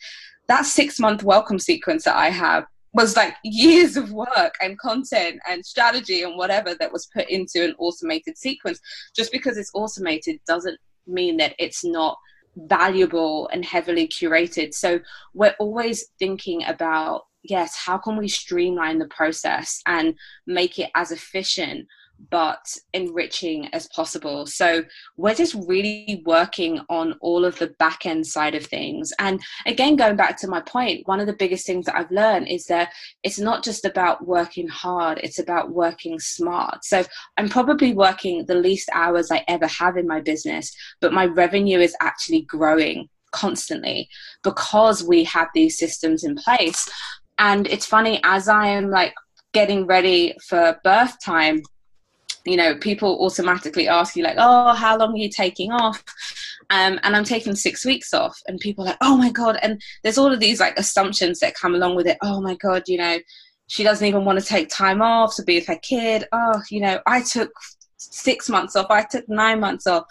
That 0.48 0.66
six 0.66 0.98
month 0.98 1.22
welcome 1.22 1.59
sequence 1.59 2.05
that 2.05 2.16
I 2.16 2.30
have 2.30 2.64
was 2.92 3.16
like 3.16 3.34
years 3.44 3.96
of 3.96 4.12
work 4.12 4.55
and 4.61 4.78
content 4.78 5.40
and 5.48 5.64
strategy 5.64 6.22
and 6.22 6.36
whatever 6.36 6.74
that 6.74 6.92
was 6.92 7.09
put 7.14 7.28
into 7.28 7.64
an 7.64 7.74
automated 7.78 8.38
sequence. 8.38 8.80
Just 9.14 9.32
because 9.32 9.59
it's 9.59 9.70
automated 9.74 10.38
doesn't 10.46 10.78
mean 11.07 11.36
that 11.38 11.55
it's 11.59 11.84
not 11.84 12.16
valuable 12.57 13.48
and 13.53 13.64
heavily 13.64 14.09
curated. 14.09 14.74
So 14.74 15.01
we're 15.34 15.55
always 15.59 16.07
thinking 16.18 16.64
about 16.64 17.22
yes, 17.42 17.76
how 17.76 17.98
can 17.98 18.16
we 18.16 18.28
streamline 18.28 18.98
the 18.98 19.09
process 19.09 19.80
and 19.86 20.14
make 20.46 20.78
it 20.78 20.90
as 20.94 21.11
efficient 21.11 21.86
but 22.29 22.77
enriching 22.93 23.68
as 23.73 23.89
possible. 23.89 24.47
So 24.47 24.85
we're 25.16 25.35
just 25.35 25.55
really 25.66 26.23
working 26.27 26.81
on 26.89 27.14
all 27.21 27.45
of 27.45 27.59
the 27.59 27.68
back 27.79 28.05
end 28.05 28.27
side 28.27 28.55
of 28.55 28.66
things. 28.66 29.12
And 29.18 29.41
again, 29.66 29.97
going 29.97 30.16
back 30.16 30.37
to 30.39 30.49
my 30.49 30.61
point, 30.61 31.07
one 31.07 31.21
of 31.21 31.27
the 31.27 31.33
biggest 31.33 31.66
things 31.66 31.87
that 31.87 31.97
I've 31.97 32.11
learned 32.11 32.49
is 32.49 32.66
that 32.66 32.93
it's 33.23 33.39
not 33.39 33.64
just 33.64 33.85
about 33.85 34.27
working 34.27 34.68
hard, 34.68 35.18
it's 35.23 35.39
about 35.39 35.71
working 35.71 36.18
smart. 36.18 36.85
So 36.85 37.05
I'm 37.37 37.49
probably 37.49 37.95
working 37.95 38.45
the 38.47 38.55
least 38.55 38.89
hours 38.93 39.31
I 39.31 39.45
ever 39.49 39.66
have 39.66 39.97
in 39.97 40.07
my 40.07 40.21
business, 40.21 40.75
but 41.01 41.12
my 41.12 41.27
revenue 41.27 41.79
is 41.79 41.97
actually 42.01 42.43
growing 42.43 43.09
constantly 43.33 44.09
because 44.43 45.05
we 45.05 45.25
have 45.25 45.49
these 45.55 45.79
systems 45.79 46.25
in 46.25 46.35
place. 46.35 46.89
And 47.39 47.66
it's 47.68 47.87
funny, 47.87 48.21
as 48.25 48.49
I 48.49 48.66
am 48.66 48.91
like 48.91 49.14
getting 49.53 49.87
ready 49.87 50.35
for 50.47 50.79
birth 50.85 51.16
time, 51.25 51.62
you 52.45 52.57
know, 52.57 52.76
people 52.76 53.18
automatically 53.24 53.88
ask 53.88 54.16
you 54.16 54.22
like, 54.22 54.36
"Oh, 54.38 54.72
how 54.74 54.97
long 54.97 55.14
are 55.14 55.18
you 55.18 55.30
taking 55.30 55.72
off?" 55.72 56.03
Um, 56.70 57.01
and 57.03 57.16
I'm 57.16 57.24
taking 57.24 57.57
six 57.57 57.84
weeks 57.84 58.14
off, 58.14 58.38
and 58.47 58.59
people 58.61 58.84
are 58.84 58.88
like, 58.88 58.99
"Oh 59.01 59.16
my 59.16 59.30
god!" 59.30 59.59
And 59.62 59.80
there's 60.03 60.18
all 60.18 60.32
of 60.32 60.41
these 60.41 60.61
like 60.61 60.78
assumptions 60.78 61.41
that 61.41 61.55
come 61.55 61.74
along 61.74 61.97
with 61.97 62.07
it. 62.07 62.18
Oh 62.22 62.41
my 62.41 62.55
god, 62.57 62.84
you 62.86 62.99
know, 62.99 63.18
she 63.66 63.84
doesn't 63.84 64.07
even 64.07 64.24
want 64.24 64.38
to 64.41 64.45
take 64.45 64.68
time 64.68 65.01
off 65.03 65.36
to 65.36 65.45
be 65.45 65.57
with 65.57 65.66
her 65.68 65.78
kid. 65.82 66.24
Oh, 66.32 66.61
you 66.70 66.80
know, 66.80 67.01
I 67.07 67.22
took 67.22 67.53
six 67.99 68.49
months 68.49 68.74
off. 68.76 68.86
I 68.91 69.05
took 69.05 69.28
nine 69.28 69.61
months 69.61 69.86
off. 69.86 70.05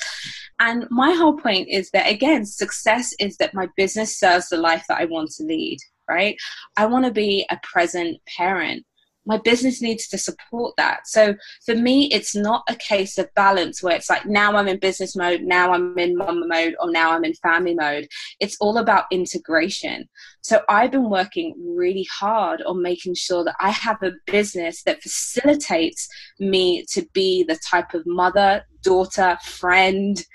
And 0.59 0.85
my 0.89 1.13
whole 1.13 1.35
point 1.35 1.67
is 1.69 1.89
that 1.91 2.09
again, 2.09 2.45
success 2.45 3.13
is 3.19 3.37
that 3.37 3.53
my 3.53 3.67
business 3.75 4.17
serves 4.19 4.49
the 4.49 4.57
life 4.57 4.85
that 4.87 4.99
I 4.99 5.05
want 5.05 5.31
to 5.31 5.43
lead. 5.43 5.77
Right? 6.07 6.37
I 6.77 6.85
want 6.87 7.05
to 7.05 7.11
be 7.11 7.45
a 7.51 7.59
present 7.61 8.17
parent 8.37 8.83
my 9.29 9.37
business 9.37 9.79
needs 9.79 10.07
to 10.07 10.17
support 10.17 10.73
that. 10.77 11.07
So 11.07 11.35
for 11.63 11.75
me, 11.75 12.11
it's 12.11 12.35
not 12.35 12.63
a 12.67 12.75
case 12.75 13.19
of 13.19 13.31
balance 13.35 13.83
where 13.83 13.95
it's 13.95 14.09
like 14.09 14.25
now 14.25 14.55
I'm 14.55 14.67
in 14.67 14.79
business 14.79 15.15
mode, 15.15 15.41
now 15.41 15.71
I'm 15.71 15.97
in 15.99 16.17
mom 16.17 16.47
mode, 16.49 16.75
or 16.81 16.91
now 16.91 17.11
I'm 17.11 17.23
in 17.23 17.35
family 17.35 17.75
mode. 17.75 18.07
It's 18.39 18.57
all 18.59 18.79
about 18.79 19.05
integration. 19.11 20.09
So 20.41 20.61
I've 20.67 20.89
been 20.89 21.11
working 21.11 21.53
really 21.63 22.07
hard 22.11 22.63
on 22.63 22.81
making 22.81 23.13
sure 23.13 23.43
that 23.43 23.55
I 23.61 23.69
have 23.69 24.01
a 24.01 24.13
business 24.25 24.81
that 24.83 25.03
facilitates 25.03 26.09
me 26.39 26.83
to 26.93 27.05
be 27.13 27.43
the 27.43 27.59
type 27.69 27.93
of 27.93 28.07
mother, 28.07 28.65
daughter, 28.81 29.37
friend, 29.43 30.25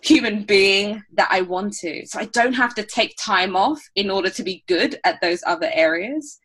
human 0.00 0.44
being 0.44 1.02
that 1.12 1.28
I 1.30 1.42
want 1.42 1.74
to. 1.80 2.06
So 2.06 2.20
I 2.20 2.24
don't 2.24 2.54
have 2.54 2.74
to 2.76 2.84
take 2.84 3.16
time 3.20 3.54
off 3.54 3.82
in 3.94 4.10
order 4.10 4.30
to 4.30 4.42
be 4.42 4.64
good 4.66 4.98
at 5.04 5.20
those 5.20 5.42
other 5.46 5.68
areas 5.74 6.40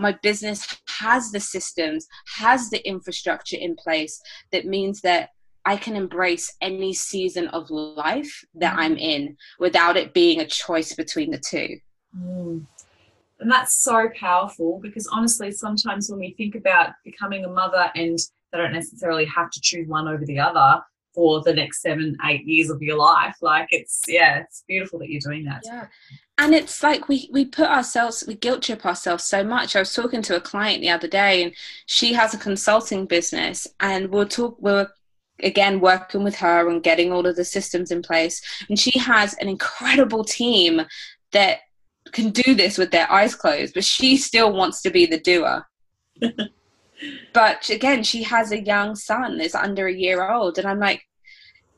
my 0.00 0.16
business 0.22 0.66
has 0.88 1.30
the 1.30 1.40
systems, 1.40 2.08
has 2.36 2.70
the 2.70 2.86
infrastructure 2.86 3.56
in 3.56 3.76
place 3.76 4.20
that 4.50 4.66
means 4.66 5.02
that 5.02 5.30
I 5.64 5.76
can 5.76 5.94
embrace 5.94 6.54
any 6.60 6.94
season 6.94 7.48
of 7.48 7.70
life 7.70 8.44
that 8.54 8.76
I'm 8.78 8.96
mm. 8.96 9.00
in 9.00 9.36
without 9.58 9.96
it 9.96 10.14
being 10.14 10.40
a 10.40 10.46
choice 10.46 10.94
between 10.94 11.30
the 11.30 11.38
two. 11.38 11.78
Mm. 12.18 12.66
And 13.40 13.50
that's 13.50 13.78
so 13.78 14.08
powerful 14.18 14.80
because 14.82 15.06
honestly, 15.08 15.50
sometimes 15.50 16.10
when 16.10 16.20
we 16.20 16.34
think 16.36 16.54
about 16.54 16.92
becoming 17.04 17.44
a 17.44 17.48
mother 17.48 17.90
and 17.94 18.18
they 18.52 18.58
don't 18.58 18.72
necessarily 18.72 19.26
have 19.26 19.50
to 19.50 19.60
choose 19.60 19.88
one 19.88 20.08
over 20.08 20.24
the 20.24 20.38
other, 20.38 20.82
for 21.14 21.42
the 21.42 21.52
next 21.52 21.82
seven, 21.82 22.16
eight 22.24 22.44
years 22.46 22.70
of 22.70 22.82
your 22.82 22.96
life. 22.96 23.36
Like 23.40 23.68
it's 23.70 24.02
yeah, 24.08 24.38
it's 24.38 24.64
beautiful 24.66 24.98
that 25.00 25.10
you're 25.10 25.20
doing 25.20 25.44
that. 25.44 25.62
Yeah. 25.64 25.86
And 26.38 26.54
it's 26.54 26.82
like 26.82 27.08
we 27.08 27.28
we 27.32 27.44
put 27.44 27.68
ourselves 27.68 28.24
we 28.26 28.34
guilt 28.34 28.62
trip 28.62 28.86
ourselves 28.86 29.24
so 29.24 29.44
much. 29.44 29.76
I 29.76 29.80
was 29.80 29.94
talking 29.94 30.22
to 30.22 30.36
a 30.36 30.40
client 30.40 30.80
the 30.80 30.90
other 30.90 31.08
day 31.08 31.42
and 31.42 31.52
she 31.86 32.12
has 32.14 32.34
a 32.34 32.38
consulting 32.38 33.06
business 33.06 33.66
and 33.80 34.08
we'll 34.10 34.28
talk 34.28 34.56
we're 34.60 34.88
again 35.42 35.80
working 35.80 36.22
with 36.22 36.36
her 36.36 36.68
and 36.68 36.82
getting 36.82 37.12
all 37.12 37.26
of 37.26 37.36
the 37.36 37.44
systems 37.44 37.90
in 37.90 38.02
place. 38.02 38.40
And 38.68 38.78
she 38.78 38.98
has 38.98 39.34
an 39.34 39.48
incredible 39.48 40.24
team 40.24 40.82
that 41.32 41.60
can 42.12 42.30
do 42.30 42.54
this 42.54 42.78
with 42.78 42.90
their 42.90 43.10
eyes 43.10 43.34
closed, 43.34 43.74
but 43.74 43.84
she 43.84 44.16
still 44.16 44.52
wants 44.52 44.82
to 44.82 44.90
be 44.90 45.06
the 45.06 45.20
doer. 45.20 45.66
but 47.32 47.68
again, 47.70 48.02
she 48.02 48.22
has 48.22 48.52
a 48.52 48.62
young 48.62 48.94
son 48.94 49.38
that's 49.38 49.54
under 49.54 49.86
a 49.86 49.94
year 49.94 50.30
old. 50.30 50.58
And 50.58 50.66
I'm 50.66 50.78
like, 50.78 51.02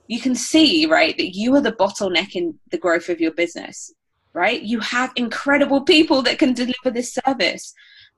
you 0.08 0.20
can 0.20 0.34
see, 0.34 0.86
right, 0.86 1.16
that 1.16 1.34
you 1.34 1.54
are 1.54 1.60
the 1.60 1.72
bottleneck 1.72 2.34
in 2.34 2.58
the 2.70 2.78
growth 2.78 3.08
of 3.08 3.20
your 3.20 3.32
business, 3.32 3.92
right? 4.34 4.60
You 4.60 4.80
have 4.80 5.12
incredible 5.16 5.82
people 5.82 6.22
that 6.22 6.38
can 6.38 6.52
deliver 6.52 6.90
this 6.90 7.14
service. 7.14 7.72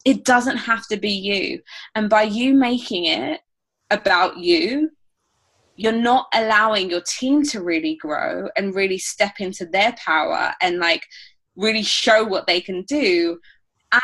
It 0.05 0.25
doesn't 0.25 0.57
have 0.57 0.87
to 0.89 0.97
be 0.97 1.13
you. 1.13 1.61
And 1.95 2.11
by 2.11 2.23
you 2.25 2.55
making 2.55 3.07
it 3.07 3.41
about 3.91 4.39
you, 4.39 4.91
you're 5.77 5.93
not 5.93 6.29
allowing 6.35 6.89
your 6.89 7.03
team 7.03 7.43
to 7.45 7.63
really 7.63 7.97
grow 7.97 8.49
and 8.57 8.75
really 8.75 8.99
step 8.99 9.41
into 9.41 9.67
their 9.67 9.95
power 10.05 10.55
and 10.61 10.79
like 10.79 11.05
really 11.57 11.83
show 11.83 12.25
what 12.25 12.47
they 12.47 12.61
can 12.61 12.83
do 12.83 13.39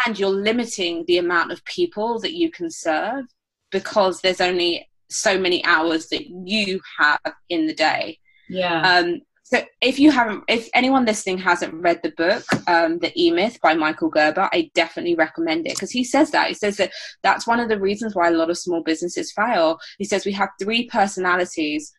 and 0.06 0.18
you're 0.18 0.30
limiting 0.30 1.04
the 1.06 1.18
amount 1.18 1.52
of 1.52 1.64
people 1.64 2.18
that 2.20 2.34
you 2.34 2.50
can 2.50 2.70
serve 2.70 3.24
because 3.70 4.20
there's 4.20 4.40
only 4.40 4.88
so 5.08 5.38
many 5.38 5.64
hours 5.64 6.08
that 6.08 6.26
you 6.28 6.80
have 6.98 7.20
in 7.48 7.66
the 7.66 7.74
day. 7.74 8.18
Yeah. 8.48 8.98
Um 8.98 9.20
so 9.50 9.62
if 9.80 9.98
you 9.98 10.12
haven't 10.12 10.44
if 10.48 10.68
anyone 10.74 11.04
listening 11.04 11.38
hasn't 11.38 11.74
read 11.74 12.00
the 12.02 12.12
book 12.12 12.44
um, 12.68 12.98
the 13.00 13.12
e-myth 13.20 13.58
by 13.60 13.74
michael 13.74 14.08
gerber 14.08 14.48
i 14.52 14.70
definitely 14.74 15.16
recommend 15.16 15.66
it 15.66 15.74
because 15.74 15.90
he 15.90 16.04
says 16.04 16.30
that. 16.30 16.48
He 16.48 16.54
says 16.54 16.76
that 16.76 16.92
that's 17.22 17.48
one 17.48 17.58
of 17.58 17.68
the 17.68 17.80
reasons 17.80 18.14
why 18.14 18.28
a 18.28 18.32
lot 18.32 18.50
of 18.50 18.58
small 18.58 18.82
businesses 18.82 19.32
fail. 19.32 19.78
He 19.98 20.04
says 20.04 20.24
we 20.24 20.32
have 20.32 20.50
three 20.60 20.86
personalities. 20.86 21.92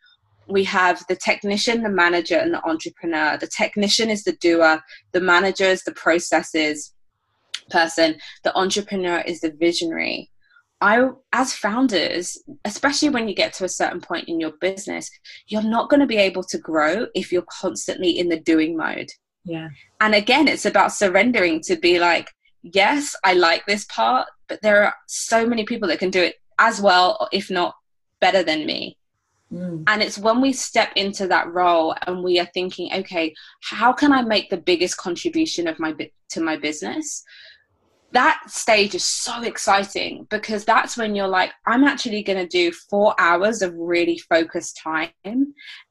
We 0.48 0.64
have 0.66 1.04
the 1.08 1.16
technician, 1.16 1.84
the 1.84 1.90
manager, 1.90 2.38
and 2.38 2.54
the 2.54 2.66
entrepreneur. 2.68 3.38
The 3.38 3.48
technician 3.48 4.10
is 4.10 4.24
the 4.24 4.34
doer, 4.34 4.82
the 5.12 5.22
manager 5.22 5.66
is 5.66 5.84
the 5.84 5.94
processes 5.94 6.94
person, 7.72 8.16
the 8.44 8.56
entrepreneur 8.58 9.22
is 9.22 9.42
the 9.42 9.52
visionary. 9.52 10.30
I, 10.82 11.10
as 11.32 11.54
founders, 11.54 12.42
especially 12.66 13.10
when 13.10 13.28
you 13.28 13.36
get 13.36 13.54
to 13.54 13.66
a 13.66 13.70
certain 13.70 14.02
point 14.02 14.28
in 14.28 14.40
your 14.40 14.54
business, 14.60 15.10
you're 15.48 15.62
not 15.62 15.90
going 15.90 16.00
to 16.00 16.08
be 16.08 16.18
able 16.18 16.44
to 16.44 16.58
grow 16.58 17.06
if 17.14 17.32
you're 17.32 17.46
constantly 17.62 18.18
in 18.18 18.30
the 18.30 18.40
doing 18.40 18.76
mode. 18.76 19.10
Yeah. 19.46 19.70
And 20.00 20.16
again, 20.16 20.48
it's 20.48 20.66
about 20.66 20.92
surrendering 20.92 21.62
to 21.62 21.76
be 21.76 22.00
like, 22.00 22.30
yes, 22.64 23.16
I 23.24 23.34
like 23.34 23.66
this 23.66 23.86
part, 23.86 24.28
but 24.48 24.62
there 24.62 24.84
are 24.84 24.96
so 25.08 25.46
many 25.46 25.66
people 25.66 25.88
that 25.90 26.00
can 26.00 26.10
do 26.10 26.22
it 26.22 26.36
as 26.60 26.82
well, 26.82 27.28
if 27.32 27.52
not 27.52 27.76
better 28.20 28.44
than 28.44 28.66
me. 28.66 28.98
Mm. 29.52 29.84
And 29.88 30.02
it's 30.02 30.18
when 30.18 30.42
we 30.42 30.54
step 30.54 30.92
into 30.96 31.28
that 31.28 31.52
role 31.52 31.96
and 32.08 32.24
we 32.24 32.40
are 32.40 32.50
thinking, 32.54 32.92
okay, 32.94 33.34
how 33.62 33.92
can 33.92 34.14
I 34.14 34.22
make 34.22 34.50
the 34.50 34.58
biggest 34.58 34.98
contribution 34.98 35.68
of 35.68 35.80
my 35.80 35.96
to 36.30 36.42
my 36.42 36.56
business? 36.56 37.24
That 38.14 38.42
stage 38.48 38.94
is 38.94 39.06
so 39.06 39.42
exciting 39.44 40.28
because 40.30 40.66
that's 40.66 40.98
when 40.98 41.16
you're 41.16 41.28
like, 41.28 41.52
I'm 41.66 41.84
actually 41.86 42.24
going 42.24 42.40
to 42.40 42.48
do 42.48 42.72
four 42.72 43.16
hours 43.18 43.62
of 43.62 43.74
really 43.76 44.18
focused 44.18 44.78
time 44.84 45.12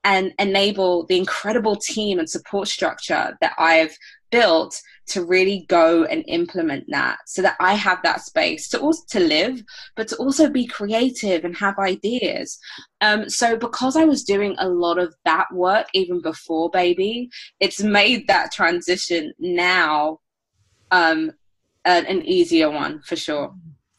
and 0.04 0.32
enable 0.38 1.06
the 1.06 1.16
incredible 1.16 1.76
team 1.76 2.18
and 2.18 2.28
support 2.28 2.68
structure 2.68 3.36
that 3.40 3.54
I've 3.58 3.96
built 4.30 4.80
to 5.08 5.24
really 5.24 5.66
go 5.68 6.04
and 6.04 6.24
implement 6.28 6.84
that 6.88 7.18
so 7.26 7.42
that 7.42 7.56
I 7.58 7.74
have 7.74 7.98
that 8.04 8.20
space 8.20 8.68
to 8.68 8.80
also 8.80 9.02
to 9.10 9.20
live, 9.20 9.62
but 9.96 10.08
to 10.08 10.16
also 10.16 10.48
be 10.48 10.66
creative 10.66 11.44
and 11.44 11.56
have 11.56 11.78
ideas. 11.78 12.58
Um, 13.00 13.28
so 13.28 13.56
because 13.56 13.96
I 13.96 14.04
was 14.04 14.22
doing 14.22 14.54
a 14.58 14.68
lot 14.68 14.98
of 14.98 15.14
that 15.24 15.46
work 15.52 15.88
even 15.94 16.20
before 16.20 16.70
baby, 16.70 17.28
it's 17.58 17.82
made 17.82 18.28
that 18.28 18.52
transition 18.52 19.32
now 19.38 20.18
um, 20.92 21.32
an 21.84 22.22
easier 22.22 22.70
one 22.70 23.00
for 23.02 23.16
sure. 23.16 23.54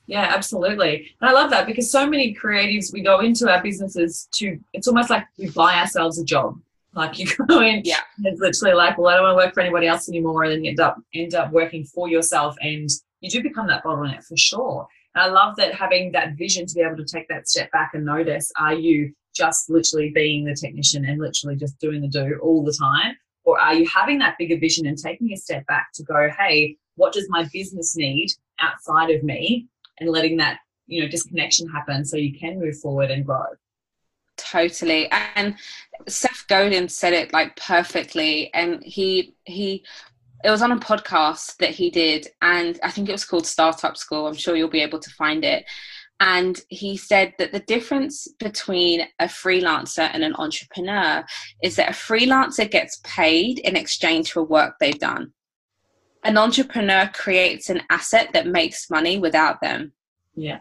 Yeah, 0.08 0.32
absolutely. 0.36 1.08
And 1.22 1.30
I 1.30 1.34
love 1.34 1.50
that 1.52 1.66
because 1.66 1.90
so 1.92 2.06
many 2.06 2.36
creatives, 2.36 2.92
we 2.92 3.02
go 3.02 3.22
into 3.22 3.50
our 3.50 3.62
businesses 3.64 4.28
to, 4.34 4.60
it's 4.74 4.88
almost 4.88 5.10
like 5.10 5.26
we 5.38 5.50
buy 5.52 5.80
ourselves 5.80 6.20
a 6.20 6.26
job 6.26 6.60
like 6.94 7.20
you 7.20 7.28
go 7.48 7.62
in, 7.62 7.82
yeah. 7.86 8.02
It's 8.24 8.40
literally 8.40 8.76
like, 8.76 8.98
well, 8.98 9.08
I 9.08 9.16
don't 9.16 9.24
want 9.24 9.40
to 9.40 9.46
work 9.46 9.54
for 9.54 9.62
anybody 9.62 9.88
else 9.88 10.10
anymore, 10.10 10.44
and 10.44 10.52
then 10.52 10.64
you 10.64 10.72
end 10.72 10.80
up 10.80 10.98
end 11.14 11.36
up 11.36 11.52
working 11.52 11.86
for 11.86 12.10
yourself, 12.10 12.56
and 12.62 12.90
you 13.22 13.30
do 13.30 13.42
become 13.42 13.68
that 13.68 13.84
bottleneck 13.84 14.24
for 14.24 14.38
sure. 14.38 14.88
And 15.16 15.24
I 15.24 15.28
love 15.28 15.56
that 15.58 15.74
having 15.74 16.12
that 16.14 16.38
vision 16.38 16.66
to 16.66 16.74
be 16.74 16.82
able 16.82 16.98
to 16.98 17.06
take 17.06 17.28
that 17.30 17.48
step 17.48 17.72
back 17.72 17.92
and 17.94 18.06
notice: 18.06 18.52
Are 18.60 18.74
you 18.74 19.14
just 19.34 19.70
literally 19.70 20.12
being 20.14 20.44
the 20.44 20.56
technician 20.56 21.06
and 21.06 21.20
literally 21.20 21.56
just 21.56 21.80
doing 21.80 22.02
the 22.02 22.08
do 22.08 22.38
all 22.42 22.64
the 22.64 22.76
time, 22.78 23.16
or 23.44 23.60
are 23.60 23.74
you 23.74 23.88
having 23.88 24.20
that 24.20 24.38
bigger 24.38 24.58
vision 24.58 24.86
and 24.88 24.98
taking 24.98 25.32
a 25.32 25.38
step 25.38 25.66
back 25.68 25.88
to 25.94 26.04
go, 26.04 26.30
hey, 26.38 26.78
what 27.02 27.14
does 27.14 27.28
my 27.30 27.48
business 27.52 27.98
need 27.98 28.32
outside 28.60 29.10
of 29.10 29.24
me, 29.24 29.68
and 30.00 30.10
letting 30.10 30.38
that 30.38 30.60
you 30.86 31.02
know 31.02 31.10
disconnection 31.10 31.68
happen 31.68 32.06
so 32.06 32.16
you 32.16 32.38
can 32.38 32.60
move 32.60 32.78
forward 32.78 33.10
and 33.10 33.26
grow? 33.26 33.46
Totally. 34.38 35.10
And 35.36 35.56
seth 36.08 36.46
godin 36.48 36.88
said 36.90 37.14
it 37.14 37.34
like 37.34 37.56
perfectly. 37.56 38.54
And 38.54 38.84
he 38.84 39.36
he 39.46 39.84
it 40.44 40.52
was 40.52 40.62
on 40.62 40.72
a 40.72 40.78
podcast 40.78 41.58
that 41.58 41.70
he 41.70 41.92
did 41.92 42.28
and 42.42 42.80
i 42.84 42.90
think 42.90 43.08
it 43.08 43.12
was 43.12 43.26
called 43.26 43.48
startup 43.48 43.98
school. 43.98 44.28
I'm 44.28 44.36
sure 44.36 44.56
you'll 44.56 44.70
be 44.70 44.82
able 44.82 45.00
to 45.00 45.10
find 45.12 45.44
it. 45.44 45.66
And 46.20 46.62
he 46.70 46.98
said 46.98 47.34
that 47.40 47.52
the 47.52 47.62
difference 47.62 48.28
between 48.38 49.08
a 49.18 49.26
freelancer 49.26 50.08
and 50.14 50.24
an 50.24 50.36
entrepreneur 50.36 51.26
is 51.64 51.78
that 51.78 51.90
a 51.90 51.94
freelancer 51.94 52.70
gets 52.70 53.02
paid 53.04 53.58
in 53.58 53.76
exchange 53.76 54.32
for 54.32 54.44
work 54.44 54.76
they've 54.80 55.00
done 55.00 55.34
an 56.24 56.38
entrepreneur 56.38 57.10
creates 57.14 57.70
an 57.70 57.82
asset 57.90 58.30
that 58.34 58.48
makes 58.48 58.90
money 58.90 59.18
without 59.18 59.60
them. 59.62 59.94
Yeah. 60.36 60.60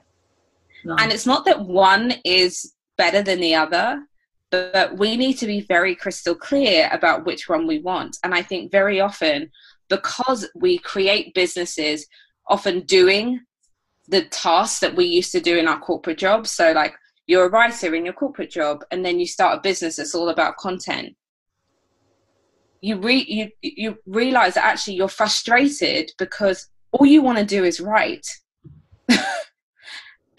Nice. 0.84 1.02
and 1.02 1.12
it's 1.12 1.26
not 1.26 1.44
that 1.44 1.60
one 1.60 2.14
is 2.24 2.74
better 2.96 3.22
than 3.22 3.40
the 3.40 3.54
other 3.54 4.02
but 4.50 4.98
we 4.98 5.16
need 5.16 5.34
to 5.34 5.46
be 5.46 5.60
very 5.60 5.94
crystal 5.94 6.34
clear 6.34 6.88
about 6.92 7.24
which 7.24 7.48
one 7.48 7.66
we 7.66 7.78
want. 7.80 8.16
And 8.24 8.34
i 8.34 8.42
think 8.42 8.72
very 8.72 9.00
often 9.00 9.50
because 9.88 10.48
we 10.54 10.78
create 10.78 11.34
businesses 11.34 12.06
often 12.46 12.80
doing 12.80 13.40
the 14.08 14.22
tasks 14.22 14.80
that 14.80 14.96
we 14.96 15.04
used 15.04 15.32
to 15.32 15.40
do 15.40 15.58
in 15.58 15.68
our 15.68 15.78
corporate 15.78 16.18
jobs 16.18 16.50
so 16.50 16.72
like 16.72 16.94
you're 17.26 17.46
a 17.46 17.50
writer 17.50 17.94
in 17.94 18.04
your 18.04 18.14
corporate 18.14 18.50
job 18.50 18.82
and 18.90 19.04
then 19.04 19.20
you 19.20 19.26
start 19.26 19.58
a 19.58 19.60
business 19.60 19.96
that's 19.96 20.14
all 20.14 20.30
about 20.30 20.56
content 20.56 21.14
you 22.80 22.96
re- 22.96 23.26
you 23.28 23.50
you 23.62 23.98
realize 24.06 24.54
that 24.54 24.64
actually 24.64 24.94
you're 24.94 25.08
frustrated 25.08 26.12
because 26.18 26.68
all 26.92 27.06
you 27.06 27.22
want 27.22 27.38
to 27.38 27.44
do 27.44 27.64
is 27.64 27.80
write 27.80 28.26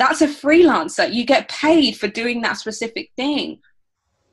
that's 0.02 0.22
a 0.22 0.28
freelancer. 0.28 1.14
You 1.14 1.24
get 1.26 1.48
paid 1.48 1.96
for 1.96 2.08
doing 2.08 2.42
that 2.42 2.58
specific 2.58 3.12
thing. 3.16 3.60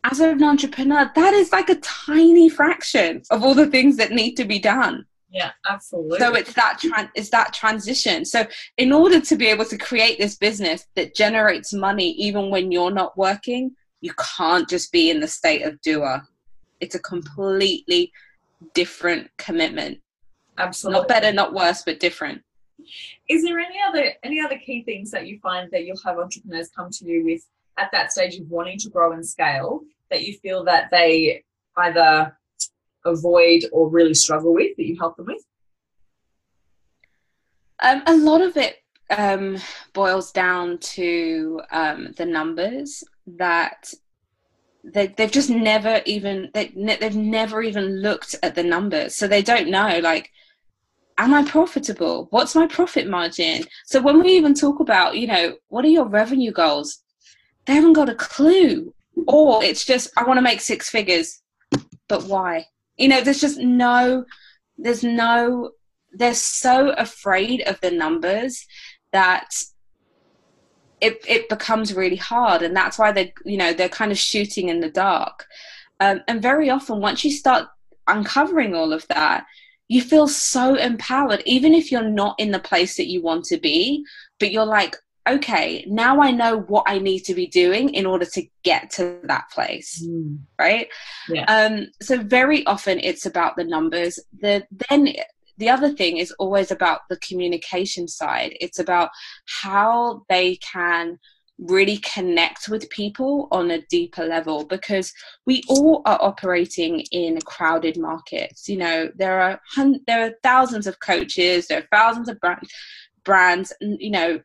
As 0.03 0.19
an 0.21 0.43
entrepreneur, 0.43 1.11
that 1.15 1.35
is 1.35 1.53
like 1.53 1.69
a 1.69 1.75
tiny 1.77 2.49
fraction 2.49 3.23
of 3.31 3.45
all 3.45 3.55
the 3.55 3.67
things 3.67 3.97
that 3.99 4.11
need 4.11 4.35
to 4.37 4.47
be 4.47 4.59
done. 4.59 5.05
Yeah, 5.31 5.51
absolutely. 5.69 6.21
So 6.21 6.35
it's 6.35 6.55
that 6.55 6.79
tran- 6.83 7.11
it's 7.15 7.29
that 7.31 7.53
transition. 7.53 8.25
So 8.25 8.47
in 8.79 8.93
order 8.93 9.21
to 9.21 9.37
be 9.37 9.47
able 9.49 9.67
to 9.67 9.77
create 9.77 10.19
this 10.19 10.37
business 10.37 10.87
that 10.97 11.15
generates 11.15 11.75
money 11.75 12.13
even 12.13 12.49
when 12.49 12.73
you're 12.73 12.91
not 12.91 13.19
working, 13.19 13.73
you 14.01 14.15
can't 14.39 14.67
just 14.67 14.91
be 14.91 15.11
in 15.11 15.21
the 15.21 15.29
state 15.29 15.63
of 15.67 15.79
doer. 15.83 16.23
It's 16.81 16.95
a 16.95 17.01
completely 17.01 18.13
different 18.75 19.31
commitment. 19.37 20.01
Absolutely. 20.57 21.01
Not 21.01 21.09
better, 21.09 21.33
not 21.33 21.55
worse, 21.55 21.83
but 21.83 22.01
different. 22.01 22.43
Is 23.29 23.43
there 23.43 23.59
any 23.59 23.77
other 23.87 24.13
any 24.23 24.41
other 24.41 24.57
key 24.57 24.83
things 24.83 25.11
that 25.11 25.27
you 25.27 25.39
find 25.41 25.71
that 25.73 25.85
you'll 25.85 26.01
have 26.05 26.19
entrepreneurs 26.19 26.71
come 26.75 26.91
to 26.91 27.05
you 27.05 27.25
with 27.25 27.43
at 27.77 27.91
that 27.93 28.13
stage 28.13 28.39
of 28.39 28.49
wanting 28.49 28.79
to 28.79 28.89
grow 28.89 29.13
and 29.13 29.27
scale 29.27 29.83
that 30.11 30.25
you 30.25 30.39
feel 30.39 30.65
that 30.65 30.91
they 30.91 31.45
either 31.77 32.37
avoid 33.05 33.63
or 33.73 33.89
really 33.89 34.15
struggle 34.15 34.55
with 34.55 34.77
that 34.77 34.87
you 34.87 34.97
help 34.99 35.17
them 35.17 35.27
with? 35.27 35.45
Um, 37.81 38.03
a 38.07 38.17
lot 38.17 38.41
of 38.41 38.57
it 38.57 38.83
um, 39.11 39.59
boils 39.93 40.33
down 40.33 40.79
to 40.79 41.61
um, 41.71 42.13
the 42.17 42.27
numbers 42.27 43.05
that 43.27 43.93
they, 44.93 45.09
they've 45.09 45.31
just 45.31 45.51
never 45.51 46.01
even 46.07 46.51
they, 46.55 46.73
they've 46.77 47.17
never 47.17 47.63
even 47.63 48.01
looked 48.01 48.35
at 48.43 48.55
the 48.55 48.63
numbers 48.63 49.15
so 49.15 49.27
they 49.27 49.43
don't 49.43 49.69
know 49.69 50.01
like 50.03 50.31
am 51.19 51.35
I 51.35 51.45
profitable? 51.45 52.29
What's 52.31 52.55
my 52.55 52.67
profit 52.67 53.09
margin? 53.09 53.65
So 53.85 54.01
when 54.01 54.23
we 54.23 54.31
even 54.31 54.55
talk 54.55 54.81
about, 54.81 55.17
you 55.17 55.27
know, 55.27 55.57
what 55.69 55.85
are 55.85 55.89
your 55.89 56.07
revenue 56.07 56.53
goals? 56.53 57.03
They 57.67 57.75
haven't 57.75 57.95
got 57.95 58.09
a 58.09 58.15
clue. 58.15 58.95
or 59.27 59.63
it's 59.63 59.85
just 59.85 60.11
I 60.17 60.25
want 60.25 60.39
to 60.39 60.43
make 60.43 60.61
six 60.61 60.89
figures, 60.89 61.43
but 62.09 62.25
why? 62.25 62.67
You 62.97 63.09
know, 63.09 63.21
there's 63.21 63.41
just 63.41 63.59
no, 63.59 64.25
there's 64.79 65.03
no, 65.03 65.73
they're 66.13 66.35
so 66.35 66.91
afraid 66.91 67.63
of 67.63 67.81
the 67.81 67.91
numbers 67.91 68.65
that 69.13 69.51
it 71.01 71.25
it 71.27 71.49
becomes 71.49 71.95
really 71.95 72.17
hard, 72.17 72.63
and 72.63 72.77
that's 72.77 72.99
why 72.99 73.13
they 73.13 73.33
you 73.45 73.57
know 73.57 73.73
they're 73.73 73.89
kind 73.89 74.13
of 74.13 74.19
shooting 74.19 74.69
in 74.69 74.81
the 74.81 74.91
dark. 74.91 75.47
Um, 76.01 76.23
and 76.29 76.41
very 76.41 76.71
often, 76.71 77.01
once 77.01 77.25
you 77.25 77.31
start 77.31 77.69
uncovering 78.07 78.75
all 78.75 78.93
of 78.93 79.07
that, 79.09 79.47
you 79.89 80.03
feel 80.03 80.29
so 80.29 80.75
empowered, 80.75 81.43
even 81.47 81.75
if 81.75 81.91
you're 81.91 82.03
not 82.03 82.39
in 82.39 82.53
the 82.53 82.59
place 82.59 82.97
that 82.97 83.09
you 83.09 83.23
want 83.23 83.45
to 83.47 83.59
be, 83.59 84.05
but 84.39 84.53
you're 84.53 84.65
like, 84.65 84.97
okay, 85.29 85.85
now 85.89 86.21
I 86.21 86.31
know 86.31 86.61
what 86.61 86.85
I 86.87 86.99
need 86.99 87.21
to 87.21 87.35
be 87.35 87.47
doing 87.47 87.91
in 87.95 88.07
order 88.07 88.25
to 88.25 88.43
get 88.63 88.91
to 88.93 89.19
that 89.25 89.51
place. 89.51 90.03
Mm. 90.07 90.39
Right. 90.59 90.89
Yeah. 91.29 91.45
Um, 91.45 91.89
so 92.01 92.19
very 92.19 92.65
often 92.67 92.99
it's 93.01 93.27
about 93.27 93.57
the 93.57 93.65
numbers. 93.65 94.19
The 94.41 94.67
then 94.91 95.09
the 95.59 95.69
other 95.69 95.91
thing 95.91 96.17
is 96.17 96.33
always 96.33 96.71
about 96.71 97.01
the 97.09 97.17
communication 97.19 98.09
side. 98.09 98.57
It's 98.61 98.79
about 98.79 99.11
how 99.63 100.23
they 100.29 100.57
can 100.57 101.19
really 101.59 101.99
connect 101.99 102.69
with 102.69 102.89
people 102.91 103.49
on 103.51 103.73
a 103.73 103.83
deeper 103.91 104.25
level 104.25 104.65
because 104.65 105.13
we 105.45 105.61
all 105.69 106.03
are 106.07 106.19
operating 106.23 107.01
in 107.11 107.41
crowded 107.41 107.99
markets. 107.99 108.69
You 108.69 108.77
know 108.79 109.11
there 109.17 109.41
are 109.41 109.61
hun- 109.75 110.01
there 110.07 110.25
are 110.25 110.35
thousands 110.45 110.87
of 110.87 111.01
coaches 111.01 111.67
there 111.67 111.81
are 111.81 111.89
thousands 111.91 112.29
of 112.29 112.39
brands 112.39 112.71
brands 113.25 113.73
you 113.81 114.11
know 114.11 114.41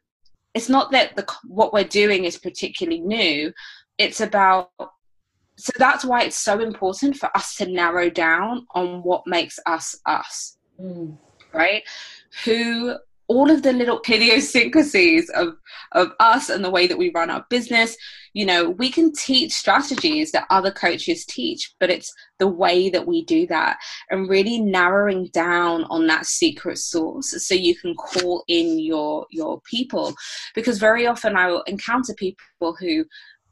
it's 0.55 0.69
not 0.69 0.91
that 0.91 1.15
the 1.15 1.25
what 1.45 1.73
we're 1.73 1.83
doing 1.83 2.25
is 2.25 2.37
particularly 2.37 3.01
new. 3.01 3.53
It's 3.97 4.21
about 4.21 4.71
so 5.55 5.71
that's 5.77 6.03
why 6.03 6.23
it's 6.23 6.37
so 6.37 6.59
important 6.59 7.15
for 7.15 7.35
us 7.37 7.55
to 7.55 7.67
narrow 7.67 8.09
down 8.09 8.65
on 8.73 9.03
what 9.03 9.27
makes 9.27 9.59
us 9.67 9.99
us 10.07 10.57
mm. 10.83 11.17
right 11.53 11.83
who 12.43 12.95
all 13.27 13.49
of 13.49 13.63
the 13.63 13.73
little 13.73 14.01
idiosyncrasies 14.09 15.29
of 15.29 15.55
of 15.93 16.11
us 16.19 16.49
and 16.49 16.63
the 16.63 16.69
way 16.69 16.87
that 16.87 16.97
we 16.97 17.11
run 17.11 17.29
our 17.29 17.45
business 17.49 17.95
you 18.33 18.45
know 18.45 18.69
we 18.69 18.89
can 18.89 19.13
teach 19.13 19.53
strategies 19.53 20.31
that 20.31 20.45
other 20.49 20.71
coaches 20.71 21.25
teach 21.25 21.73
but 21.79 21.89
it's 21.89 22.13
the 22.39 22.47
way 22.47 22.89
that 22.89 23.07
we 23.07 23.23
do 23.25 23.47
that 23.47 23.77
and 24.09 24.29
really 24.29 24.59
narrowing 24.59 25.27
down 25.27 25.85
on 25.85 26.07
that 26.07 26.25
secret 26.25 26.77
source 26.77 27.33
so 27.45 27.55
you 27.55 27.75
can 27.75 27.95
call 27.95 28.43
in 28.47 28.79
your 28.79 29.25
your 29.31 29.61
people 29.61 30.13
because 30.53 30.77
very 30.77 31.07
often 31.07 31.35
i 31.35 31.47
will 31.47 31.63
encounter 31.63 32.13
people 32.15 32.75
who 32.79 33.05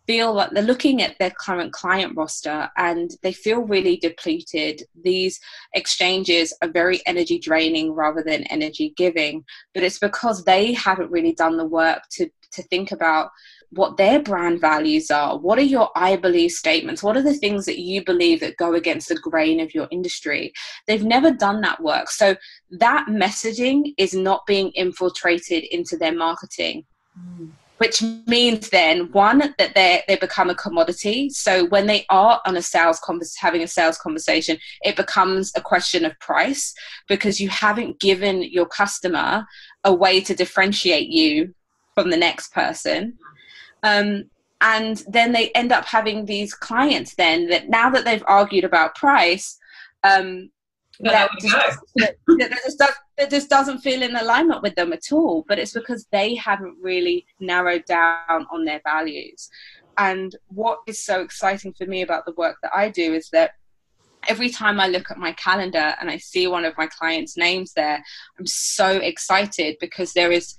feel 0.08 0.34
like 0.34 0.52
they're 0.52 0.64
looking 0.64 1.02
at 1.02 1.18
their 1.20 1.32
current 1.32 1.72
client 1.74 2.14
roster 2.16 2.70
and 2.78 3.12
they 3.24 3.34
feel 3.34 3.62
really 3.62 3.97
depleted. 3.97 4.84
These 5.04 5.39
exchanges 5.74 6.56
are 6.62 6.70
very 6.70 7.02
energy 7.06 7.39
draining 7.39 7.91
rather 7.91 8.24
than 8.24 8.43
energy 8.45 8.93
giving, 8.97 9.43
but 9.74 9.84
it's 9.84 9.99
because 9.99 10.43
they 10.43 10.74
haven't 10.74 11.12
really 11.12 11.34
done 11.34 11.58
the 11.58 11.66
work 11.66 12.04
to, 12.12 12.30
to 12.52 12.64
think 12.64 12.91
about 12.91 13.30
what 13.74 13.95
their 13.95 14.22
brand 14.22 14.60
values 14.60 15.10
are. 15.12 15.38
What 15.38 15.58
are 15.58 15.64
your 15.64 15.89
I 15.95 16.18
believe 16.18 16.52
statements? 16.52 17.02
What 17.02 17.16
are 17.16 17.22
the 17.22 17.34
things 17.34 17.66
that 17.66 17.80
you 17.80 18.04
believe 18.04 18.41
that 18.41 18.58
go 18.58 18.74
against 18.74 19.08
the 19.08 19.16
grain 19.16 19.62
of 19.62 19.74
your 19.74 19.88
industry? 19.91 20.52
They've 20.88 21.06
never 21.06 21.32
done 21.32 21.62
that 21.62 21.82
work. 21.82 22.10
So 22.10 22.36
that 22.72 23.06
messaging 23.08 23.93
is 23.97 24.14
not 24.14 24.45
being 24.45 24.72
infiltrated 24.72 25.64
into 25.72 25.95
their 25.95 26.14
marketing. 26.14 26.86
Mm 27.18 27.52
which 27.82 28.03
means 28.27 28.69
then 28.69 29.11
one 29.11 29.39
that 29.57 29.73
they 29.73 30.03
they 30.07 30.15
become 30.15 30.51
a 30.51 30.55
commodity. 30.55 31.32
So 31.32 31.65
when 31.65 31.88
they 31.88 32.05
are 32.09 32.39
on 32.45 32.55
a 32.55 32.61
sales 32.61 32.99
convers- 32.99 33.36
having 33.36 33.63
a 33.63 33.67
sales 33.67 33.97
conversation 33.97 34.59
it 34.84 34.95
becomes 34.95 35.51
a 35.55 35.61
question 35.61 36.05
of 36.05 36.19
price 36.19 36.75
because 37.07 37.41
you 37.41 37.49
haven't 37.49 37.99
given 37.99 38.43
your 38.43 38.67
customer 38.67 39.47
a 39.84 39.91
way 39.91 40.21
to 40.21 40.36
differentiate 40.36 41.07
you 41.07 41.55
from 41.95 42.11
the 42.11 42.17
next 42.17 42.53
person. 42.53 43.17
Um, 43.82 44.25
and 44.61 45.03
then 45.07 45.32
they 45.32 45.49
end 45.61 45.71
up 45.71 45.86
having 45.86 46.27
these 46.27 46.53
clients 46.53 47.15
then 47.15 47.47
that 47.47 47.67
now 47.67 47.89
that 47.89 48.05
they've 48.05 48.23
argued 48.27 48.63
about 48.63 48.93
price 48.93 49.57
um, 50.03 50.51
just 52.67 52.93
that 53.22 53.30
just 53.30 53.49
doesn't 53.49 53.80
feel 53.80 54.01
in 54.01 54.15
alignment 54.15 54.63
with 54.63 54.74
them 54.74 54.91
at 54.91 55.11
all. 55.11 55.45
But 55.47 55.59
it's 55.59 55.74
because 55.74 56.07
they 56.11 56.34
haven't 56.36 56.76
really 56.82 57.26
narrowed 57.39 57.86
down 57.86 58.47
on 58.51 58.65
their 58.65 58.82
values. 58.84 59.47
And 59.97 60.36
what 60.47 60.80
is 60.88 61.05
so 61.05 61.22
exciting 61.22 61.74
for 61.74 61.86
me 61.86 62.01
about 62.01 62.26
the 62.26 62.34
work 62.34 62.57
that 62.63 62.72
I 62.76 62.89
do 62.89 63.13
is 63.13 63.30
that 63.30 63.51
every 64.28 64.49
time 64.49 64.80
I 64.80 64.88
look 64.88 65.11
at 65.11 65.17
my 65.17 65.34
calendar 65.34 65.95
and 65.99 66.09
I 66.09 66.17
see 66.17 66.47
one 66.47 66.65
of 66.65 66.78
my 66.78 66.88
clients' 66.88 67.38
names 67.38 67.74
there, 67.74 68.03
I'm 68.39 68.47
so 68.47 68.97
excited 68.97 69.78
because 69.80 70.13
there 70.13 70.32
is, 70.32 70.55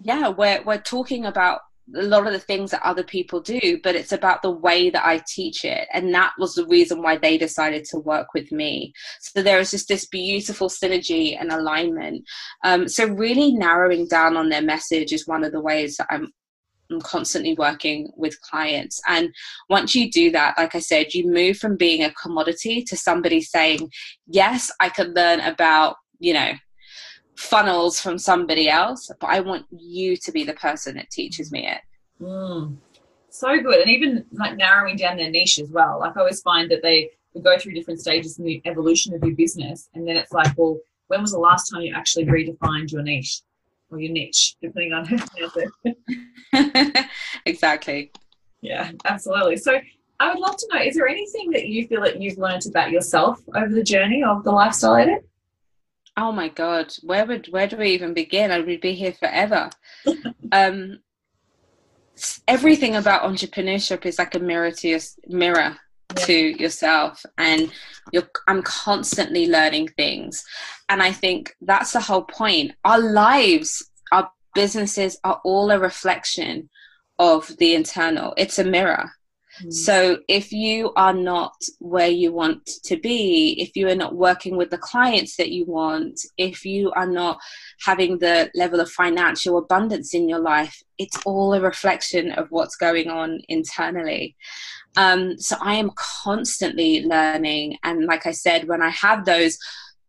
yeah, 0.00 0.28
we're, 0.28 0.62
we're 0.62 0.78
talking 0.78 1.26
about 1.26 1.60
a 1.96 2.02
lot 2.02 2.26
of 2.26 2.32
the 2.32 2.38
things 2.38 2.70
that 2.70 2.82
other 2.84 3.02
people 3.02 3.40
do, 3.40 3.78
but 3.82 3.94
it's 3.94 4.12
about 4.12 4.42
the 4.42 4.50
way 4.50 4.90
that 4.90 5.06
I 5.06 5.22
teach 5.26 5.64
it. 5.64 5.88
And 5.92 6.12
that 6.14 6.32
was 6.38 6.54
the 6.54 6.66
reason 6.66 7.02
why 7.02 7.16
they 7.16 7.38
decided 7.38 7.84
to 7.86 7.98
work 7.98 8.28
with 8.34 8.52
me. 8.52 8.92
So 9.20 9.42
there 9.42 9.58
is 9.58 9.70
just 9.70 9.88
this 9.88 10.06
beautiful 10.06 10.68
synergy 10.68 11.36
and 11.38 11.50
alignment. 11.50 12.24
Um, 12.64 12.88
so, 12.88 13.06
really 13.06 13.52
narrowing 13.52 14.06
down 14.06 14.36
on 14.36 14.48
their 14.48 14.62
message 14.62 15.12
is 15.12 15.26
one 15.26 15.44
of 15.44 15.52
the 15.52 15.60
ways 15.60 15.96
that 15.96 16.06
I'm. 16.10 16.32
I'm 16.90 17.02
constantly 17.02 17.54
working 17.58 18.10
with 18.16 18.40
clients. 18.40 18.98
And 19.06 19.28
once 19.68 19.94
you 19.94 20.10
do 20.10 20.30
that, 20.30 20.56
like 20.56 20.74
I 20.74 20.78
said, 20.78 21.12
you 21.12 21.30
move 21.30 21.58
from 21.58 21.76
being 21.76 22.02
a 22.02 22.14
commodity 22.14 22.82
to 22.84 22.96
somebody 22.96 23.42
saying, 23.42 23.90
Yes, 24.26 24.72
I 24.80 24.88
could 24.88 25.14
learn 25.14 25.40
about, 25.40 25.96
you 26.18 26.32
know, 26.32 26.52
funnels 27.38 28.00
from 28.00 28.18
somebody 28.18 28.68
else, 28.68 29.08
but 29.20 29.30
I 29.30 29.38
want 29.38 29.64
you 29.70 30.16
to 30.16 30.32
be 30.32 30.42
the 30.42 30.54
person 30.54 30.96
that 30.96 31.08
teaches 31.10 31.52
me 31.52 31.68
it. 31.68 31.80
Mm. 32.20 32.76
So 33.30 33.60
good. 33.60 33.80
And 33.80 33.88
even 33.88 34.24
like 34.32 34.56
narrowing 34.56 34.96
down 34.96 35.18
their 35.18 35.30
niche 35.30 35.60
as 35.60 35.70
well. 35.70 36.00
Like 36.00 36.16
I 36.16 36.20
always 36.20 36.42
find 36.42 36.68
that 36.72 36.82
they 36.82 37.10
go 37.40 37.56
through 37.56 37.74
different 37.74 38.00
stages 38.00 38.40
in 38.40 38.44
the 38.44 38.60
evolution 38.64 39.14
of 39.14 39.22
your 39.22 39.36
business. 39.36 39.88
And 39.94 40.06
then 40.06 40.16
it's 40.16 40.32
like, 40.32 40.58
well, 40.58 40.78
when 41.06 41.22
was 41.22 41.30
the 41.30 41.38
last 41.38 41.70
time 41.70 41.82
you 41.82 41.94
actually 41.94 42.26
redefined 42.26 42.90
your 42.90 43.02
niche 43.02 43.42
or 43.92 44.00
your 44.00 44.12
niche, 44.12 44.56
depending 44.60 44.92
on 44.92 45.04
how 46.52 47.04
Exactly. 47.46 48.10
Yeah, 48.62 48.90
absolutely. 49.04 49.58
So 49.58 49.78
I 50.18 50.30
would 50.30 50.40
love 50.40 50.56
to 50.56 50.68
know, 50.72 50.82
is 50.82 50.96
there 50.96 51.06
anything 51.06 51.52
that 51.52 51.68
you 51.68 51.86
feel 51.86 52.02
that 52.02 52.20
you've 52.20 52.38
learned 52.38 52.66
about 52.66 52.90
yourself 52.90 53.40
over 53.54 53.72
the 53.72 53.84
journey 53.84 54.24
of 54.24 54.42
the 54.42 54.50
lifestyle 54.50 54.96
edit? 54.96 55.24
Oh 56.20 56.32
my 56.32 56.48
God, 56.48 56.92
where 57.04 57.24
would 57.24 57.46
where 57.52 57.68
do 57.68 57.76
we 57.76 57.90
even 57.90 58.12
begin? 58.12 58.50
I 58.50 58.58
would 58.58 58.80
be 58.80 58.92
here 58.92 59.12
forever. 59.12 59.70
um, 60.52 60.98
everything 62.48 62.96
about 62.96 63.22
entrepreneurship 63.22 64.04
is 64.04 64.18
like 64.18 64.34
a 64.34 64.40
mirror 64.40 64.72
to 64.72 64.88
your 64.88 65.00
mirror 65.28 65.76
yeah. 66.16 66.24
to 66.24 66.34
yourself, 66.34 67.24
and 67.38 67.70
you're. 68.10 68.28
I'm 68.48 68.62
constantly 68.62 69.46
learning 69.46 69.90
things, 69.96 70.44
and 70.88 71.00
I 71.04 71.12
think 71.12 71.54
that's 71.60 71.92
the 71.92 72.00
whole 72.00 72.24
point. 72.24 72.72
Our 72.84 72.98
lives, 72.98 73.88
our 74.10 74.28
businesses 74.56 75.20
are 75.22 75.40
all 75.44 75.70
a 75.70 75.78
reflection 75.78 76.68
of 77.20 77.56
the 77.58 77.76
internal. 77.76 78.34
It's 78.36 78.58
a 78.58 78.64
mirror. 78.64 79.12
Mm. 79.62 79.72
So 79.72 80.18
if 80.28 80.52
you 80.52 80.92
are 80.96 81.12
not 81.12 81.54
where 81.78 82.08
you 82.08 82.32
want 82.32 82.66
to 82.84 82.96
be, 82.96 83.56
if 83.58 83.76
you 83.76 83.88
are 83.88 83.94
not 83.94 84.14
working 84.14 84.56
with 84.56 84.70
the 84.70 84.78
clients 84.78 85.36
that 85.36 85.50
you 85.50 85.64
want, 85.66 86.20
if 86.36 86.64
you 86.64 86.90
are 86.92 87.06
not 87.06 87.38
having 87.84 88.18
the 88.18 88.50
level 88.54 88.80
of 88.80 88.90
financial 88.90 89.58
abundance 89.58 90.14
in 90.14 90.28
your 90.28 90.40
life, 90.40 90.82
it's 90.98 91.18
all 91.24 91.54
a 91.54 91.60
reflection 91.60 92.32
of 92.32 92.48
what's 92.50 92.76
going 92.76 93.08
on 93.08 93.40
internally. 93.48 94.36
Um, 94.96 95.38
so 95.38 95.56
I 95.60 95.74
am 95.74 95.92
constantly 95.96 97.04
learning. 97.04 97.78
And 97.84 98.06
like 98.06 98.26
I 98.26 98.32
said, 98.32 98.68
when 98.68 98.82
I 98.82 98.90
have 98.90 99.24
those 99.24 99.58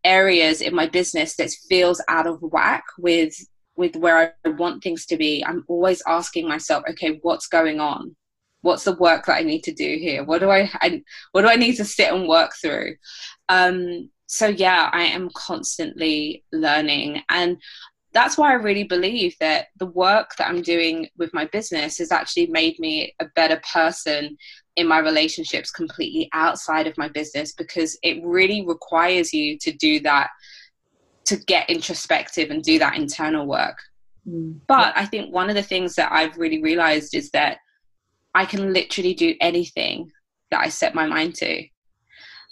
areas 0.03 0.61
in 0.61 0.73
my 0.73 0.87
business 0.87 1.35
that 1.35 1.51
feels 1.67 2.01
out 2.07 2.25
of 2.25 2.41
whack 2.41 2.83
with 2.97 3.35
with 3.75 3.95
where 3.95 4.35
I 4.45 4.49
want 4.49 4.83
things 4.83 5.05
to 5.05 5.15
be, 5.15 5.43
I'm 5.45 5.63
always 5.69 6.03
asking 6.05 6.49
myself, 6.49 6.83
okay, 6.89 7.19
what's 7.21 7.47
going 7.47 7.79
on? 7.79 8.13
What's 8.61 8.83
the 8.83 8.95
work 8.95 9.25
that 9.25 9.37
I 9.37 9.43
need 9.43 9.63
to 9.63 9.73
do 9.73 9.97
here? 9.99 10.23
What 10.23 10.39
do 10.39 10.49
I, 10.49 10.69
I 10.75 11.01
what 11.31 11.41
do 11.41 11.47
I 11.47 11.55
need 11.55 11.75
to 11.75 11.85
sit 11.85 12.11
and 12.11 12.27
work 12.27 12.51
through? 12.61 12.95
Um, 13.47 14.09
so 14.27 14.47
yeah, 14.47 14.89
I 14.93 15.03
am 15.03 15.29
constantly 15.33 16.43
learning, 16.51 17.21
and 17.29 17.57
that's 18.13 18.37
why 18.37 18.51
I 18.51 18.55
really 18.55 18.83
believe 18.83 19.35
that 19.39 19.67
the 19.77 19.85
work 19.85 20.31
that 20.37 20.49
I'm 20.49 20.61
doing 20.61 21.07
with 21.17 21.33
my 21.33 21.45
business 21.45 21.99
has 21.99 22.11
actually 22.11 22.47
made 22.47 22.79
me 22.79 23.13
a 23.19 23.25
better 23.35 23.61
person 23.71 24.37
in 24.75 24.87
my 24.87 24.99
relationships 24.99 25.71
completely 25.71 26.29
outside 26.33 26.87
of 26.87 26.97
my 26.97 27.07
business 27.07 27.53
because 27.53 27.97
it 28.01 28.23
really 28.23 28.65
requires 28.65 29.33
you 29.33 29.57
to 29.59 29.71
do 29.73 29.99
that 29.99 30.29
to 31.25 31.37
get 31.37 31.69
introspective 31.69 32.49
and 32.49 32.63
do 32.63 32.79
that 32.79 32.95
internal 32.95 33.45
work. 33.45 33.77
Mm. 34.27 34.59
But 34.67 34.93
I 34.97 35.05
think 35.05 35.33
one 35.33 35.49
of 35.49 35.55
the 35.55 35.63
things 35.63 35.95
that 35.95 36.11
I've 36.11 36.37
really 36.37 36.61
realized 36.61 37.13
is 37.13 37.29
that 37.31 37.59
I 38.33 38.45
can 38.45 38.73
literally 38.73 39.13
do 39.13 39.35
anything 39.41 40.11
that 40.51 40.61
I 40.61 40.69
set 40.69 40.95
my 40.95 41.05
mind 41.05 41.35
to. 41.35 41.65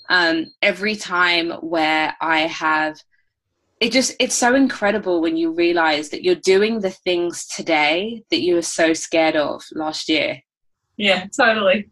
Um, 0.09 0.47
every 0.61 0.95
time 0.95 1.51
where 1.51 2.15
I 2.21 2.41
have, 2.41 2.97
it 3.79 3.91
just, 3.91 4.15
it's 4.19 4.35
so 4.35 4.55
incredible 4.55 5.21
when 5.21 5.37
you 5.37 5.51
realize 5.51 6.09
that 6.09 6.23
you're 6.23 6.35
doing 6.35 6.79
the 6.79 6.89
things 6.89 7.45
today 7.45 8.23
that 8.31 8.41
you 8.41 8.55
were 8.55 8.61
so 8.61 8.93
scared 8.93 9.35
of 9.35 9.63
last 9.73 10.09
year. 10.09 10.39
Yeah, 10.95 11.25
totally. 11.35 11.89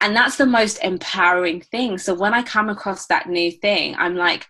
And 0.00 0.16
that's 0.16 0.36
the 0.36 0.46
most 0.46 0.82
empowering 0.82 1.60
thing. 1.60 1.98
So 1.98 2.14
when 2.14 2.34
I 2.34 2.42
come 2.42 2.68
across 2.68 3.06
that 3.06 3.28
new 3.28 3.50
thing, 3.50 3.94
I'm 3.96 4.16
like, 4.16 4.46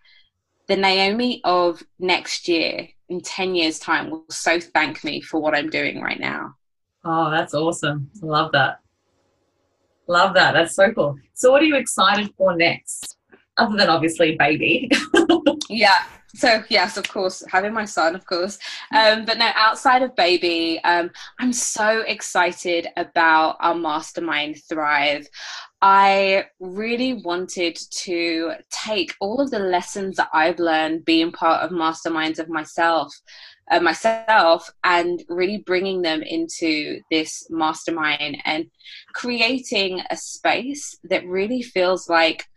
the 0.67 0.77
Naomi 0.77 1.41
of 1.45 1.83
next 1.99 2.49
year 2.49 2.89
in 3.09 3.21
10 3.21 3.55
years' 3.55 3.79
time 3.79 4.11
will 4.11 4.25
so 4.31 4.59
thank 4.59 5.05
me 5.05 5.21
for 5.21 5.41
what 5.41 5.55
I'm 5.55 5.69
doing 5.69 6.01
right 6.01 6.19
now. 6.19 6.55
Oh, 7.05 7.31
that's 7.31 7.55
awesome. 7.55 8.11
Love 8.21 8.53
that. 8.53 8.81
Love 10.07 10.35
that. 10.35 10.53
That's 10.53 10.75
so 10.75 10.93
cool. 10.93 11.17
So, 11.35 11.51
what 11.51 11.63
are 11.63 11.67
you 11.67 11.77
excited 11.77 12.31
for 12.37 12.57
next? 12.57 13.17
Other 13.59 13.77
than 13.77 13.89
obviously 13.89 14.37
baby. 14.37 14.91
yeah. 15.69 16.05
So 16.35 16.63
yes, 16.71 16.97
of 16.97 17.07
course, 17.09 17.45
having 17.51 17.75
my 17.75 17.85
son, 17.85 18.15
of 18.15 18.25
course. 18.25 18.59
Um, 18.95 19.27
but 19.27 19.37
no, 19.37 19.51
outside 19.55 20.03
of 20.03 20.17
baby, 20.17 20.81
um, 20.83 21.11
I'm 21.39 21.53
so 21.53 22.01
excited 22.01 22.89
about 22.97 23.57
our 23.61 23.75
mastermind 23.75 24.57
Thrive. 24.67 25.27
I 25.83 26.47
really 26.59 27.15
wanted 27.15 27.77
to 27.77 28.53
take 28.71 29.15
all 29.21 29.41
of 29.41 29.51
the 29.51 29.59
lessons 29.59 30.17
that 30.17 30.31
I've 30.33 30.59
learned 30.59 31.05
being 31.05 31.33
part 31.33 31.63
of 31.63 31.71
masterminds 31.71 32.39
of 32.39 32.49
myself, 32.49 33.15
uh, 33.71 33.81
myself, 33.81 34.71
and 34.85 35.23
really 35.29 35.59
bringing 35.59 36.03
them 36.03 36.23
into 36.23 37.01
this 37.11 37.47
mastermind 37.51 38.39
and 38.45 38.67
creating 39.15 40.03
a 40.11 40.17
space 40.17 40.99
that 41.05 41.27
really 41.27 41.63
feels 41.63 42.09
like 42.09 42.49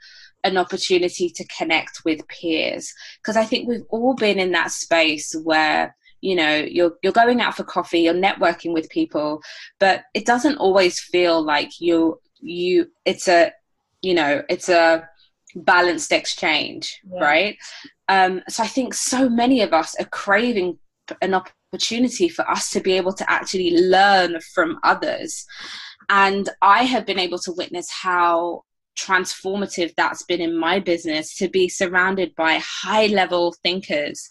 an 0.44 0.58
opportunity 0.58 1.30
to 1.30 1.46
connect 1.58 2.04
with 2.06 2.28
peers. 2.28 2.94
Because 3.22 3.36
I 3.38 3.46
think 3.46 3.68
we've 3.68 3.86
all 3.90 4.14
been 4.14 4.40
in 4.40 4.52
that 4.52 4.72
space 4.72 5.36
where 5.44 5.96
you 6.22 6.36
know 6.36 6.56
you're 6.56 6.96
you're 7.04 7.14
going 7.14 7.40
out 7.40 7.56
for 7.56 7.64
coffee 7.64 8.00
you're 8.00 8.14
networking 8.14 8.74
with 8.74 8.90
people 8.90 9.42
but 9.80 10.06
it 10.14 10.26
doesn't 10.26 10.58
always 10.58 11.00
feel 11.00 11.42
like 11.42 11.80
you 11.80 12.20
you 12.40 12.90
it's 13.06 13.28
a 13.28 13.52
you 14.02 14.14
know 14.14 14.42
it's 14.50 14.70
a 14.70 15.08
balanced 15.56 16.12
exchange 16.12 17.00
yeah. 17.12 17.20
right 17.20 17.58
um 18.10 18.42
so 18.50 18.64
i 18.64 18.68
think 18.68 18.94
so 18.94 19.30
many 19.30 19.62
of 19.62 19.74
us 19.74 19.96
are 20.00 20.06
craving 20.06 20.78
an 21.22 21.34
opportunity 21.34 22.30
for 22.30 22.50
us 22.50 22.70
to 22.72 22.80
be 22.80 22.94
able 22.94 23.14
to 23.14 23.30
actually 23.30 23.78
learn 23.78 24.40
from 24.54 24.80
others. 24.84 25.46
And 26.10 26.50
i 26.62 26.84
have 26.84 27.06
been 27.06 27.20
able 27.20 27.40
to 27.40 27.52
witness 27.54 27.90
how 27.90 28.64
transformative 28.98 29.94
that's 29.96 30.24
been 30.24 30.42
in 30.42 30.58
my 30.58 30.80
business 30.80 31.36
to 31.36 31.50
be 31.50 31.68
surrounded 31.68 32.34
by 32.36 32.60
high 32.64 33.08
level 33.08 33.54
thinkers 33.64 34.30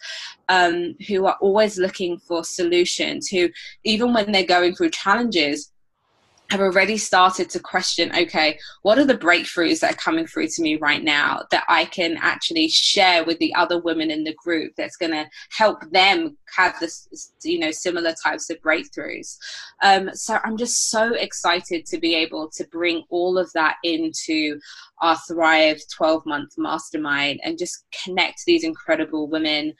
um, 0.48 0.94
who 1.06 1.26
are 1.26 1.36
always 1.40 1.78
looking 1.78 2.18
for 2.18 2.44
solutions 2.44 3.28
who 3.28 3.48
even 3.84 4.14
when 4.14 4.32
they're 4.32 4.46
going 4.46 4.74
through 4.74 4.90
challenges 4.90 5.70
have 6.50 6.60
already 6.60 6.96
started 6.96 7.48
to 7.48 7.58
question 7.58 8.14
okay 8.14 8.58
what 8.82 8.98
are 8.98 9.04
the 9.04 9.16
breakthroughs 9.16 9.80
that 9.80 9.92
are 9.92 9.96
coming 9.96 10.26
through 10.26 10.46
to 10.46 10.62
me 10.62 10.76
right 10.76 11.02
now 11.02 11.42
that 11.50 11.64
i 11.68 11.84
can 11.86 12.16
actually 12.20 12.68
share 12.68 13.24
with 13.24 13.38
the 13.38 13.54
other 13.54 13.80
women 13.80 14.10
in 14.10 14.24
the 14.24 14.34
group 14.34 14.72
that's 14.76 14.96
going 14.96 15.10
to 15.10 15.26
help 15.50 15.78
them 15.90 16.36
have 16.54 16.78
this 16.80 17.32
you 17.42 17.58
know 17.58 17.70
similar 17.70 18.14
types 18.22 18.48
of 18.50 18.60
breakthroughs? 18.60 19.36
Um, 19.82 20.10
so 20.12 20.38
i'm 20.44 20.56
just 20.56 20.90
so 20.90 21.14
excited 21.14 21.86
to 21.86 21.98
be 21.98 22.14
able 22.14 22.50
to 22.50 22.64
bring 22.70 23.04
all 23.08 23.38
of 23.38 23.50
that 23.54 23.76
into 23.82 24.58
our 25.00 25.16
thrive 25.26 25.80
12 25.96 26.26
month 26.26 26.52
mastermind 26.58 27.40
and 27.42 27.58
just 27.58 27.84
connect 28.04 28.44
these 28.46 28.64
incredible 28.64 29.28
women 29.28 29.72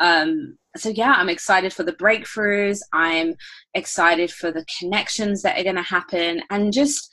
um, 0.00 0.56
so 0.76 0.88
yeah 0.88 1.14
i'm 1.16 1.28
excited 1.28 1.72
for 1.72 1.82
the 1.82 1.92
breakthroughs 1.92 2.80
i'm 2.92 3.34
excited 3.74 4.30
for 4.30 4.50
the 4.50 4.64
connections 4.78 5.42
that 5.42 5.58
are 5.58 5.64
going 5.64 5.76
to 5.76 5.82
happen 5.82 6.42
and 6.50 6.72
just 6.72 7.10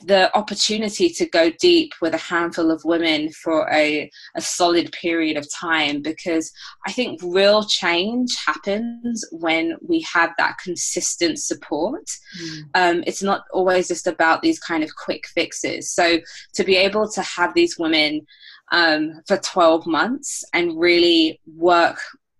the 0.00 0.34
opportunity 0.36 1.08
to 1.08 1.26
go 1.26 1.50
deep 1.60 1.92
with 2.00 2.14
a 2.14 2.18
handful 2.18 2.70
of 2.70 2.84
women 2.84 3.30
for 3.32 3.68
a, 3.72 4.08
a 4.36 4.40
solid 4.40 4.92
period 4.92 5.36
of 5.36 5.46
time 5.52 6.02
because 6.02 6.52
I 6.86 6.92
think 6.92 7.20
real 7.22 7.64
change 7.64 8.36
happens 8.46 9.24
when 9.32 9.74
we 9.86 10.06
have 10.12 10.30
that 10.38 10.56
consistent 10.62 11.40
support. 11.40 12.04
Mm. 12.40 12.62
Um, 12.74 13.04
it's 13.06 13.22
not 13.24 13.42
always 13.52 13.88
just 13.88 14.06
about 14.06 14.40
these 14.40 14.60
kind 14.60 14.84
of 14.84 14.94
quick 14.94 15.26
fixes. 15.26 15.90
So 15.90 16.20
to 16.54 16.64
be 16.64 16.76
able 16.76 17.08
to 17.10 17.22
have 17.22 17.54
these 17.54 17.76
women 17.76 18.24
um, 18.70 19.20
for 19.26 19.36
12 19.38 19.86
months 19.86 20.44
and 20.54 20.78
really 20.78 21.40
work 21.56 21.98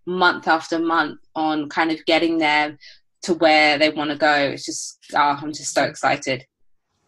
month 0.09 0.49
after 0.49 0.79
month 0.79 1.21
on 1.37 1.69
kind 1.69 1.91
of 1.91 2.05
getting 2.07 2.39
there 2.39 2.77
to 3.23 3.35
where 3.35 3.79
they 3.79 3.91
want 3.91 4.11
to 4.11 4.17
go. 4.17 4.33
It's 4.33 4.65
just, 4.65 4.99
oh, 5.15 5.39
I'm 5.41 5.53
just 5.53 5.75
so 5.75 5.85
excited. 5.85 6.47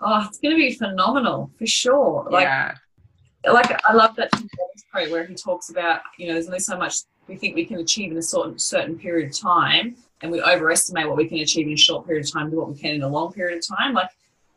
Oh, 0.00 0.24
it's 0.28 0.38
going 0.38 0.54
to 0.54 0.56
be 0.56 0.74
phenomenal 0.74 1.50
for 1.58 1.66
sure. 1.66 2.28
Like, 2.30 2.44
yeah. 2.44 2.74
like 3.50 3.80
I 3.88 3.94
love 3.94 4.16
that 4.16 4.30
quote 4.92 5.10
where 5.10 5.24
he 5.24 5.34
talks 5.34 5.70
about, 5.70 6.02
you 6.18 6.28
know, 6.28 6.34
there's 6.34 6.46
only 6.46 6.60
so 6.60 6.76
much 6.76 6.98
we 7.26 7.36
think 7.36 7.54
we 7.54 7.64
can 7.64 7.78
achieve 7.78 8.10
in 8.10 8.18
a 8.18 8.22
certain 8.22 8.58
certain 8.58 8.98
period 8.98 9.30
of 9.30 9.38
time, 9.38 9.96
and 10.20 10.32
we 10.32 10.42
overestimate 10.42 11.06
what 11.06 11.16
we 11.16 11.28
can 11.28 11.38
achieve 11.38 11.66
in 11.66 11.74
a 11.74 11.76
short 11.76 12.06
period 12.06 12.26
of 12.26 12.32
time 12.32 12.50
to 12.50 12.56
what 12.56 12.68
we 12.68 12.76
can 12.76 12.96
in 12.96 13.02
a 13.02 13.08
long 13.08 13.32
period 13.32 13.58
of 13.58 13.78
time. 13.78 13.94
Like, 13.94 14.10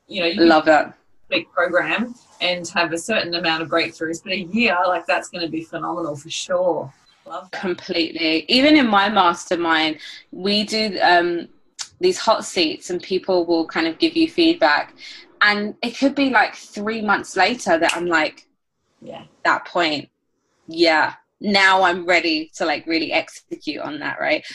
you 0.08 0.22
know, 0.22 0.28
you 0.28 0.46
love 0.46 0.66
that 0.66 0.98
big 1.30 1.50
program 1.52 2.16
and 2.42 2.68
have 2.70 2.92
a 2.92 2.98
certain 2.98 3.36
amount 3.36 3.62
of 3.62 3.70
breakthroughs, 3.70 4.24
but 4.24 4.34
a 4.34 4.40
year 4.40 4.76
like 4.88 5.06
that's 5.06 5.30
going 5.30 5.44
to 5.46 5.52
be 5.52 5.64
phenomenal 5.64 6.16
for 6.16 6.30
sure. 6.30 6.92
Completely. 7.52 8.46
Even 8.48 8.76
in 8.76 8.88
my 8.88 9.10
mastermind, 9.10 9.98
we 10.32 10.64
do 10.66 11.00
um, 11.02 11.48
these 12.00 12.18
hot 12.18 12.46
seats, 12.46 12.90
and 12.90 13.02
people 13.02 13.46
will 13.46 13.66
kind 13.66 13.88
of 13.88 13.98
give 13.98 14.16
you 14.16 14.30
feedback. 14.30 14.96
And 15.42 15.76
it 15.82 15.98
could 15.98 16.16
be 16.16 16.30
like 16.30 16.56
three 16.56 17.02
months 17.02 17.36
later 17.36 17.78
that 17.78 17.96
I'm 17.96 18.06
like, 18.06 18.48
yeah, 19.02 19.24
that 19.44 19.66
point, 19.66 20.10
yeah, 20.68 21.16
now 21.42 21.84
I'm 21.84 22.06
ready 22.06 22.50
to 22.56 22.66
like 22.66 22.88
really 22.88 23.12
execute 23.12 23.82
on 23.82 24.00
that, 24.00 24.20
right? 24.20 24.46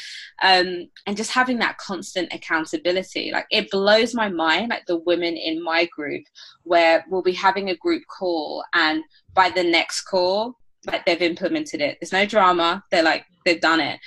Um, 0.42 0.88
and 1.06 1.16
just 1.16 1.30
having 1.30 1.58
that 1.58 1.76
constant 1.76 2.32
accountability, 2.32 3.30
like 3.30 3.46
it 3.50 3.70
blows 3.70 4.14
my 4.14 4.28
mind. 4.28 4.70
Like 4.70 4.86
the 4.86 4.98
women 4.98 5.36
in 5.36 5.62
my 5.62 5.84
group, 5.86 6.24
where 6.64 7.04
we'll 7.10 7.22
be 7.22 7.32
having 7.32 7.68
a 7.68 7.76
group 7.76 8.02
call, 8.06 8.64
and 8.72 9.02
by 9.34 9.50
the 9.50 9.64
next 9.64 10.02
call, 10.02 10.57
like 10.86 11.04
they've 11.06 11.22
implemented 11.22 11.80
it. 11.80 11.98
There's 12.00 12.12
no 12.12 12.26
drama. 12.26 12.84
They're 12.90 13.02
like 13.02 13.24
they've 13.44 13.60
done 13.60 13.80
it, 13.80 14.00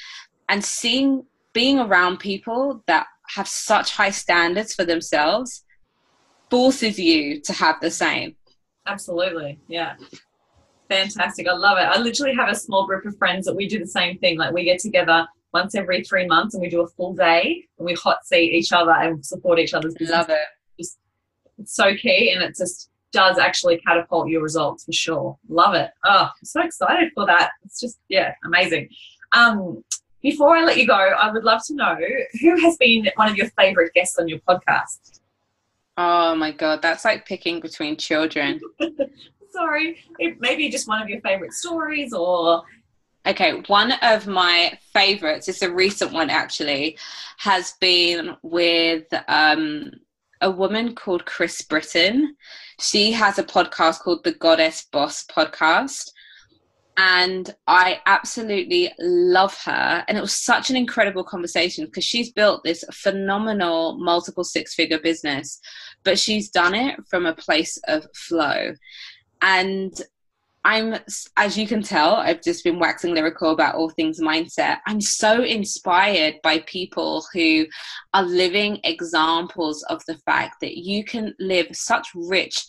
and 0.50 0.64
seeing 0.64 1.26
being 1.54 1.80
around 1.80 2.18
people 2.18 2.84
that 2.88 3.08
have 3.36 3.48
such 3.48 3.96
high 3.96 4.12
standards 4.12 4.74
for 4.74 4.86
themselves 4.86 5.64
forces 6.50 7.00
you 7.00 7.42
to 7.42 7.54
have 7.54 7.80
the 7.82 7.92
same. 7.92 8.36
Absolutely, 8.86 9.60
yeah. 9.68 9.96
Fantastic. 10.90 11.48
I 11.48 11.54
love 11.54 11.78
it. 11.78 11.84
I 11.84 11.98
literally 12.00 12.36
have 12.36 12.50
a 12.50 12.56
small 12.56 12.86
group 12.86 13.06
of 13.06 13.18
friends 13.18 13.46
that 13.46 13.56
we 13.56 13.68
do 13.68 13.80
the 13.80 13.88
same 13.88 14.18
thing. 14.18 14.38
Like 14.38 14.54
we 14.54 14.66
get 14.66 14.80
together 14.80 15.26
once 15.54 15.76
every 15.76 16.04
three 16.04 16.28
months 16.28 16.54
and 16.54 16.62
we 16.62 16.70
do 16.70 16.82
a 16.82 16.88
full 16.88 17.14
day 17.14 17.64
and 17.78 17.86
we 17.86 17.94
hot 17.94 18.26
seat 18.26 18.54
each 18.54 18.74
other 18.74 18.92
and 18.92 19.26
support 19.26 19.60
each 19.60 19.74
other's 19.74 19.94
business. 19.94 20.18
Love 20.18 20.30
it. 20.30 20.48
Just, 20.78 21.00
it's 21.58 21.74
so 21.74 21.96
key 21.96 22.34
and 22.34 22.44
it's 22.44 22.60
just 22.60 22.90
does 23.12 23.38
actually 23.38 23.78
catapult 23.80 24.30
your 24.30 24.42
results 24.42 24.86
for 24.86 24.94
sure. 24.94 25.38
Love 25.50 25.76
it. 25.76 25.92
Oh, 26.06 26.30
I'm 26.36 26.46
so 26.46 26.62
excited 26.62 27.12
for 27.14 27.26
that. 27.26 27.52
It's 27.66 27.80
just, 27.80 28.00
yeah, 28.10 28.34
amazing. 28.46 28.90
Um, 29.34 29.84
before 30.22 30.56
I 30.56 30.64
let 30.64 30.78
you 30.78 30.88
go, 30.88 30.94
I 30.94 31.32
would 31.32 31.44
love 31.44 31.66
to 31.68 31.76
know 31.76 31.98
who 32.42 32.60
has 32.62 32.78
been 32.78 33.10
one 33.16 33.30
of 33.30 33.36
your 33.36 33.50
favorite 33.58 33.94
guests 33.94 34.20
on 34.20 34.28
your 34.28 34.40
podcast? 34.40 35.20
Oh 35.98 36.36
my 36.36 36.52
God, 36.52 36.82
that's 36.82 37.06
like 37.06 37.26
picking 37.26 37.60
between 37.60 37.98
children. 37.98 38.60
Sorry, 39.52 39.98
maybe 40.40 40.70
just 40.70 40.88
one 40.88 41.02
of 41.02 41.10
your 41.10 41.22
favorite 41.22 41.54
stories 41.54 42.14
or. 42.14 42.64
Okay, 43.26 43.62
one 43.68 43.92
of 44.02 44.26
my 44.26 44.78
favorites, 44.94 45.48
it's 45.48 45.62
a 45.62 45.72
recent 45.72 46.12
one 46.12 46.30
actually, 46.30 46.98
has 47.38 47.74
been 47.80 48.36
with 48.42 49.06
um, 49.28 49.92
a 50.42 50.50
woman 50.50 50.96
called 50.96 51.26
Chris 51.26 51.62
Britton. 51.62 52.36
She 52.82 53.12
has 53.12 53.38
a 53.38 53.44
podcast 53.44 54.00
called 54.00 54.24
the 54.24 54.34
Goddess 54.34 54.88
Boss 54.92 55.24
Podcast. 55.26 56.10
And 56.98 57.56
I 57.68 58.02
absolutely 58.06 58.92
love 59.00 59.56
her. 59.64 60.04
And 60.08 60.18
it 60.18 60.22
was 60.22 60.34
such 60.34 60.70
an 60.70 60.76
incredible 60.76 61.24
conversation 61.24 61.86
because 61.86 62.04
she's 62.04 62.32
built 62.32 62.64
this 62.64 62.84
phenomenal 62.92 63.98
multiple 63.98 64.44
six 64.44 64.74
figure 64.74 65.00
business, 65.00 65.60
but 66.04 66.20
she's 66.20 66.50
done 66.50 66.76
it 66.76 67.00
from 67.10 67.26
a 67.26 67.36
place 67.36 67.78
of 67.88 68.06
flow. 68.14 68.74
And 69.42 69.94
I'm, 70.64 71.00
as 71.38 71.58
you 71.58 71.68
can 71.68 71.82
tell, 71.82 72.16
I've 72.16 72.44
just 72.44 72.64
been 72.64 72.78
waxing 72.78 73.16
lyrical 73.16 73.52
about 73.52 73.76
all 73.76 73.90
things 73.90 74.22
mindset. 74.22 74.78
I'm 74.86 75.02
so 75.02 75.44
inspired 75.44 76.36
by 76.44 76.60
people 76.68 77.26
who 77.34 77.66
are 78.14 78.24
living 78.24 78.80
examples 78.84 79.84
of 79.84 80.04
the 80.08 80.18
fact 80.20 80.58
that 80.62 80.78
you 80.78 81.04
can 81.04 81.34
live 81.40 81.68
such 81.72 82.10
rich, 82.14 82.64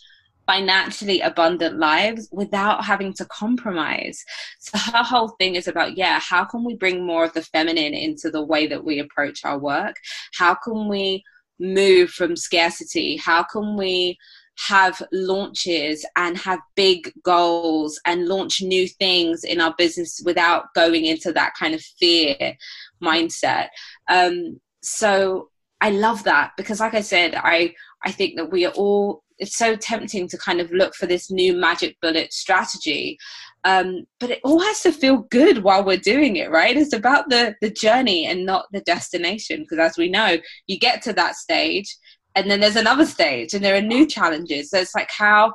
financially 0.47 1.21
abundant 1.21 1.77
lives 1.77 2.27
without 2.31 2.83
having 2.83 3.13
to 3.13 3.25
compromise. 3.25 4.23
So 4.59 4.77
her 4.77 5.03
whole 5.03 5.29
thing 5.39 5.55
is 5.55 5.67
about, 5.67 5.95
yeah, 5.95 6.19
how 6.19 6.45
can 6.45 6.63
we 6.63 6.75
bring 6.75 7.05
more 7.05 7.25
of 7.25 7.33
the 7.33 7.43
feminine 7.43 7.93
into 7.93 8.31
the 8.31 8.43
way 8.43 8.65
that 8.67 8.83
we 8.83 8.99
approach 8.99 9.45
our 9.45 9.59
work? 9.59 9.95
How 10.33 10.55
can 10.55 10.89
we 10.89 11.23
move 11.59 12.09
from 12.09 12.35
scarcity? 12.35 13.17
How 13.17 13.43
can 13.43 13.77
we 13.77 14.17
have 14.57 15.01
launches 15.11 16.05
and 16.15 16.37
have 16.37 16.59
big 16.75 17.11
goals 17.23 17.99
and 18.05 18.27
launch 18.27 18.61
new 18.61 18.87
things 18.87 19.43
in 19.43 19.59
our 19.59 19.73
business 19.77 20.21
without 20.23 20.65
going 20.75 21.05
into 21.05 21.31
that 21.33 21.53
kind 21.57 21.73
of 21.73 21.81
fear 21.81 22.55
mindset. 23.01 23.69
Um, 24.09 24.59
so 24.81 25.49
I 25.81 25.89
love 25.89 26.23
that 26.23 26.51
because, 26.55 26.79
like 26.79 26.93
I 26.93 27.01
said, 27.01 27.35
I 27.35 27.73
I 28.05 28.11
think 28.11 28.37
that 28.37 28.51
we 28.51 28.65
are 28.65 28.73
all. 28.73 29.23
It's 29.39 29.57
so 29.57 29.75
tempting 29.75 30.27
to 30.29 30.37
kind 30.37 30.61
of 30.61 30.71
look 30.71 30.93
for 30.93 31.07
this 31.07 31.31
new 31.31 31.57
magic 31.57 31.97
bullet 32.01 32.31
strategy, 32.31 33.17
um, 33.65 34.05
but 34.19 34.29
it 34.29 34.39
all 34.43 34.61
has 34.61 34.81
to 34.81 34.91
feel 34.91 35.25
good 35.31 35.63
while 35.63 35.83
we're 35.83 35.97
doing 35.97 36.35
it, 36.35 36.51
right? 36.51 36.77
It's 36.77 36.93
about 36.93 37.29
the 37.29 37.55
the 37.59 37.71
journey 37.71 38.27
and 38.27 38.45
not 38.45 38.67
the 38.71 38.81
destination. 38.81 39.61
Because 39.61 39.79
as 39.79 39.97
we 39.97 40.09
know, 40.09 40.37
you 40.67 40.79
get 40.79 41.01
to 41.03 41.13
that 41.13 41.35
stage 41.35 41.97
and 42.35 42.49
then 42.49 42.59
there's 42.59 42.75
another 42.75 43.05
stage 43.05 43.53
and 43.53 43.63
there 43.63 43.75
are 43.75 43.81
new 43.81 44.05
challenges. 44.07 44.69
So 44.69 44.79
it's 44.79 44.95
like 44.95 45.09
how 45.11 45.53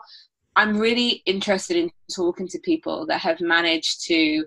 i'm 0.58 0.76
really 0.76 1.22
interested 1.24 1.76
in 1.76 1.90
talking 2.14 2.48
to 2.48 2.58
people 2.58 3.06
that 3.06 3.20
have 3.20 3.40
managed 3.40 4.04
to 4.04 4.44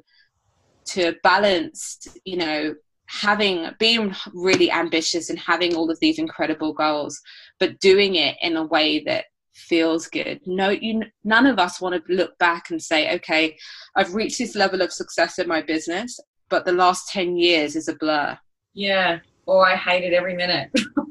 to 0.86 1.16
balance 1.24 2.08
you 2.26 2.38
know 2.38 2.76
having 3.08 3.70
being 3.80 4.14
really 4.34 4.70
ambitious 4.72 5.30
and 5.30 5.40
having 5.40 5.76
all 5.76 5.90
of 5.90 6.00
these 6.00 6.20
incredible 6.20 6.74
goals 6.74 7.20
but 7.60 7.80
doing 7.80 8.16
it 8.16 8.36
in 8.42 8.56
a 8.56 8.66
way 8.66 9.04
that 9.04 9.26
feels 9.54 10.08
good. 10.08 10.40
No 10.46 10.70
you 10.70 11.04
none 11.24 11.46
of 11.46 11.60
us 11.60 11.82
want 11.82 11.94
to 11.96 12.14
look 12.14 12.38
back 12.38 12.70
and 12.70 12.82
say 12.82 13.14
okay 13.16 13.58
i've 13.96 14.14
reached 14.14 14.38
this 14.38 14.56
level 14.56 14.82
of 14.82 14.94
success 14.94 15.40
in 15.40 15.48
my 15.48 15.62
business 15.62 16.20
but 16.50 16.66
the 16.66 16.72
last 16.72 17.10
10 17.10 17.38
years 17.38 17.76
is 17.76 17.88
a 17.88 17.96
blur. 17.96 18.38
Yeah 18.74 19.20
or 19.46 19.68
i 19.68 19.76
hated 19.76 20.14
every 20.14 20.36
minute 20.36 20.70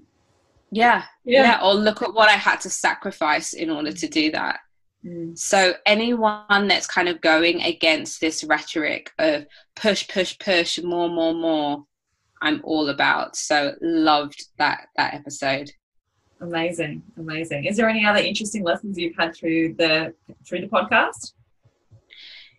Yeah, 0.70 1.04
yeah. 1.24 1.42
Yeah. 1.42 1.60
Or 1.62 1.74
look 1.74 2.02
at 2.02 2.14
what 2.14 2.28
I 2.28 2.32
had 2.32 2.60
to 2.62 2.70
sacrifice 2.70 3.52
in 3.52 3.70
order 3.70 3.92
to 3.92 4.08
do 4.08 4.30
that. 4.32 4.60
Mm. 5.04 5.36
So 5.36 5.74
anyone 5.86 6.68
that's 6.68 6.86
kind 6.86 7.08
of 7.08 7.20
going 7.20 7.62
against 7.62 8.20
this 8.20 8.44
rhetoric 8.44 9.10
of 9.18 9.46
push, 9.74 10.06
push, 10.08 10.38
push, 10.38 10.78
more, 10.82 11.08
more, 11.08 11.34
more, 11.34 11.84
I'm 12.42 12.60
all 12.64 12.88
about. 12.88 13.36
So 13.36 13.74
loved 13.80 14.44
that 14.58 14.86
that 14.96 15.14
episode. 15.14 15.70
Amazing, 16.40 17.02
amazing. 17.18 17.66
Is 17.66 17.76
there 17.76 17.88
any 17.88 18.04
other 18.06 18.20
interesting 18.20 18.62
lessons 18.62 18.98
you've 18.98 19.16
had 19.16 19.34
through 19.34 19.74
the 19.74 20.14
through 20.46 20.62
the 20.62 20.68
podcast? 20.68 21.32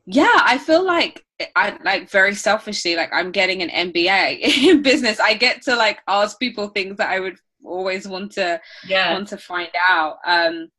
Yeah, 0.06 0.40
I 0.44 0.58
feel 0.58 0.86
like 0.86 1.24
I 1.56 1.78
like 1.84 2.10
very 2.10 2.36
selfishly, 2.36 2.96
like 2.96 3.12
I'm 3.14 3.32
getting 3.32 3.62
an 3.62 3.92
MBA 3.92 4.40
in 4.68 4.82
business. 4.82 5.20
I 5.20 5.34
get 5.36 5.64
to 5.64 5.76
like 5.76 6.00
ask 6.08 6.40
people 6.40 6.68
things 6.68 6.98
that 6.98 7.10
I 7.10 7.20
would 7.20 7.38
always 7.64 8.08
want 8.08 8.32
to 8.34 8.60
yeah. 8.88 9.14
want 9.14 9.28
to 9.30 9.38
find 9.38 9.72
out. 9.90 10.18
Um, 10.26 10.70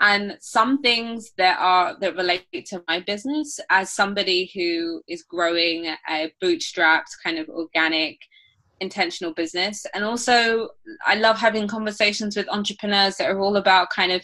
and 0.00 0.36
some 0.40 0.82
things 0.82 1.32
that 1.36 1.58
are 1.60 1.96
that 2.00 2.16
relate 2.16 2.66
to 2.66 2.82
my 2.88 3.00
business 3.00 3.60
as 3.70 3.92
somebody 3.92 4.50
who 4.54 5.02
is 5.08 5.22
growing 5.22 5.86
a 6.08 6.32
bootstrapped 6.42 7.16
kind 7.22 7.38
of 7.38 7.48
organic 7.48 8.18
intentional 8.80 9.32
business 9.32 9.86
and 9.94 10.04
also 10.04 10.68
i 11.06 11.14
love 11.14 11.38
having 11.38 11.68
conversations 11.68 12.36
with 12.36 12.48
entrepreneurs 12.48 13.16
that 13.16 13.30
are 13.30 13.38
all 13.38 13.56
about 13.56 13.88
kind 13.90 14.10
of 14.10 14.20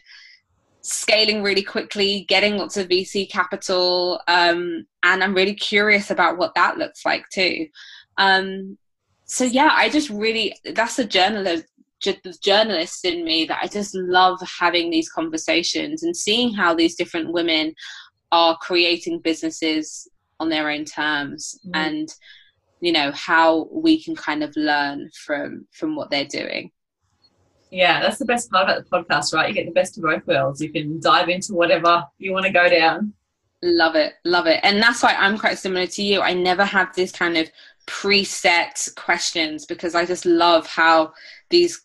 scaling 0.80 1.42
really 1.42 1.62
quickly 1.62 2.24
getting 2.28 2.56
lots 2.56 2.76
of 2.76 2.88
vc 2.88 3.30
capital 3.30 4.20
um, 4.26 4.84
and 5.04 5.22
i'm 5.22 5.34
really 5.34 5.54
curious 5.54 6.10
about 6.10 6.36
what 6.36 6.54
that 6.56 6.78
looks 6.78 7.06
like 7.06 7.24
too 7.28 7.66
um, 8.16 8.76
so 9.24 9.44
yeah 9.44 9.70
i 9.74 9.88
just 9.88 10.10
really 10.10 10.52
that's 10.74 10.98
a 10.98 11.04
journalist 11.04 11.64
the 12.04 12.36
journalist 12.42 13.04
in 13.04 13.24
me 13.24 13.44
that 13.44 13.60
I 13.62 13.66
just 13.66 13.94
love 13.94 14.40
having 14.58 14.90
these 14.90 15.10
conversations 15.10 16.02
and 16.02 16.16
seeing 16.16 16.54
how 16.54 16.74
these 16.74 16.94
different 16.94 17.32
women 17.32 17.74
are 18.32 18.56
creating 18.58 19.20
businesses 19.20 20.08
on 20.38 20.48
their 20.48 20.70
own 20.70 20.84
terms 20.84 21.58
mm. 21.66 21.70
and 21.74 22.14
you 22.80 22.92
know 22.92 23.12
how 23.12 23.68
we 23.70 24.02
can 24.02 24.16
kind 24.16 24.42
of 24.42 24.54
learn 24.56 25.10
from 25.26 25.66
from 25.72 25.94
what 25.94 26.10
they're 26.10 26.24
doing. 26.24 26.70
Yeah 27.70 28.00
that's 28.00 28.18
the 28.18 28.24
best 28.24 28.50
part 28.50 28.68
about 28.68 28.84
the 28.84 28.90
podcast 28.90 29.34
right? 29.34 29.48
You 29.48 29.54
get 29.54 29.66
the 29.66 29.72
best 29.72 29.98
of 29.98 30.04
both 30.04 30.26
worlds. 30.26 30.60
You 30.60 30.72
can 30.72 31.00
dive 31.00 31.28
into 31.28 31.54
whatever 31.54 32.04
you 32.18 32.32
want 32.32 32.46
to 32.46 32.52
go 32.52 32.68
down. 32.68 33.12
Love 33.62 33.96
it 33.96 34.14
love 34.24 34.46
it. 34.46 34.60
And 34.62 34.82
that's 34.82 35.02
why 35.02 35.14
i'm 35.18 35.38
quite 35.38 35.58
similar 35.58 35.86
to 35.86 36.02
you. 36.02 36.22
I 36.22 36.32
never 36.32 36.64
have 36.64 36.94
this 36.94 37.12
kind 37.12 37.36
of 37.36 37.50
preset 37.86 38.94
questions 38.94 39.66
because 39.66 39.96
i 39.96 40.04
just 40.04 40.24
love 40.24 40.64
how 40.66 41.12
these 41.48 41.76